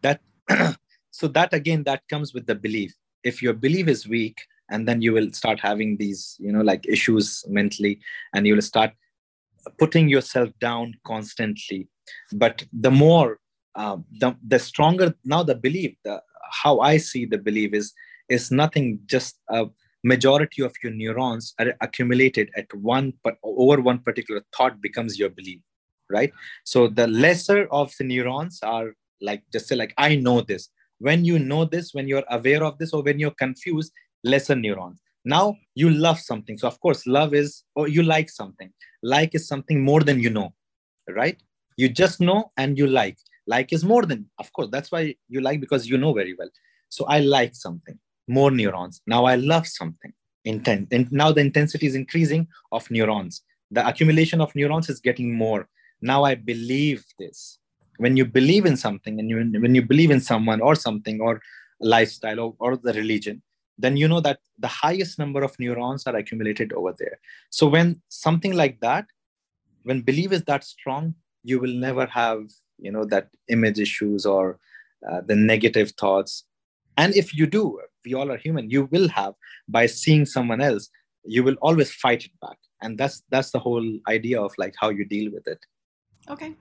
That 0.03 0.21
so 1.11 1.29
that 1.29 1.53
again 1.53 1.85
that 1.85 2.03
comes 2.09 2.35
with 2.35 2.47
the 2.47 2.55
belief. 2.55 2.95
If 3.23 3.43
your 3.43 3.53
belief 3.53 3.89
is 3.89 4.09
weak, 4.09 4.39
and 4.71 4.89
then 4.89 5.03
you 5.03 5.13
will 5.13 5.31
start 5.33 5.61
having 5.61 5.97
these, 5.99 6.37
you 6.39 6.53
know, 6.53 6.63
like 6.63 6.87
issues 6.89 7.45
mentally, 7.49 8.01
and 8.35 8.47
you 8.47 8.55
will 8.55 8.63
start 8.63 8.93
putting 9.79 10.09
yourself 10.09 10.49
down 10.61 10.95
constantly 11.05 11.89
but 12.33 12.65
the 12.73 12.91
more 12.91 13.39
uh, 13.75 13.97
the, 14.19 14.37
the 14.47 14.59
stronger 14.59 15.15
now 15.25 15.43
the 15.43 15.55
belief 15.55 15.95
the 16.05 16.21
how 16.51 16.81
i 16.81 16.97
see 16.97 17.25
the 17.25 17.39
belief 17.39 17.73
is 17.73 17.93
is 18.29 18.51
nothing 18.51 18.99
just 19.07 19.39
a 19.51 19.67
majority 20.03 20.63
of 20.63 20.75
your 20.83 20.93
neurons 20.93 21.55
are 21.59 21.75
accumulated 21.81 22.51
at 22.57 22.73
one 22.75 23.13
but 23.23 23.37
over 23.43 23.81
one 23.81 23.99
particular 23.99 24.43
thought 24.57 24.81
becomes 24.81 25.19
your 25.19 25.29
belief 25.29 25.61
right? 26.11 26.33
So 26.65 26.89
the 26.89 27.07
lesser 27.07 27.67
of 27.71 27.93
the 27.99 28.05
neurons 28.05 28.59
are 28.63 28.93
like 29.23 29.43
just 29.53 29.69
say 29.69 29.77
like 29.77 29.95
i 29.97 30.15
know 30.17 30.41
this. 30.41 30.69
When 30.99 31.25
you 31.25 31.39
know 31.39 31.65
this 31.65 31.95
when 31.95 32.09
you're 32.09 32.25
aware 32.31 32.63
of 32.65 32.77
this 32.79 32.93
or 32.93 33.03
when 33.03 33.19
you're 33.19 33.39
confused 33.39 33.93
lesser 34.25 34.55
neurons. 34.55 35.01
Now 35.25 35.57
you 35.75 35.91
love 35.91 36.19
something. 36.19 36.59
So 36.59 36.69
of 36.69 36.81
course 36.81 37.07
love 37.07 37.35
is 37.35 37.63
or 37.75 37.89
you 37.89 38.03
like 38.03 38.29
something. 38.29 38.71
Like 39.03 39.35
is 39.35 39.49
something 39.49 39.83
more 39.83 40.01
than 40.01 40.21
you 40.21 40.31
know 40.31 40.53
right? 41.09 41.39
You 41.77 41.89
just 41.89 42.21
know 42.21 42.53
and 42.57 42.77
you 42.77 42.87
like. 42.87 43.19
Like 43.47 43.73
is 43.73 43.85
more 43.85 44.05
than 44.05 44.27
of 44.39 44.53
course 44.53 44.69
that's 44.71 44.93
why 44.93 45.15
you 45.29 45.41
like 45.41 45.61
because 45.61 45.89
you 45.89 45.99
know 45.99 46.13
very 46.13 46.35
well. 46.35 46.51
So 46.89 47.05
i 47.07 47.21
like 47.21 47.55
something 47.55 47.99
more 48.39 48.51
neurons. 48.51 49.01
Now 49.07 49.25
i 49.25 49.35
love 49.37 49.67
something. 49.67 50.13
Intent 50.45 50.89
and 50.91 51.11
now 51.13 51.31
the 51.33 51.43
intensity 51.43 51.87
is 51.87 51.95
increasing 51.95 52.49
of 52.73 52.91
neurons. 52.91 53.43
The 53.71 53.87
accumulation 53.87 54.41
of 54.41 54.55
neurons 54.55 54.89
is 54.89 55.01
getting 55.09 55.35
more. 55.35 55.69
Now 56.01 56.25
i 56.25 56.35
believe 56.35 57.05
this. 57.19 57.59
When 57.99 58.17
you 58.17 58.25
believe 58.25 58.65
in 58.65 58.77
something 58.77 59.21
and 59.21 59.29
you, 59.29 59.37
when 59.61 59.75
you 59.75 59.83
believe 59.83 60.11
in 60.11 60.21
someone 60.21 60.61
or 60.63 60.75
something 60.75 61.21
or 61.21 61.43
lifestyle 61.81 62.41
or, 62.41 62.55
or 62.59 62.77
the 62.77 62.95
religion 62.95 63.43
then 63.81 63.97
you 63.97 64.07
know 64.07 64.21
that 64.21 64.39
the 64.59 64.69
highest 64.69 65.19
number 65.19 65.43
of 65.43 65.59
neurons 65.59 66.07
are 66.07 66.15
accumulated 66.15 66.73
over 66.75 66.95
there. 66.99 67.19
So 67.49 67.67
when 67.67 68.03
something 68.09 68.53
like 68.53 68.81
that, 68.81 69.07
when 69.85 70.03
belief 70.03 70.33
is 70.33 70.45
that 70.45 70.65
strong, 70.65 71.15
you 71.43 71.59
will 71.59 71.73
never 71.73 72.07
have 72.07 72.51
you 72.79 72.93
know 72.93 73.05
that 73.07 73.29
image 73.49 73.79
issues 73.79 74.27
or 74.27 74.59
uh, 75.11 75.21
the 75.27 75.37
negative 75.37 75.93
thoughts. 75.93 76.45
And 76.97 77.15
if 77.15 77.35
you 77.35 77.47
do, 77.47 77.81
we 78.05 78.15
all 78.15 78.31
are 78.31 78.37
human. 78.37 78.71
You 78.71 78.89
will 78.91 79.09
have 79.09 79.35
by 79.69 79.87
seeing 79.87 80.27
someone 80.27 80.61
else, 80.61 80.89
you 81.25 81.43
will 81.43 81.57
always 81.61 81.93
fight 81.93 82.25
it 82.25 82.33
back, 82.41 82.59
and 82.83 82.97
that's 82.99 83.23
that's 83.31 83.51
the 83.51 83.59
whole 83.59 83.87
idea 84.09 84.41
of 84.41 84.53
like 84.59 84.75
how 84.79 84.89
you 84.91 85.05
deal 85.05 85.31
with 85.33 85.47
it. 85.47 85.65
Okay. 86.29 86.55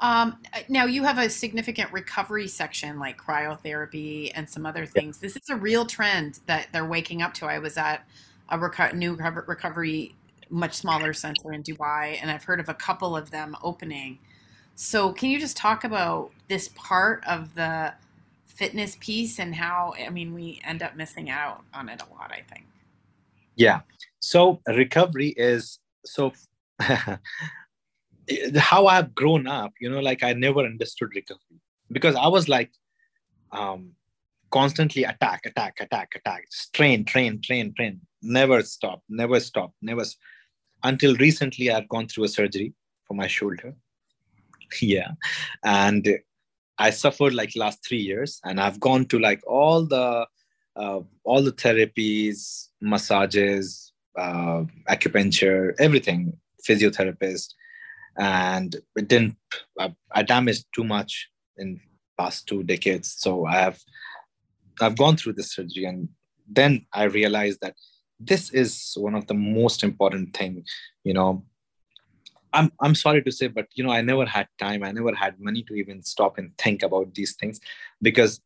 Um, 0.00 0.38
now 0.68 0.84
you 0.84 1.02
have 1.04 1.18
a 1.18 1.30
significant 1.30 1.90
recovery 1.92 2.48
section 2.48 2.98
like 2.98 3.16
cryotherapy 3.16 4.30
and 4.34 4.48
some 4.48 4.66
other 4.66 4.84
things. 4.84 5.18
This 5.18 5.36
is 5.36 5.48
a 5.48 5.56
real 5.56 5.86
trend 5.86 6.40
that 6.46 6.68
they're 6.72 6.86
waking 6.86 7.22
up 7.22 7.32
to. 7.34 7.46
I 7.46 7.58
was 7.58 7.78
at 7.78 8.06
a 8.50 8.58
reco- 8.58 8.92
new 8.92 9.14
recovery, 9.14 10.14
much 10.50 10.74
smaller 10.74 11.12
center 11.12 11.52
in 11.52 11.62
Dubai, 11.62 12.18
and 12.20 12.30
I've 12.30 12.44
heard 12.44 12.60
of 12.60 12.68
a 12.68 12.74
couple 12.74 13.16
of 13.16 13.30
them 13.30 13.56
opening. 13.62 14.18
So, 14.74 15.12
can 15.12 15.30
you 15.30 15.40
just 15.40 15.56
talk 15.56 15.84
about 15.84 16.30
this 16.48 16.68
part 16.74 17.24
of 17.26 17.54
the 17.54 17.94
fitness 18.56 18.96
piece 19.00 19.38
and 19.38 19.54
how, 19.54 19.94
I 19.98 20.10
mean, 20.10 20.32
we 20.34 20.60
end 20.64 20.82
up 20.82 20.96
missing 20.96 21.30
out 21.30 21.62
on 21.74 21.88
it 21.88 22.02
a 22.02 22.14
lot, 22.14 22.30
I 22.30 22.42
think. 22.52 22.66
Yeah. 23.54 23.80
So, 24.18 24.60
recovery 24.66 25.34
is 25.36 25.78
so 26.04 26.32
how 28.56 28.86
I've 28.86 29.14
grown 29.14 29.46
up, 29.46 29.72
you 29.80 29.90
know, 29.90 30.00
like 30.00 30.22
I 30.22 30.32
never 30.32 30.60
understood 30.60 31.14
recovery 31.14 31.60
because 31.90 32.14
I 32.14 32.28
was 32.28 32.48
like 32.48 32.72
um, 33.52 33.92
constantly 34.50 35.04
attack, 35.04 35.42
attack, 35.44 35.76
attack, 35.80 36.12
attack, 36.14 36.44
just 36.50 36.72
train, 36.72 37.04
train, 37.04 37.40
train, 37.40 37.74
train, 37.74 38.00
never 38.22 38.62
stop, 38.62 39.02
never 39.08 39.38
stop, 39.40 39.72
never. 39.82 40.02
Until 40.82 41.16
recently, 41.16 41.70
I've 41.70 41.88
gone 41.88 42.08
through 42.08 42.24
a 42.24 42.28
surgery 42.28 42.72
for 43.04 43.14
my 43.14 43.26
shoulder. 43.26 43.74
yeah, 44.80 45.12
and 45.64 46.06
I 46.78 46.90
suffered 46.90 47.34
like 47.34 47.56
last 47.56 47.84
three 47.86 48.00
years, 48.00 48.40
and 48.44 48.60
I've 48.60 48.80
gone 48.80 49.06
to 49.06 49.18
like 49.18 49.42
all 49.46 49.86
the 49.86 50.26
uh, 50.76 51.00
all 51.24 51.42
the 51.42 51.52
therapies, 51.52 52.68
massages, 52.80 53.92
uh, 54.18 54.64
acupuncture, 54.88 55.74
everything, 55.78 56.36
physiotherapist 56.66 57.54
and 58.18 58.76
it 58.96 59.08
didn't 59.08 59.36
I, 59.78 59.94
I 60.12 60.22
damaged 60.22 60.66
too 60.74 60.84
much 60.84 61.28
in 61.56 61.80
past 62.18 62.46
two 62.46 62.62
decades. 62.62 63.14
So 63.18 63.46
i 63.46 63.56
have 63.56 63.80
i've 64.80 64.96
gone 64.96 65.16
through 65.16 65.32
this 65.34 65.54
surgery 65.54 65.84
and 65.84 66.08
then 66.48 66.86
i 66.92 67.04
realized 67.04 67.60
that 67.62 67.74
this 68.20 68.50
is 68.50 68.94
one 68.96 69.14
of 69.14 69.26
the 69.26 69.34
most 69.34 69.82
important 69.82 70.36
thing 70.36 70.64
you 71.02 71.14
know 71.14 71.42
i'm 72.56 72.70
i'm 72.80 72.94
sorry 72.94 73.22
to 73.22 73.32
say 73.32 73.46
but 73.46 73.66
you 73.74 73.84
know 73.84 73.90
i 73.90 74.00
never 74.00 74.24
had 74.24 74.48
time 74.58 74.82
i 74.82 74.92
never 74.92 75.14
had 75.14 75.38
money 75.40 75.62
to 75.68 75.74
even 75.74 76.02
stop 76.02 76.38
and 76.38 76.56
think 76.58 76.82
about 76.82 77.12
these 77.14 77.34
things 77.34 77.60
because 78.02 78.40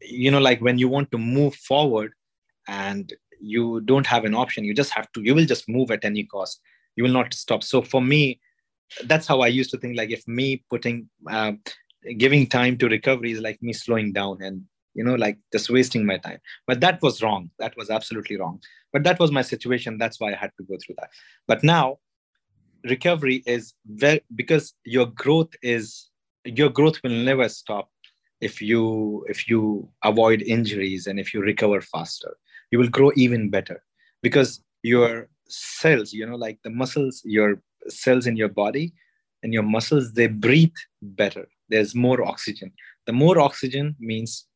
you 0.00 0.30
know 0.30 0.40
like 0.40 0.60
when 0.60 0.78
you 0.78 0.88
want 0.88 1.10
to 1.10 1.18
move 1.18 1.54
forward 1.54 2.12
and 2.68 3.14
you 3.40 3.80
don't 3.82 4.06
have 4.06 4.24
an 4.24 4.34
option 4.34 4.64
you 4.64 4.74
just 4.74 4.92
have 4.92 5.10
to 5.12 5.22
you 5.22 5.34
will 5.34 5.46
just 5.54 5.68
move 5.68 5.90
at 5.90 6.04
any 6.04 6.24
cost 6.24 6.60
you 6.96 7.04
will 7.04 7.18
not 7.20 7.32
stop 7.34 7.62
so 7.62 7.82
for 7.82 8.00
me 8.00 8.40
that's 9.04 9.26
how 9.26 9.40
I 9.40 9.48
used 9.48 9.70
to 9.70 9.78
think. 9.78 9.96
Like 9.96 10.10
if 10.10 10.26
me 10.26 10.64
putting 10.70 11.08
uh, 11.30 11.52
giving 12.16 12.46
time 12.46 12.78
to 12.78 12.88
recovery 12.88 13.32
is 13.32 13.40
like 13.40 13.62
me 13.62 13.72
slowing 13.72 14.12
down 14.12 14.38
and 14.40 14.62
you 14.94 15.04
know 15.04 15.14
like 15.14 15.38
just 15.52 15.70
wasting 15.70 16.06
my 16.06 16.18
time. 16.18 16.38
But 16.66 16.80
that 16.80 17.00
was 17.02 17.22
wrong. 17.22 17.50
That 17.58 17.76
was 17.76 17.90
absolutely 17.90 18.36
wrong. 18.36 18.60
But 18.92 19.04
that 19.04 19.18
was 19.18 19.32
my 19.32 19.42
situation. 19.42 19.98
That's 19.98 20.20
why 20.20 20.32
I 20.32 20.36
had 20.36 20.52
to 20.58 20.64
go 20.64 20.76
through 20.84 20.96
that. 20.98 21.10
But 21.46 21.62
now 21.62 21.98
recovery 22.86 23.42
is 23.46 23.74
very 23.86 24.22
because 24.34 24.74
your 24.84 25.06
growth 25.06 25.52
is 25.62 26.08
your 26.44 26.68
growth 26.68 27.02
will 27.02 27.10
never 27.10 27.48
stop 27.48 27.90
if 28.40 28.60
you 28.62 29.24
if 29.28 29.48
you 29.48 29.88
avoid 30.04 30.42
injuries 30.42 31.06
and 31.06 31.18
if 31.18 31.34
you 31.34 31.40
recover 31.40 31.80
faster. 31.80 32.36
You 32.70 32.78
will 32.78 32.88
grow 32.88 33.12
even 33.16 33.50
better 33.50 33.82
because 34.22 34.62
your 34.82 35.28
cells 35.48 36.12
you 36.12 36.26
know 36.26 36.36
like 36.36 36.58
the 36.64 36.70
muscles 36.70 37.22
your 37.24 37.60
cells 37.88 38.26
in 38.26 38.36
your 38.36 38.48
body 38.48 38.92
and 39.42 39.52
your 39.52 39.62
muscles 39.62 40.12
they 40.12 40.26
breathe 40.26 40.74
better. 41.02 41.46
There's 41.68 41.94
more 41.94 42.26
oxygen. 42.26 42.72
The 43.06 43.12
more 43.12 43.40
oxygen 43.40 43.96
means 43.98 44.46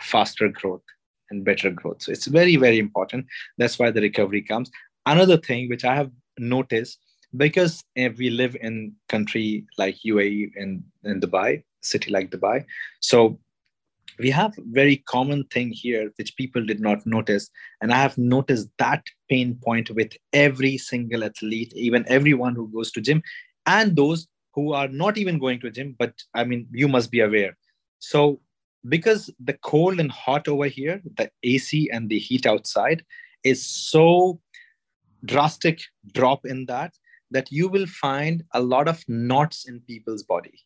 faster 0.00 0.48
growth 0.48 0.82
and 1.30 1.44
better 1.44 1.70
growth. 1.70 2.02
So 2.02 2.12
it's 2.12 2.26
very 2.26 2.56
very 2.56 2.78
important. 2.78 3.26
That's 3.58 3.78
why 3.78 3.90
the 3.90 4.00
recovery 4.00 4.42
comes. 4.42 4.70
Another 5.06 5.38
thing 5.38 5.68
which 5.68 5.84
i 5.84 5.94
have 5.94 6.10
noticed 6.38 6.98
because 7.36 7.84
if 7.94 8.16
we 8.18 8.30
live 8.30 8.56
in 8.60 8.92
country 9.08 9.66
like 9.76 9.96
uae 10.06 10.50
and 10.56 10.82
in 11.04 11.20
dubai 11.20 11.62
city 11.82 12.10
like 12.10 12.30
dubai 12.30 12.64
so 13.00 13.38
we 14.18 14.30
have 14.30 14.54
very 14.70 14.96
common 14.96 15.44
thing 15.44 15.70
here 15.70 16.10
which 16.16 16.34
people 16.36 16.64
did 16.64 16.80
not 16.80 17.06
notice. 17.06 17.50
And 17.80 17.92
i 17.92 17.96
have 17.96 18.18
noticed 18.18 18.68
that 18.78 19.04
pain 19.28 19.54
point 19.64 19.90
with 19.90 20.12
every 20.32 20.76
single 20.78 21.24
athlete 21.24 21.72
even 21.74 22.04
everyone 22.08 22.54
who 22.54 22.68
goes 22.68 22.90
to 22.92 23.00
gym 23.00 23.22
and 23.66 23.94
those 23.94 24.26
who 24.54 24.72
are 24.72 24.88
not 24.88 25.18
even 25.18 25.38
going 25.38 25.60
to 25.60 25.70
gym 25.70 25.94
but 25.98 26.14
i 26.34 26.44
mean 26.44 26.66
you 26.72 26.88
must 26.88 27.10
be 27.10 27.20
aware. 27.20 27.56
So 28.00 28.40
because 28.88 29.30
the 29.44 29.54
cold 29.54 30.00
and 30.00 30.10
hot 30.10 30.48
over 30.48 30.66
here 30.66 31.00
the 31.16 31.30
ac 31.42 31.90
and 31.92 32.08
the 32.08 32.18
heat 32.18 32.46
outside 32.46 33.04
is 33.44 33.64
so 33.64 34.40
drastic 35.24 35.80
drop 36.12 36.46
in 36.46 36.66
that 36.66 36.94
that 37.30 37.50
you 37.52 37.68
will 37.68 37.86
find 37.86 38.44
a 38.52 38.60
lot 38.60 38.88
of 38.88 39.02
knots 39.08 39.68
in 39.68 39.80
people's 39.80 40.22
body. 40.22 40.58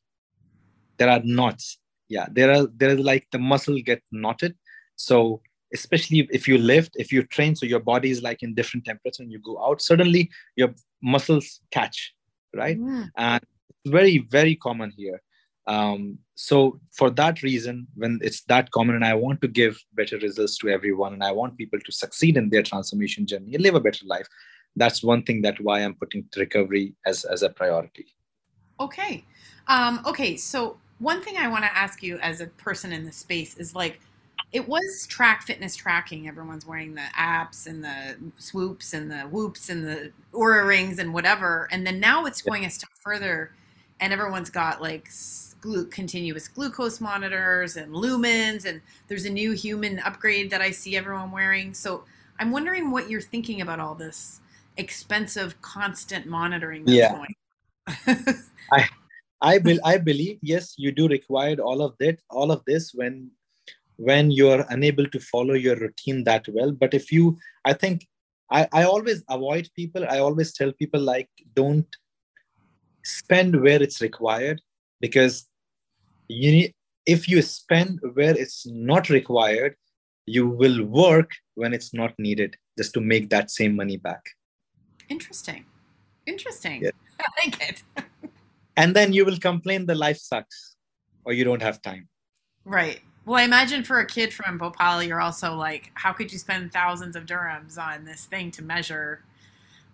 There 0.98 1.10
are 1.10 1.20
knots. 1.24 1.78
Yeah 2.08 2.26
there 2.30 2.52
are 2.52 2.66
there 2.76 2.90
is 2.90 3.00
like 3.00 3.26
the 3.32 3.38
muscle 3.38 3.78
get 3.80 4.02
knotted. 4.10 4.54
So 4.96 5.40
especially 5.74 6.28
if 6.30 6.46
you 6.46 6.58
lift 6.58 6.92
if 6.96 7.12
you 7.12 7.22
train 7.22 7.56
so 7.56 7.64
your 7.64 7.80
body 7.80 8.10
is 8.10 8.22
like 8.22 8.42
in 8.42 8.54
different 8.54 8.84
temperature 8.84 9.22
and 9.22 9.32
you 9.32 9.38
go 9.38 9.62
out 9.64 9.80
suddenly 9.80 10.30
your 10.54 10.74
muscles 11.02 11.60
catch 11.70 12.12
right? 12.54 12.78
Mm. 12.78 13.08
and 13.16 13.42
very 13.86 14.18
very 14.30 14.54
common 14.54 14.92
here. 14.96 15.20
Um, 15.66 16.18
so 16.34 16.80
for 16.92 17.08
that 17.10 17.42
reason 17.42 17.86
when 17.94 18.18
it's 18.20 18.42
that 18.44 18.70
common 18.72 18.96
and 18.96 19.04
i 19.04 19.14
want 19.14 19.40
to 19.42 19.48
give 19.48 19.78
better 19.94 20.18
results 20.18 20.58
to 20.58 20.68
everyone 20.68 21.12
and 21.12 21.22
i 21.22 21.30
want 21.30 21.56
people 21.56 21.78
to 21.78 21.92
succeed 21.92 22.36
in 22.36 22.50
their 22.50 22.64
transformation 22.64 23.26
journey 23.26 23.54
and 23.54 23.62
live 23.62 23.76
a 23.76 23.80
better 23.80 24.04
life 24.06 24.26
that's 24.76 25.02
one 25.02 25.22
thing 25.22 25.42
that 25.42 25.60
why 25.60 25.80
i'm 25.80 25.94
putting 25.94 26.24
recovery 26.36 26.94
as 27.06 27.24
as 27.24 27.42
a 27.42 27.48
priority 27.48 28.06
okay 28.80 29.24
um, 29.68 30.00
okay 30.04 30.36
so 30.36 30.76
one 31.02 31.20
thing 31.20 31.36
I 31.36 31.48
want 31.48 31.64
to 31.64 31.76
ask 31.76 32.00
you 32.02 32.18
as 32.18 32.40
a 32.40 32.46
person 32.46 32.92
in 32.92 33.04
the 33.04 33.12
space 33.12 33.56
is 33.56 33.74
like, 33.74 34.00
it 34.52 34.68
was 34.68 35.06
track 35.08 35.42
fitness 35.42 35.74
tracking. 35.74 36.28
Everyone's 36.28 36.64
wearing 36.64 36.94
the 36.94 37.06
apps 37.18 37.66
and 37.66 37.82
the 37.82 38.16
swoops 38.38 38.94
and 38.94 39.10
the 39.10 39.22
whoops 39.22 39.68
and 39.68 39.84
the 39.84 40.12
Oura 40.32 40.64
rings 40.64 41.00
and 41.00 41.12
whatever. 41.12 41.68
And 41.72 41.84
then 41.84 41.98
now 41.98 42.24
it's 42.26 42.40
going 42.40 42.64
a 42.64 42.70
step 42.70 42.90
further, 43.02 43.50
and 43.98 44.12
everyone's 44.12 44.50
got 44.50 44.80
like 44.80 45.08
glu- 45.60 45.86
continuous 45.86 46.46
glucose 46.46 47.00
monitors 47.00 47.76
and 47.76 47.92
lumens, 47.92 48.64
and 48.64 48.80
there's 49.08 49.24
a 49.24 49.30
new 49.30 49.52
human 49.52 49.98
upgrade 50.00 50.50
that 50.50 50.60
I 50.60 50.70
see 50.70 50.96
everyone 50.96 51.32
wearing. 51.32 51.74
So 51.74 52.04
I'm 52.38 52.52
wondering 52.52 52.92
what 52.92 53.10
you're 53.10 53.20
thinking 53.20 53.60
about 53.60 53.80
all 53.80 53.96
this 53.96 54.40
expensive, 54.76 55.60
constant 55.60 56.26
monitoring 56.26 56.84
that's 56.84 56.96
yeah. 56.96 57.12
going 57.12 57.34
I 58.72 58.88
I, 59.42 59.58
be, 59.58 59.78
I 59.84 59.98
believe 59.98 60.38
yes, 60.40 60.74
you 60.78 60.92
do 60.92 61.08
require 61.08 61.56
all 61.56 61.82
of 61.82 61.94
that, 61.98 62.20
all 62.30 62.52
of 62.52 62.62
this 62.64 62.92
when 62.94 63.30
when 63.96 64.30
you're 64.30 64.64
unable 64.70 65.06
to 65.06 65.20
follow 65.20 65.54
your 65.54 65.76
routine 65.76 66.24
that 66.24 66.46
well. 66.48 66.72
But 66.72 66.94
if 66.94 67.12
you, 67.12 67.38
I 67.64 67.72
think 67.72 68.06
I, 68.50 68.68
I 68.72 68.84
always 68.84 69.22
avoid 69.28 69.68
people. 69.74 70.06
I 70.08 70.18
always 70.20 70.52
tell 70.52 70.72
people 70.72 71.00
like 71.00 71.28
don't 71.54 71.86
spend 73.04 73.60
where 73.60 73.82
it's 73.82 74.00
required 74.00 74.60
because 75.00 75.48
you 76.28 76.50
need 76.52 76.74
if 77.04 77.28
you 77.28 77.42
spend 77.42 77.98
where 78.14 78.36
it's 78.36 78.64
not 78.66 79.08
required, 79.08 79.74
you 80.26 80.48
will 80.48 80.84
work 80.84 81.30
when 81.54 81.74
it's 81.74 81.92
not 81.92 82.14
needed 82.18 82.56
just 82.78 82.94
to 82.94 83.00
make 83.00 83.28
that 83.30 83.50
same 83.50 83.74
money 83.74 83.96
back. 83.96 84.22
Interesting. 85.08 85.64
Interesting. 86.26 86.82
Yeah. 86.82 86.90
I 87.20 87.24
like 87.44 87.68
it. 87.68 87.82
and 88.76 88.94
then 88.94 89.12
you 89.12 89.24
will 89.24 89.38
complain 89.38 89.86
the 89.86 89.94
life 89.94 90.18
sucks 90.18 90.76
or 91.24 91.32
you 91.32 91.44
don't 91.44 91.62
have 91.62 91.82
time. 91.82 92.08
Right. 92.64 93.00
Well, 93.24 93.36
I 93.36 93.44
imagine 93.44 93.84
for 93.84 94.00
a 94.00 94.06
kid 94.06 94.32
from 94.32 94.58
Bhopal, 94.58 95.02
you're 95.02 95.20
also 95.20 95.54
like, 95.54 95.92
how 95.94 96.12
could 96.12 96.32
you 96.32 96.38
spend 96.38 96.72
thousands 96.72 97.14
of 97.14 97.24
dirhams 97.24 97.78
on 97.78 98.04
this 98.04 98.24
thing 98.24 98.50
to 98.52 98.62
measure 98.62 99.22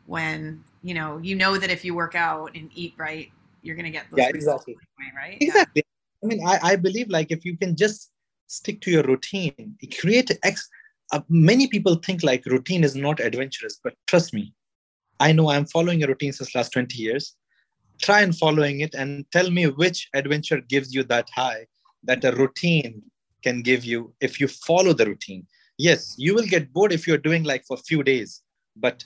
when 0.06 0.64
you 0.82 0.94
know 0.94 1.18
you 1.18 1.34
know 1.34 1.58
that 1.58 1.70
if 1.70 1.84
you 1.84 1.94
work 1.94 2.14
out 2.14 2.56
and 2.56 2.70
eat 2.74 2.94
right, 2.96 3.30
you're 3.62 3.76
going 3.76 3.84
to 3.84 3.90
get 3.90 4.06
those 4.10 4.18
yeah, 4.18 4.30
exactly. 4.30 4.76
Anyway, 4.98 5.12
right? 5.14 5.38
Exactly. 5.40 5.82
Yeah. 5.84 6.24
I 6.24 6.26
mean, 6.26 6.46
I, 6.46 6.58
I 6.62 6.76
believe 6.76 7.10
like 7.10 7.30
if 7.30 7.44
you 7.44 7.56
can 7.56 7.76
just 7.76 8.10
stick 8.46 8.80
to 8.82 8.90
your 8.90 9.02
routine, 9.02 9.76
create 10.00 10.30
X. 10.42 10.68
Uh, 11.12 11.20
many 11.28 11.66
people 11.68 11.94
think 11.96 12.22
like 12.22 12.44
routine 12.46 12.84
is 12.84 12.94
not 12.94 13.20
adventurous, 13.20 13.80
but 13.82 13.94
trust 14.06 14.34
me, 14.34 14.52
I 15.20 15.32
know 15.32 15.50
I'm 15.50 15.66
following 15.66 16.02
a 16.02 16.06
routine 16.06 16.32
since 16.32 16.54
last 16.54 16.72
20 16.72 16.96
years. 16.96 17.34
Try 18.00 18.22
and 18.22 18.36
following 18.36 18.80
it 18.80 18.94
and 18.94 19.24
tell 19.32 19.50
me 19.50 19.66
which 19.66 20.08
adventure 20.14 20.60
gives 20.60 20.94
you 20.94 21.02
that 21.04 21.28
high 21.34 21.66
that 22.04 22.24
a 22.24 22.32
routine 22.32 23.02
can 23.42 23.62
give 23.62 23.84
you 23.84 24.14
if 24.20 24.40
you 24.40 24.48
follow 24.48 24.92
the 24.92 25.06
routine. 25.06 25.46
Yes, 25.78 26.14
you 26.18 26.34
will 26.34 26.46
get 26.46 26.72
bored 26.72 26.92
if 26.92 27.06
you're 27.06 27.18
doing 27.18 27.44
like 27.44 27.64
for 27.66 27.74
a 27.74 27.82
few 27.82 28.02
days, 28.02 28.42
but 28.76 29.04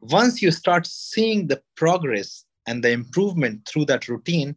once 0.00 0.40
you 0.40 0.50
start 0.50 0.86
seeing 0.86 1.46
the 1.46 1.62
progress 1.76 2.44
and 2.66 2.82
the 2.82 2.90
improvement 2.90 3.66
through 3.68 3.84
that 3.86 4.08
routine, 4.08 4.54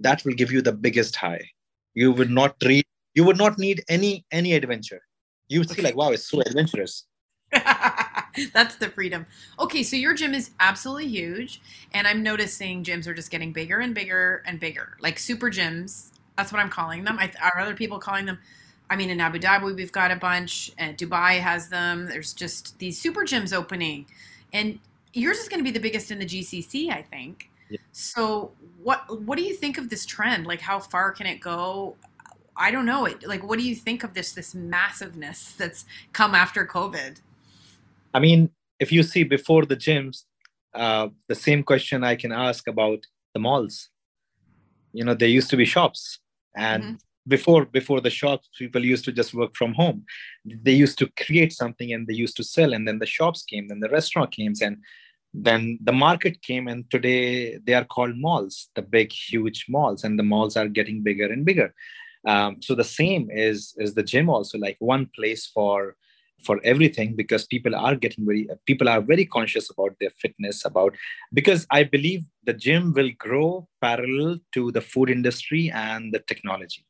that 0.00 0.24
will 0.24 0.34
give 0.34 0.52
you 0.52 0.62
the 0.62 0.72
biggest 0.72 1.16
high. 1.16 1.48
You 1.94 2.12
would 2.12 2.30
not 2.30 2.56
read, 2.64 2.84
you 3.14 3.24
would 3.24 3.38
not 3.38 3.58
need 3.58 3.84
any 3.88 4.24
any 4.30 4.54
adventure. 4.54 5.00
You 5.48 5.60
would 5.60 5.70
see 5.70 5.82
like, 5.82 5.96
wow, 5.96 6.10
it's 6.10 6.28
so 6.28 6.40
adventurous. 6.40 7.06
That's 8.52 8.76
the 8.76 8.88
freedom. 8.88 9.26
Okay, 9.58 9.82
so 9.82 9.96
your 9.96 10.14
gym 10.14 10.34
is 10.34 10.50
absolutely 10.60 11.08
huge, 11.08 11.60
and 11.92 12.06
I'm 12.06 12.22
noticing 12.22 12.82
gyms 12.82 13.06
are 13.06 13.14
just 13.14 13.30
getting 13.30 13.52
bigger 13.52 13.78
and 13.78 13.94
bigger 13.94 14.42
and 14.46 14.58
bigger, 14.58 14.96
like 15.00 15.18
super 15.18 15.50
gyms. 15.50 16.10
That's 16.36 16.52
what 16.52 16.60
I'm 16.60 16.70
calling 16.70 17.04
them. 17.04 17.16
I, 17.18 17.30
are 17.42 17.60
other 17.60 17.74
people 17.74 17.98
calling 17.98 18.26
them? 18.26 18.38
I 18.90 18.96
mean, 18.96 19.10
in 19.10 19.20
Abu 19.20 19.38
Dhabi, 19.38 19.74
we've 19.74 19.92
got 19.92 20.10
a 20.10 20.16
bunch, 20.16 20.72
and 20.78 20.96
Dubai 20.96 21.38
has 21.40 21.68
them. 21.68 22.06
There's 22.06 22.32
just 22.32 22.78
these 22.78 23.00
super 23.00 23.22
gyms 23.22 23.52
opening, 23.52 24.06
and 24.52 24.78
yours 25.12 25.38
is 25.38 25.48
going 25.48 25.60
to 25.60 25.64
be 25.64 25.70
the 25.70 25.80
biggest 25.80 26.10
in 26.10 26.18
the 26.18 26.26
GCC, 26.26 26.90
I 26.90 27.02
think. 27.02 27.50
Yeah. 27.70 27.78
So, 27.92 28.52
what 28.82 29.22
what 29.22 29.38
do 29.38 29.44
you 29.44 29.54
think 29.54 29.78
of 29.78 29.90
this 29.90 30.04
trend? 30.04 30.46
Like, 30.46 30.60
how 30.60 30.80
far 30.80 31.12
can 31.12 31.26
it 31.26 31.40
go? 31.40 31.96
I 32.56 32.70
don't 32.70 32.86
know. 32.86 33.06
It 33.06 33.26
like, 33.26 33.42
what 33.42 33.58
do 33.58 33.64
you 33.64 33.74
think 33.74 34.04
of 34.04 34.14
this 34.14 34.32
this 34.32 34.54
massiveness 34.54 35.52
that's 35.52 35.86
come 36.12 36.34
after 36.34 36.66
COVID? 36.66 37.20
I 38.14 38.20
mean, 38.20 38.50
if 38.78 38.92
you 38.92 39.02
see 39.02 39.24
before 39.24 39.66
the 39.66 39.76
gyms, 39.76 40.24
uh, 40.72 41.08
the 41.28 41.34
same 41.34 41.62
question 41.62 42.04
I 42.04 42.16
can 42.16 42.32
ask 42.32 42.66
about 42.68 43.00
the 43.34 43.40
malls. 43.40 43.90
You 44.92 45.04
know, 45.04 45.14
there 45.14 45.28
used 45.28 45.50
to 45.50 45.56
be 45.56 45.64
shops, 45.64 46.20
and 46.56 46.82
mm-hmm. 46.82 46.94
before 47.26 47.64
before 47.64 48.00
the 48.00 48.10
shops, 48.10 48.48
people 48.56 48.84
used 48.84 49.04
to 49.06 49.12
just 49.12 49.34
work 49.34 49.56
from 49.56 49.74
home. 49.74 50.04
They 50.44 50.72
used 50.72 50.98
to 50.98 51.10
create 51.24 51.52
something 51.52 51.92
and 51.92 52.06
they 52.06 52.14
used 52.14 52.36
to 52.36 52.44
sell, 52.44 52.72
and 52.72 52.86
then 52.86 53.00
the 53.00 53.06
shops 53.06 53.42
came, 53.42 53.66
then 53.68 53.80
the 53.80 53.88
restaurant 53.88 54.30
came, 54.30 54.54
and 54.60 54.78
then 55.32 55.78
the 55.82 55.92
market 55.92 56.40
came, 56.42 56.68
and 56.68 56.88
today 56.90 57.58
they 57.58 57.74
are 57.74 57.84
called 57.84 58.16
malls, 58.16 58.68
the 58.76 58.82
big, 58.82 59.12
huge 59.12 59.66
malls, 59.68 60.04
and 60.04 60.16
the 60.16 60.22
malls 60.22 60.56
are 60.56 60.68
getting 60.68 61.02
bigger 61.02 61.26
and 61.26 61.44
bigger. 61.44 61.74
Um, 62.26 62.62
so 62.62 62.74
the 62.74 62.90
same 63.00 63.28
is 63.30 63.74
is 63.78 63.94
the 63.94 64.08
gym 64.12 64.28
also 64.28 64.58
like 64.58 64.76
one 64.78 65.10
place 65.16 65.46
for 65.46 65.96
for 66.44 66.60
everything 66.64 67.14
because 67.14 67.46
people 67.46 67.74
are 67.74 67.94
getting 67.96 68.24
very 68.26 68.48
uh, 68.50 68.56
people 68.66 68.88
are 68.88 69.00
very 69.00 69.24
conscious 69.24 69.70
about 69.70 69.96
their 70.00 70.10
fitness 70.22 70.64
about 70.64 70.94
because 71.32 71.66
i 71.70 71.82
believe 71.82 72.22
the 72.44 72.52
gym 72.52 72.92
will 72.92 73.10
grow 73.18 73.66
parallel 73.80 74.38
to 74.52 74.70
the 74.72 74.80
food 74.80 75.10
industry 75.10 75.70
and 75.70 76.12
the 76.12 76.20
technology. 76.20 76.84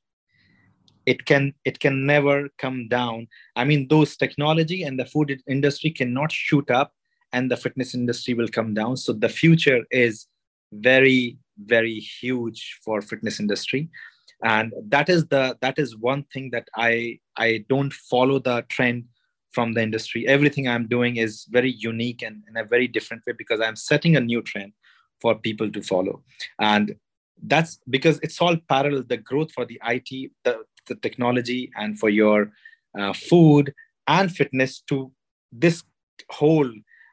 It 1.06 1.26
can 1.26 1.52
it 1.64 1.80
can 1.80 2.06
never 2.06 2.48
come 2.58 2.88
down. 2.88 3.28
I 3.56 3.64
mean 3.64 3.88
those 3.88 4.16
technology 4.16 4.82
and 4.84 4.98
the 4.98 5.04
food 5.04 5.42
industry 5.46 5.90
cannot 5.90 6.32
shoot 6.32 6.70
up 6.70 6.92
and 7.32 7.50
the 7.50 7.56
fitness 7.56 7.94
industry 7.94 8.34
will 8.34 8.48
come 8.48 8.72
down. 8.74 8.96
So 8.96 9.12
the 9.12 9.28
future 9.28 9.84
is 9.90 10.26
very 10.72 11.38
very 11.58 11.98
huge 12.20 12.80
for 12.84 13.00
fitness 13.02 13.38
industry. 13.38 13.90
And 14.42 14.72
that 14.88 15.08
is 15.08 15.26
the 15.26 15.56
that 15.60 15.78
is 15.78 15.96
one 15.96 16.24
thing 16.32 16.50
that 16.50 16.68
i 16.74 17.18
i 17.36 17.64
don't 17.68 17.92
follow 17.92 18.38
the 18.38 18.64
trend 18.68 19.04
from 19.54 19.72
the 19.72 19.82
industry. 19.82 20.26
Everything 20.26 20.68
I'm 20.68 20.86
doing 20.86 21.16
is 21.16 21.46
very 21.50 21.72
unique 21.72 22.22
and 22.22 22.42
in 22.48 22.56
a 22.56 22.64
very 22.64 22.88
different 22.88 23.22
way 23.26 23.34
because 23.36 23.60
I'm 23.60 23.76
setting 23.76 24.16
a 24.16 24.20
new 24.20 24.42
trend 24.42 24.72
for 25.20 25.34
people 25.34 25.70
to 25.70 25.82
follow. 25.82 26.22
And 26.58 26.96
that's 27.42 27.78
because 27.88 28.18
it's 28.22 28.40
all 28.40 28.56
parallel 28.68 29.04
the 29.08 29.16
growth 29.16 29.52
for 29.52 29.64
the 29.64 29.80
IT, 29.82 30.30
the, 30.44 30.64
the 30.88 30.96
technology, 30.96 31.70
and 31.76 31.98
for 31.98 32.10
your 32.10 32.52
uh, 32.98 33.12
food 33.12 33.72
and 34.06 34.34
fitness 34.34 34.80
to 34.88 35.10
this 35.52 35.82
whole 36.30 36.70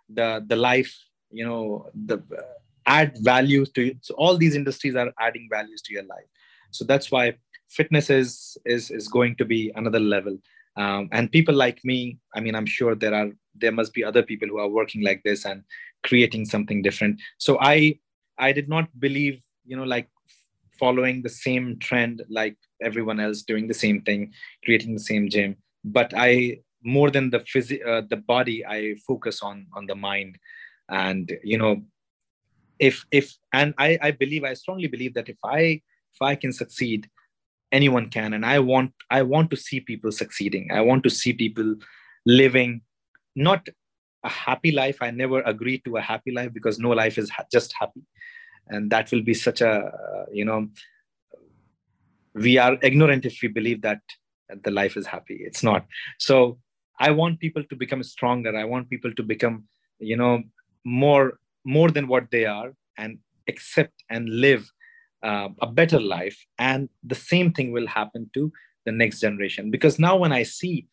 the 0.10 0.44
the 0.48 0.56
life 0.56 0.94
you 1.32 1.46
know 1.46 1.89
the 2.06 2.18
uh, 2.38 2.42
add 2.86 3.14
values 3.22 3.70
to 3.72 3.88
it. 3.89 3.98
so 4.02 4.14
all 4.16 4.38
these 4.38 4.56
industries 4.56 4.96
are 4.96 5.12
adding 5.20 5.48
values 5.52 5.82
to 5.82 5.94
your 5.94 6.04
life 6.04 6.30
so 6.72 6.84
that's 6.84 7.12
why 7.12 7.34
fitness 7.70 8.10
is 8.10 8.58
is 8.66 8.92
is 8.92 9.08
going 9.08 9.36
to 9.36 9.46
be 9.46 9.72
another 9.76 10.00
level 10.00 10.38
um, 10.78 11.09
and 11.11 11.32
people 11.32 11.55
like 11.55 11.80
me 11.84 12.17
i 12.36 12.39
mean 12.39 12.55
i'm 12.55 12.65
sure 12.65 12.95
there 12.95 13.13
are 13.13 13.30
there 13.55 13.72
must 13.72 13.93
be 13.93 14.03
other 14.03 14.24
people 14.24 14.47
who 14.47 14.59
are 14.59 14.69
working 14.69 15.03
like 15.03 15.22
this 15.24 15.45
and 15.45 15.63
creating 16.03 16.45
something 16.45 16.82
different. 16.82 17.19
So 17.38 17.57
i 17.61 17.99
i 18.38 18.51
did 18.51 18.69
not 18.69 18.88
believe 18.99 19.41
you 19.65 19.76
know 19.76 19.84
like 19.84 20.09
following 20.80 21.22
the 21.22 21.30
same 21.30 21.78
trend 21.80 22.24
like 22.30 22.57
everyone 22.82 23.19
else 23.19 23.43
doing 23.43 23.67
the 23.67 23.74
same 23.74 24.01
thing 24.01 24.34
creating 24.63 24.93
the 24.93 24.99
same 25.11 25.30
gym. 25.30 25.55
But 25.84 26.13
i 26.15 26.59
more 26.84 27.11
than 27.11 27.30
the 27.30 27.39
phys- 27.39 27.86
uh, 27.86 28.01
the 28.09 28.17
body 28.17 28.65
i 28.65 28.95
focus 29.07 29.41
on 29.41 29.67
on 29.76 29.86
the 29.86 29.95
mind. 29.95 30.38
And 30.89 31.32
you 31.43 31.57
know 31.57 31.82
if 32.80 33.05
if 33.11 33.38
and 33.53 33.74
i 33.78 33.97
i 34.01 34.11
believe 34.11 34.43
i 34.43 34.53
strongly 34.53 34.88
believe 34.88 35.13
that 35.13 35.30
if 35.30 35.38
i 35.45 35.61
if 36.13 36.22
i 36.22 36.36
can 36.36 36.51
succeed 36.51 37.07
anyone 37.72 38.09
can 38.09 38.34
and 38.34 38.45
i 38.45 38.59
want 38.59 38.91
i 39.09 39.22
want 39.22 39.49
to 39.51 39.57
see 39.57 39.80
people 39.80 40.11
succeeding. 40.11 40.72
I 40.72 40.82
want 40.82 41.03
to 41.03 41.09
see 41.09 41.34
people 41.34 41.76
living 42.26 42.82
not 43.36 43.67
a 44.24 44.30
happy 44.30 44.72
life. 44.72 44.97
I 45.01 45.11
never 45.11 45.41
agree 45.41 45.80
to 45.86 45.97
a 45.97 46.01
happy 46.01 46.32
life 46.32 46.53
because 46.53 46.80
no 46.80 46.89
life 46.89 47.17
is 47.17 47.30
ha- 47.30 47.45
just 47.51 47.74
happy. 47.80 48.01
And 48.67 48.91
that 48.91 49.11
will 49.11 49.24
be 49.24 49.34
such 49.34 49.61
a 49.61 49.72
uh, 49.72 50.26
you 50.32 50.45
know 50.45 50.69
we 52.34 52.57
are 52.57 52.78
ignorant 52.82 53.26
if 53.26 53.39
we 53.41 53.49
believe 53.49 53.82
that 53.82 54.01
the 54.63 54.72
life 54.72 54.95
is 54.97 55.05
happy. 55.05 55.38
It's 55.41 55.63
not. 55.63 55.86
So 56.19 56.59
i 57.05 57.09
want 57.19 57.39
people 57.39 57.63
to 57.69 57.76
become 57.76 58.03
stronger. 58.03 58.51
I 58.55 58.65
want 58.72 58.89
people 58.89 59.13
to 59.19 59.24
become 59.24 59.63
you 59.99 60.17
know 60.22 60.43
more 60.86 61.39
more 61.78 61.89
than 61.95 62.07
what 62.07 62.30
they 62.32 62.45
are 62.45 62.69
and 62.97 63.17
accept 63.47 64.03
and 64.09 64.30
live 64.45 64.63
uh, 65.24 65.49
a 65.61 65.67
better 65.67 65.99
life 65.99 66.45
and 66.57 66.89
the 67.03 67.15
same 67.15 67.51
thing 67.53 67.72
will 67.72 67.88
happen 67.88 68.30
to 68.34 68.51
the 68.86 68.91
next 68.91 69.19
generation. 69.19 69.72
Because 69.72 69.99
now 69.99 70.17
when 70.17 70.32
i 70.32 70.43
see 70.43 70.88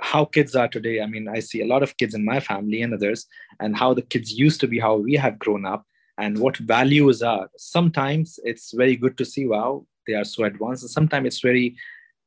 how 0.00 0.24
kids 0.24 0.56
are 0.56 0.68
today 0.68 1.02
i 1.02 1.06
mean 1.06 1.28
i 1.28 1.38
see 1.38 1.60
a 1.60 1.66
lot 1.66 1.82
of 1.82 1.94
kids 1.98 2.14
in 2.14 2.24
my 2.24 2.40
family 2.40 2.80
and 2.80 2.94
others 2.94 3.26
and 3.60 3.76
how 3.76 3.92
the 3.92 4.00
kids 4.00 4.32
used 4.32 4.58
to 4.58 4.66
be 4.66 4.78
how 4.78 4.96
we 4.96 5.14
have 5.14 5.38
grown 5.38 5.66
up 5.66 5.84
and 6.20 6.38
what 6.38 6.56
values 6.58 7.22
are. 7.22 7.48
Sometimes 7.56 8.38
it's 8.44 8.72
very 8.72 8.94
good 8.94 9.16
to 9.18 9.24
see 9.24 9.46
wow 9.46 9.86
they 10.06 10.14
are 10.14 10.24
so 10.24 10.44
advanced. 10.44 10.82
And 10.82 10.90
sometimes 10.90 11.26
it's 11.26 11.40
very 11.40 11.76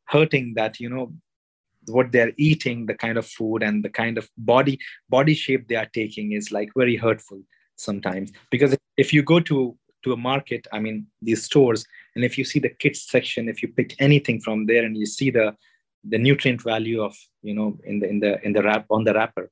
hurting 0.06 0.54
that 0.56 0.80
you 0.80 0.90
know 0.90 1.14
what 1.88 2.12
they're 2.12 2.32
eating 2.38 2.86
the 2.86 2.94
kind 2.94 3.18
of 3.18 3.26
food 3.28 3.62
and 3.62 3.84
the 3.84 3.90
kind 3.90 4.18
of 4.18 4.30
body 4.38 4.80
body 5.10 5.34
shape 5.34 5.68
they 5.68 5.76
are 5.76 5.90
taking 5.94 6.32
is 6.32 6.52
like 6.52 6.70
very 6.76 6.96
hurtful 6.96 7.42
sometimes. 7.76 8.32
Because 8.52 8.76
if 8.98 9.14
you 9.14 9.22
go 9.22 9.40
to 9.42 9.78
to 10.04 10.14
a 10.14 10.18
market 10.18 10.68
i 10.72 10.80
mean 10.80 11.08
these 11.22 11.44
stores 11.44 11.86
and 12.16 12.24
if 12.24 12.38
you 12.38 12.44
see 12.44 12.60
the 12.60 12.70
kids 12.70 13.02
section 13.04 13.50
if 13.50 13.62
you 13.62 13.70
pick 13.70 13.96
anything 14.00 14.40
from 14.40 14.66
there 14.66 14.84
and 14.86 14.98
you 14.98 15.06
see 15.06 15.30
the 15.32 15.56
the 16.06 16.18
nutrient 16.18 16.62
value 16.62 17.02
of 17.02 17.16
you 17.42 17.54
know 17.54 17.78
in 17.86 18.00
the 18.00 18.10
in 18.10 18.20
the 18.20 18.46
in 18.46 18.54
the 18.54 18.62
wrap 18.64 18.86
on 18.90 19.04
the 19.04 19.14
wrapper 19.14 19.50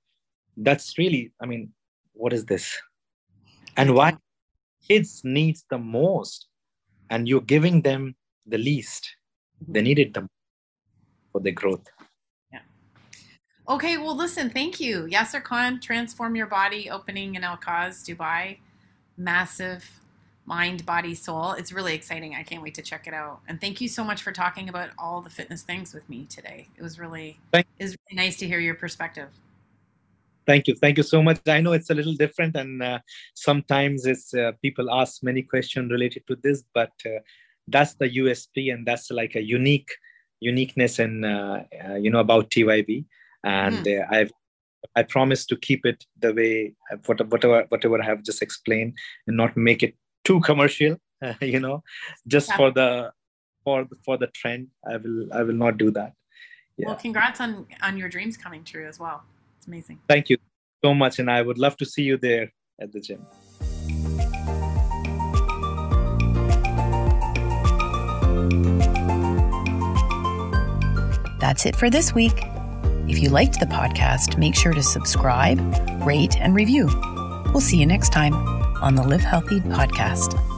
that's 0.58 0.98
really 0.98 1.32
i 1.42 1.46
mean 1.46 1.72
what 2.14 2.34
is 2.34 2.46
this 2.46 2.78
and 3.78 3.94
why 3.96 4.16
kids 4.88 5.22
needs 5.24 5.66
the 5.70 5.78
most 5.78 6.48
and 7.10 7.28
you're 7.28 7.42
giving 7.42 7.82
them 7.82 8.16
the 8.46 8.58
least 8.58 9.16
they 9.68 9.82
Mm-hmm. 9.82 9.84
need 9.84 10.00
it 10.00 10.14
the 10.14 10.28
for 11.32 11.42
their 11.42 11.54
growth 11.54 11.88
Yeah. 12.52 12.62
Okay, 13.70 13.98
well, 13.98 14.16
listen, 14.16 14.50
thank 14.50 14.80
you. 14.80 15.08
Yasir 15.08 15.44
Khan, 15.44 15.80
Transform 15.80 16.36
Your 16.36 16.48
Body, 16.48 16.90
opening 16.90 17.36
in 17.36 17.44
Al 17.44 17.58
Quoz, 17.58 18.04
Dubai. 18.04 18.58
Massive 19.18 20.01
mind, 20.46 20.86
body, 20.86 21.16
soul. 21.16 21.54
It's 21.54 21.72
really 21.72 21.94
exciting. 21.94 22.36
I 22.36 22.44
can't 22.44 22.62
wait 22.62 22.76
to 22.76 22.82
check 22.82 23.08
it 23.08 23.14
out. 23.14 23.42
And 23.48 23.60
thank 23.62 23.80
you 23.82 23.88
so 23.88 24.04
much 24.04 24.22
for 24.22 24.32
talking 24.32 24.70
about 24.70 24.90
all 24.98 25.22
the 25.22 25.30
fitness 25.30 25.62
things 25.64 25.94
with 25.94 26.08
me 26.10 26.26
today. 26.30 26.68
It 26.78 26.82
was 26.84 27.00
really, 27.00 27.40
Thank- 27.52 27.68
it 27.80 27.84
was 27.84 27.96
really 28.10 28.24
nice 28.26 28.38
to 28.38 28.48
hear 28.48 28.60
your 28.60 28.76
perspective. 28.76 29.30
thank 30.48 30.68
you 30.68 30.76
thank 30.76 30.98
you 30.98 31.04
so 31.04 31.22
much 31.22 31.40
i 31.48 31.62
know 31.62 31.74
it's 31.74 31.92
a 31.92 31.94
little 31.94 32.16
different 32.16 32.56
and 32.56 32.82
uh, 32.82 33.00
sometimes 33.36 34.06
it's 34.06 34.34
uh, 34.34 34.52
people 34.64 34.90
ask 35.02 35.22
many 35.22 35.44
questions 35.44 35.92
related 35.92 36.24
to 36.28 36.36
this 36.44 36.64
but 36.74 36.92
uh, 37.06 37.20
that's 37.68 37.94
the 38.02 38.10
usp 38.22 38.56
and 38.74 38.86
that's 38.88 39.12
like 39.12 39.36
a 39.36 39.44
unique 39.44 39.92
uniqueness 40.40 40.98
and 40.98 41.26
uh, 41.26 41.60
uh, 41.86 41.94
you 42.04 42.10
know 42.10 42.20
about 42.20 42.50
tyb 42.50 43.06
and 43.44 43.88
uh, 43.88 44.04
i've 44.10 44.32
i 44.96 45.04
promise 45.04 45.46
to 45.46 45.56
keep 45.56 45.86
it 45.86 46.04
the 46.20 46.34
way 46.34 46.74
whatever 47.06 47.66
whatever 47.70 48.02
i 48.02 48.06
have 48.06 48.24
just 48.24 48.42
explained 48.42 48.92
and 49.28 49.38
not 49.38 49.56
make 49.56 49.84
it 49.84 49.96
too 50.24 50.40
commercial 50.42 50.98
you 51.42 51.60
know 51.60 51.84
just 52.28 52.50
Yeah. 52.50 52.58
for 52.58 52.72
the 52.72 53.12
for 53.64 53.88
for 54.06 54.18
the 54.18 54.28
trend 54.28 54.68
i 54.88 54.98
will 54.98 55.32
i 55.34 55.44
will 55.44 55.60
not 55.66 55.78
do 55.78 55.92
that 55.92 56.14
Yeah. 56.78 56.88
Well, 56.88 56.96
congrats 57.08 57.40
on 57.46 57.68
on 57.88 57.98
your 58.02 58.10
dreams 58.10 58.38
coming 58.38 58.64
true 58.64 58.88
as 58.92 58.98
well. 59.00 59.20
It's 59.58 59.68
amazing. 59.68 60.00
thank 60.08 60.30
you 60.32 60.38
so 60.84 60.94
much 61.04 61.20
and 61.20 61.30
i 61.30 61.42
would 61.48 61.60
love 61.66 61.76
to 61.82 61.86
see 61.94 62.04
you 62.04 62.18
there 62.18 62.46
at 62.84 62.92
the 62.94 63.00
gym 63.08 63.22
That's 71.40 71.66
it 71.66 71.76
for 71.76 71.90
this 71.90 72.14
week. 72.14 72.44
If 73.08 73.20
you 73.20 73.30
liked 73.30 73.60
the 73.60 73.66
podcast, 73.66 74.38
make 74.38 74.56
sure 74.56 74.74
to 74.74 74.84
subscribe, 74.84 75.60
rate, 76.06 76.38
and 76.40 76.54
review. 76.56 76.88
We'll 77.52 77.62
see 77.62 77.78
you 77.78 77.86
next 77.86 78.10
time 78.14 78.34
on 78.82 78.96
the 78.96 79.04
Live 79.04 79.22
Healthy 79.22 79.62
podcast. 79.62 80.51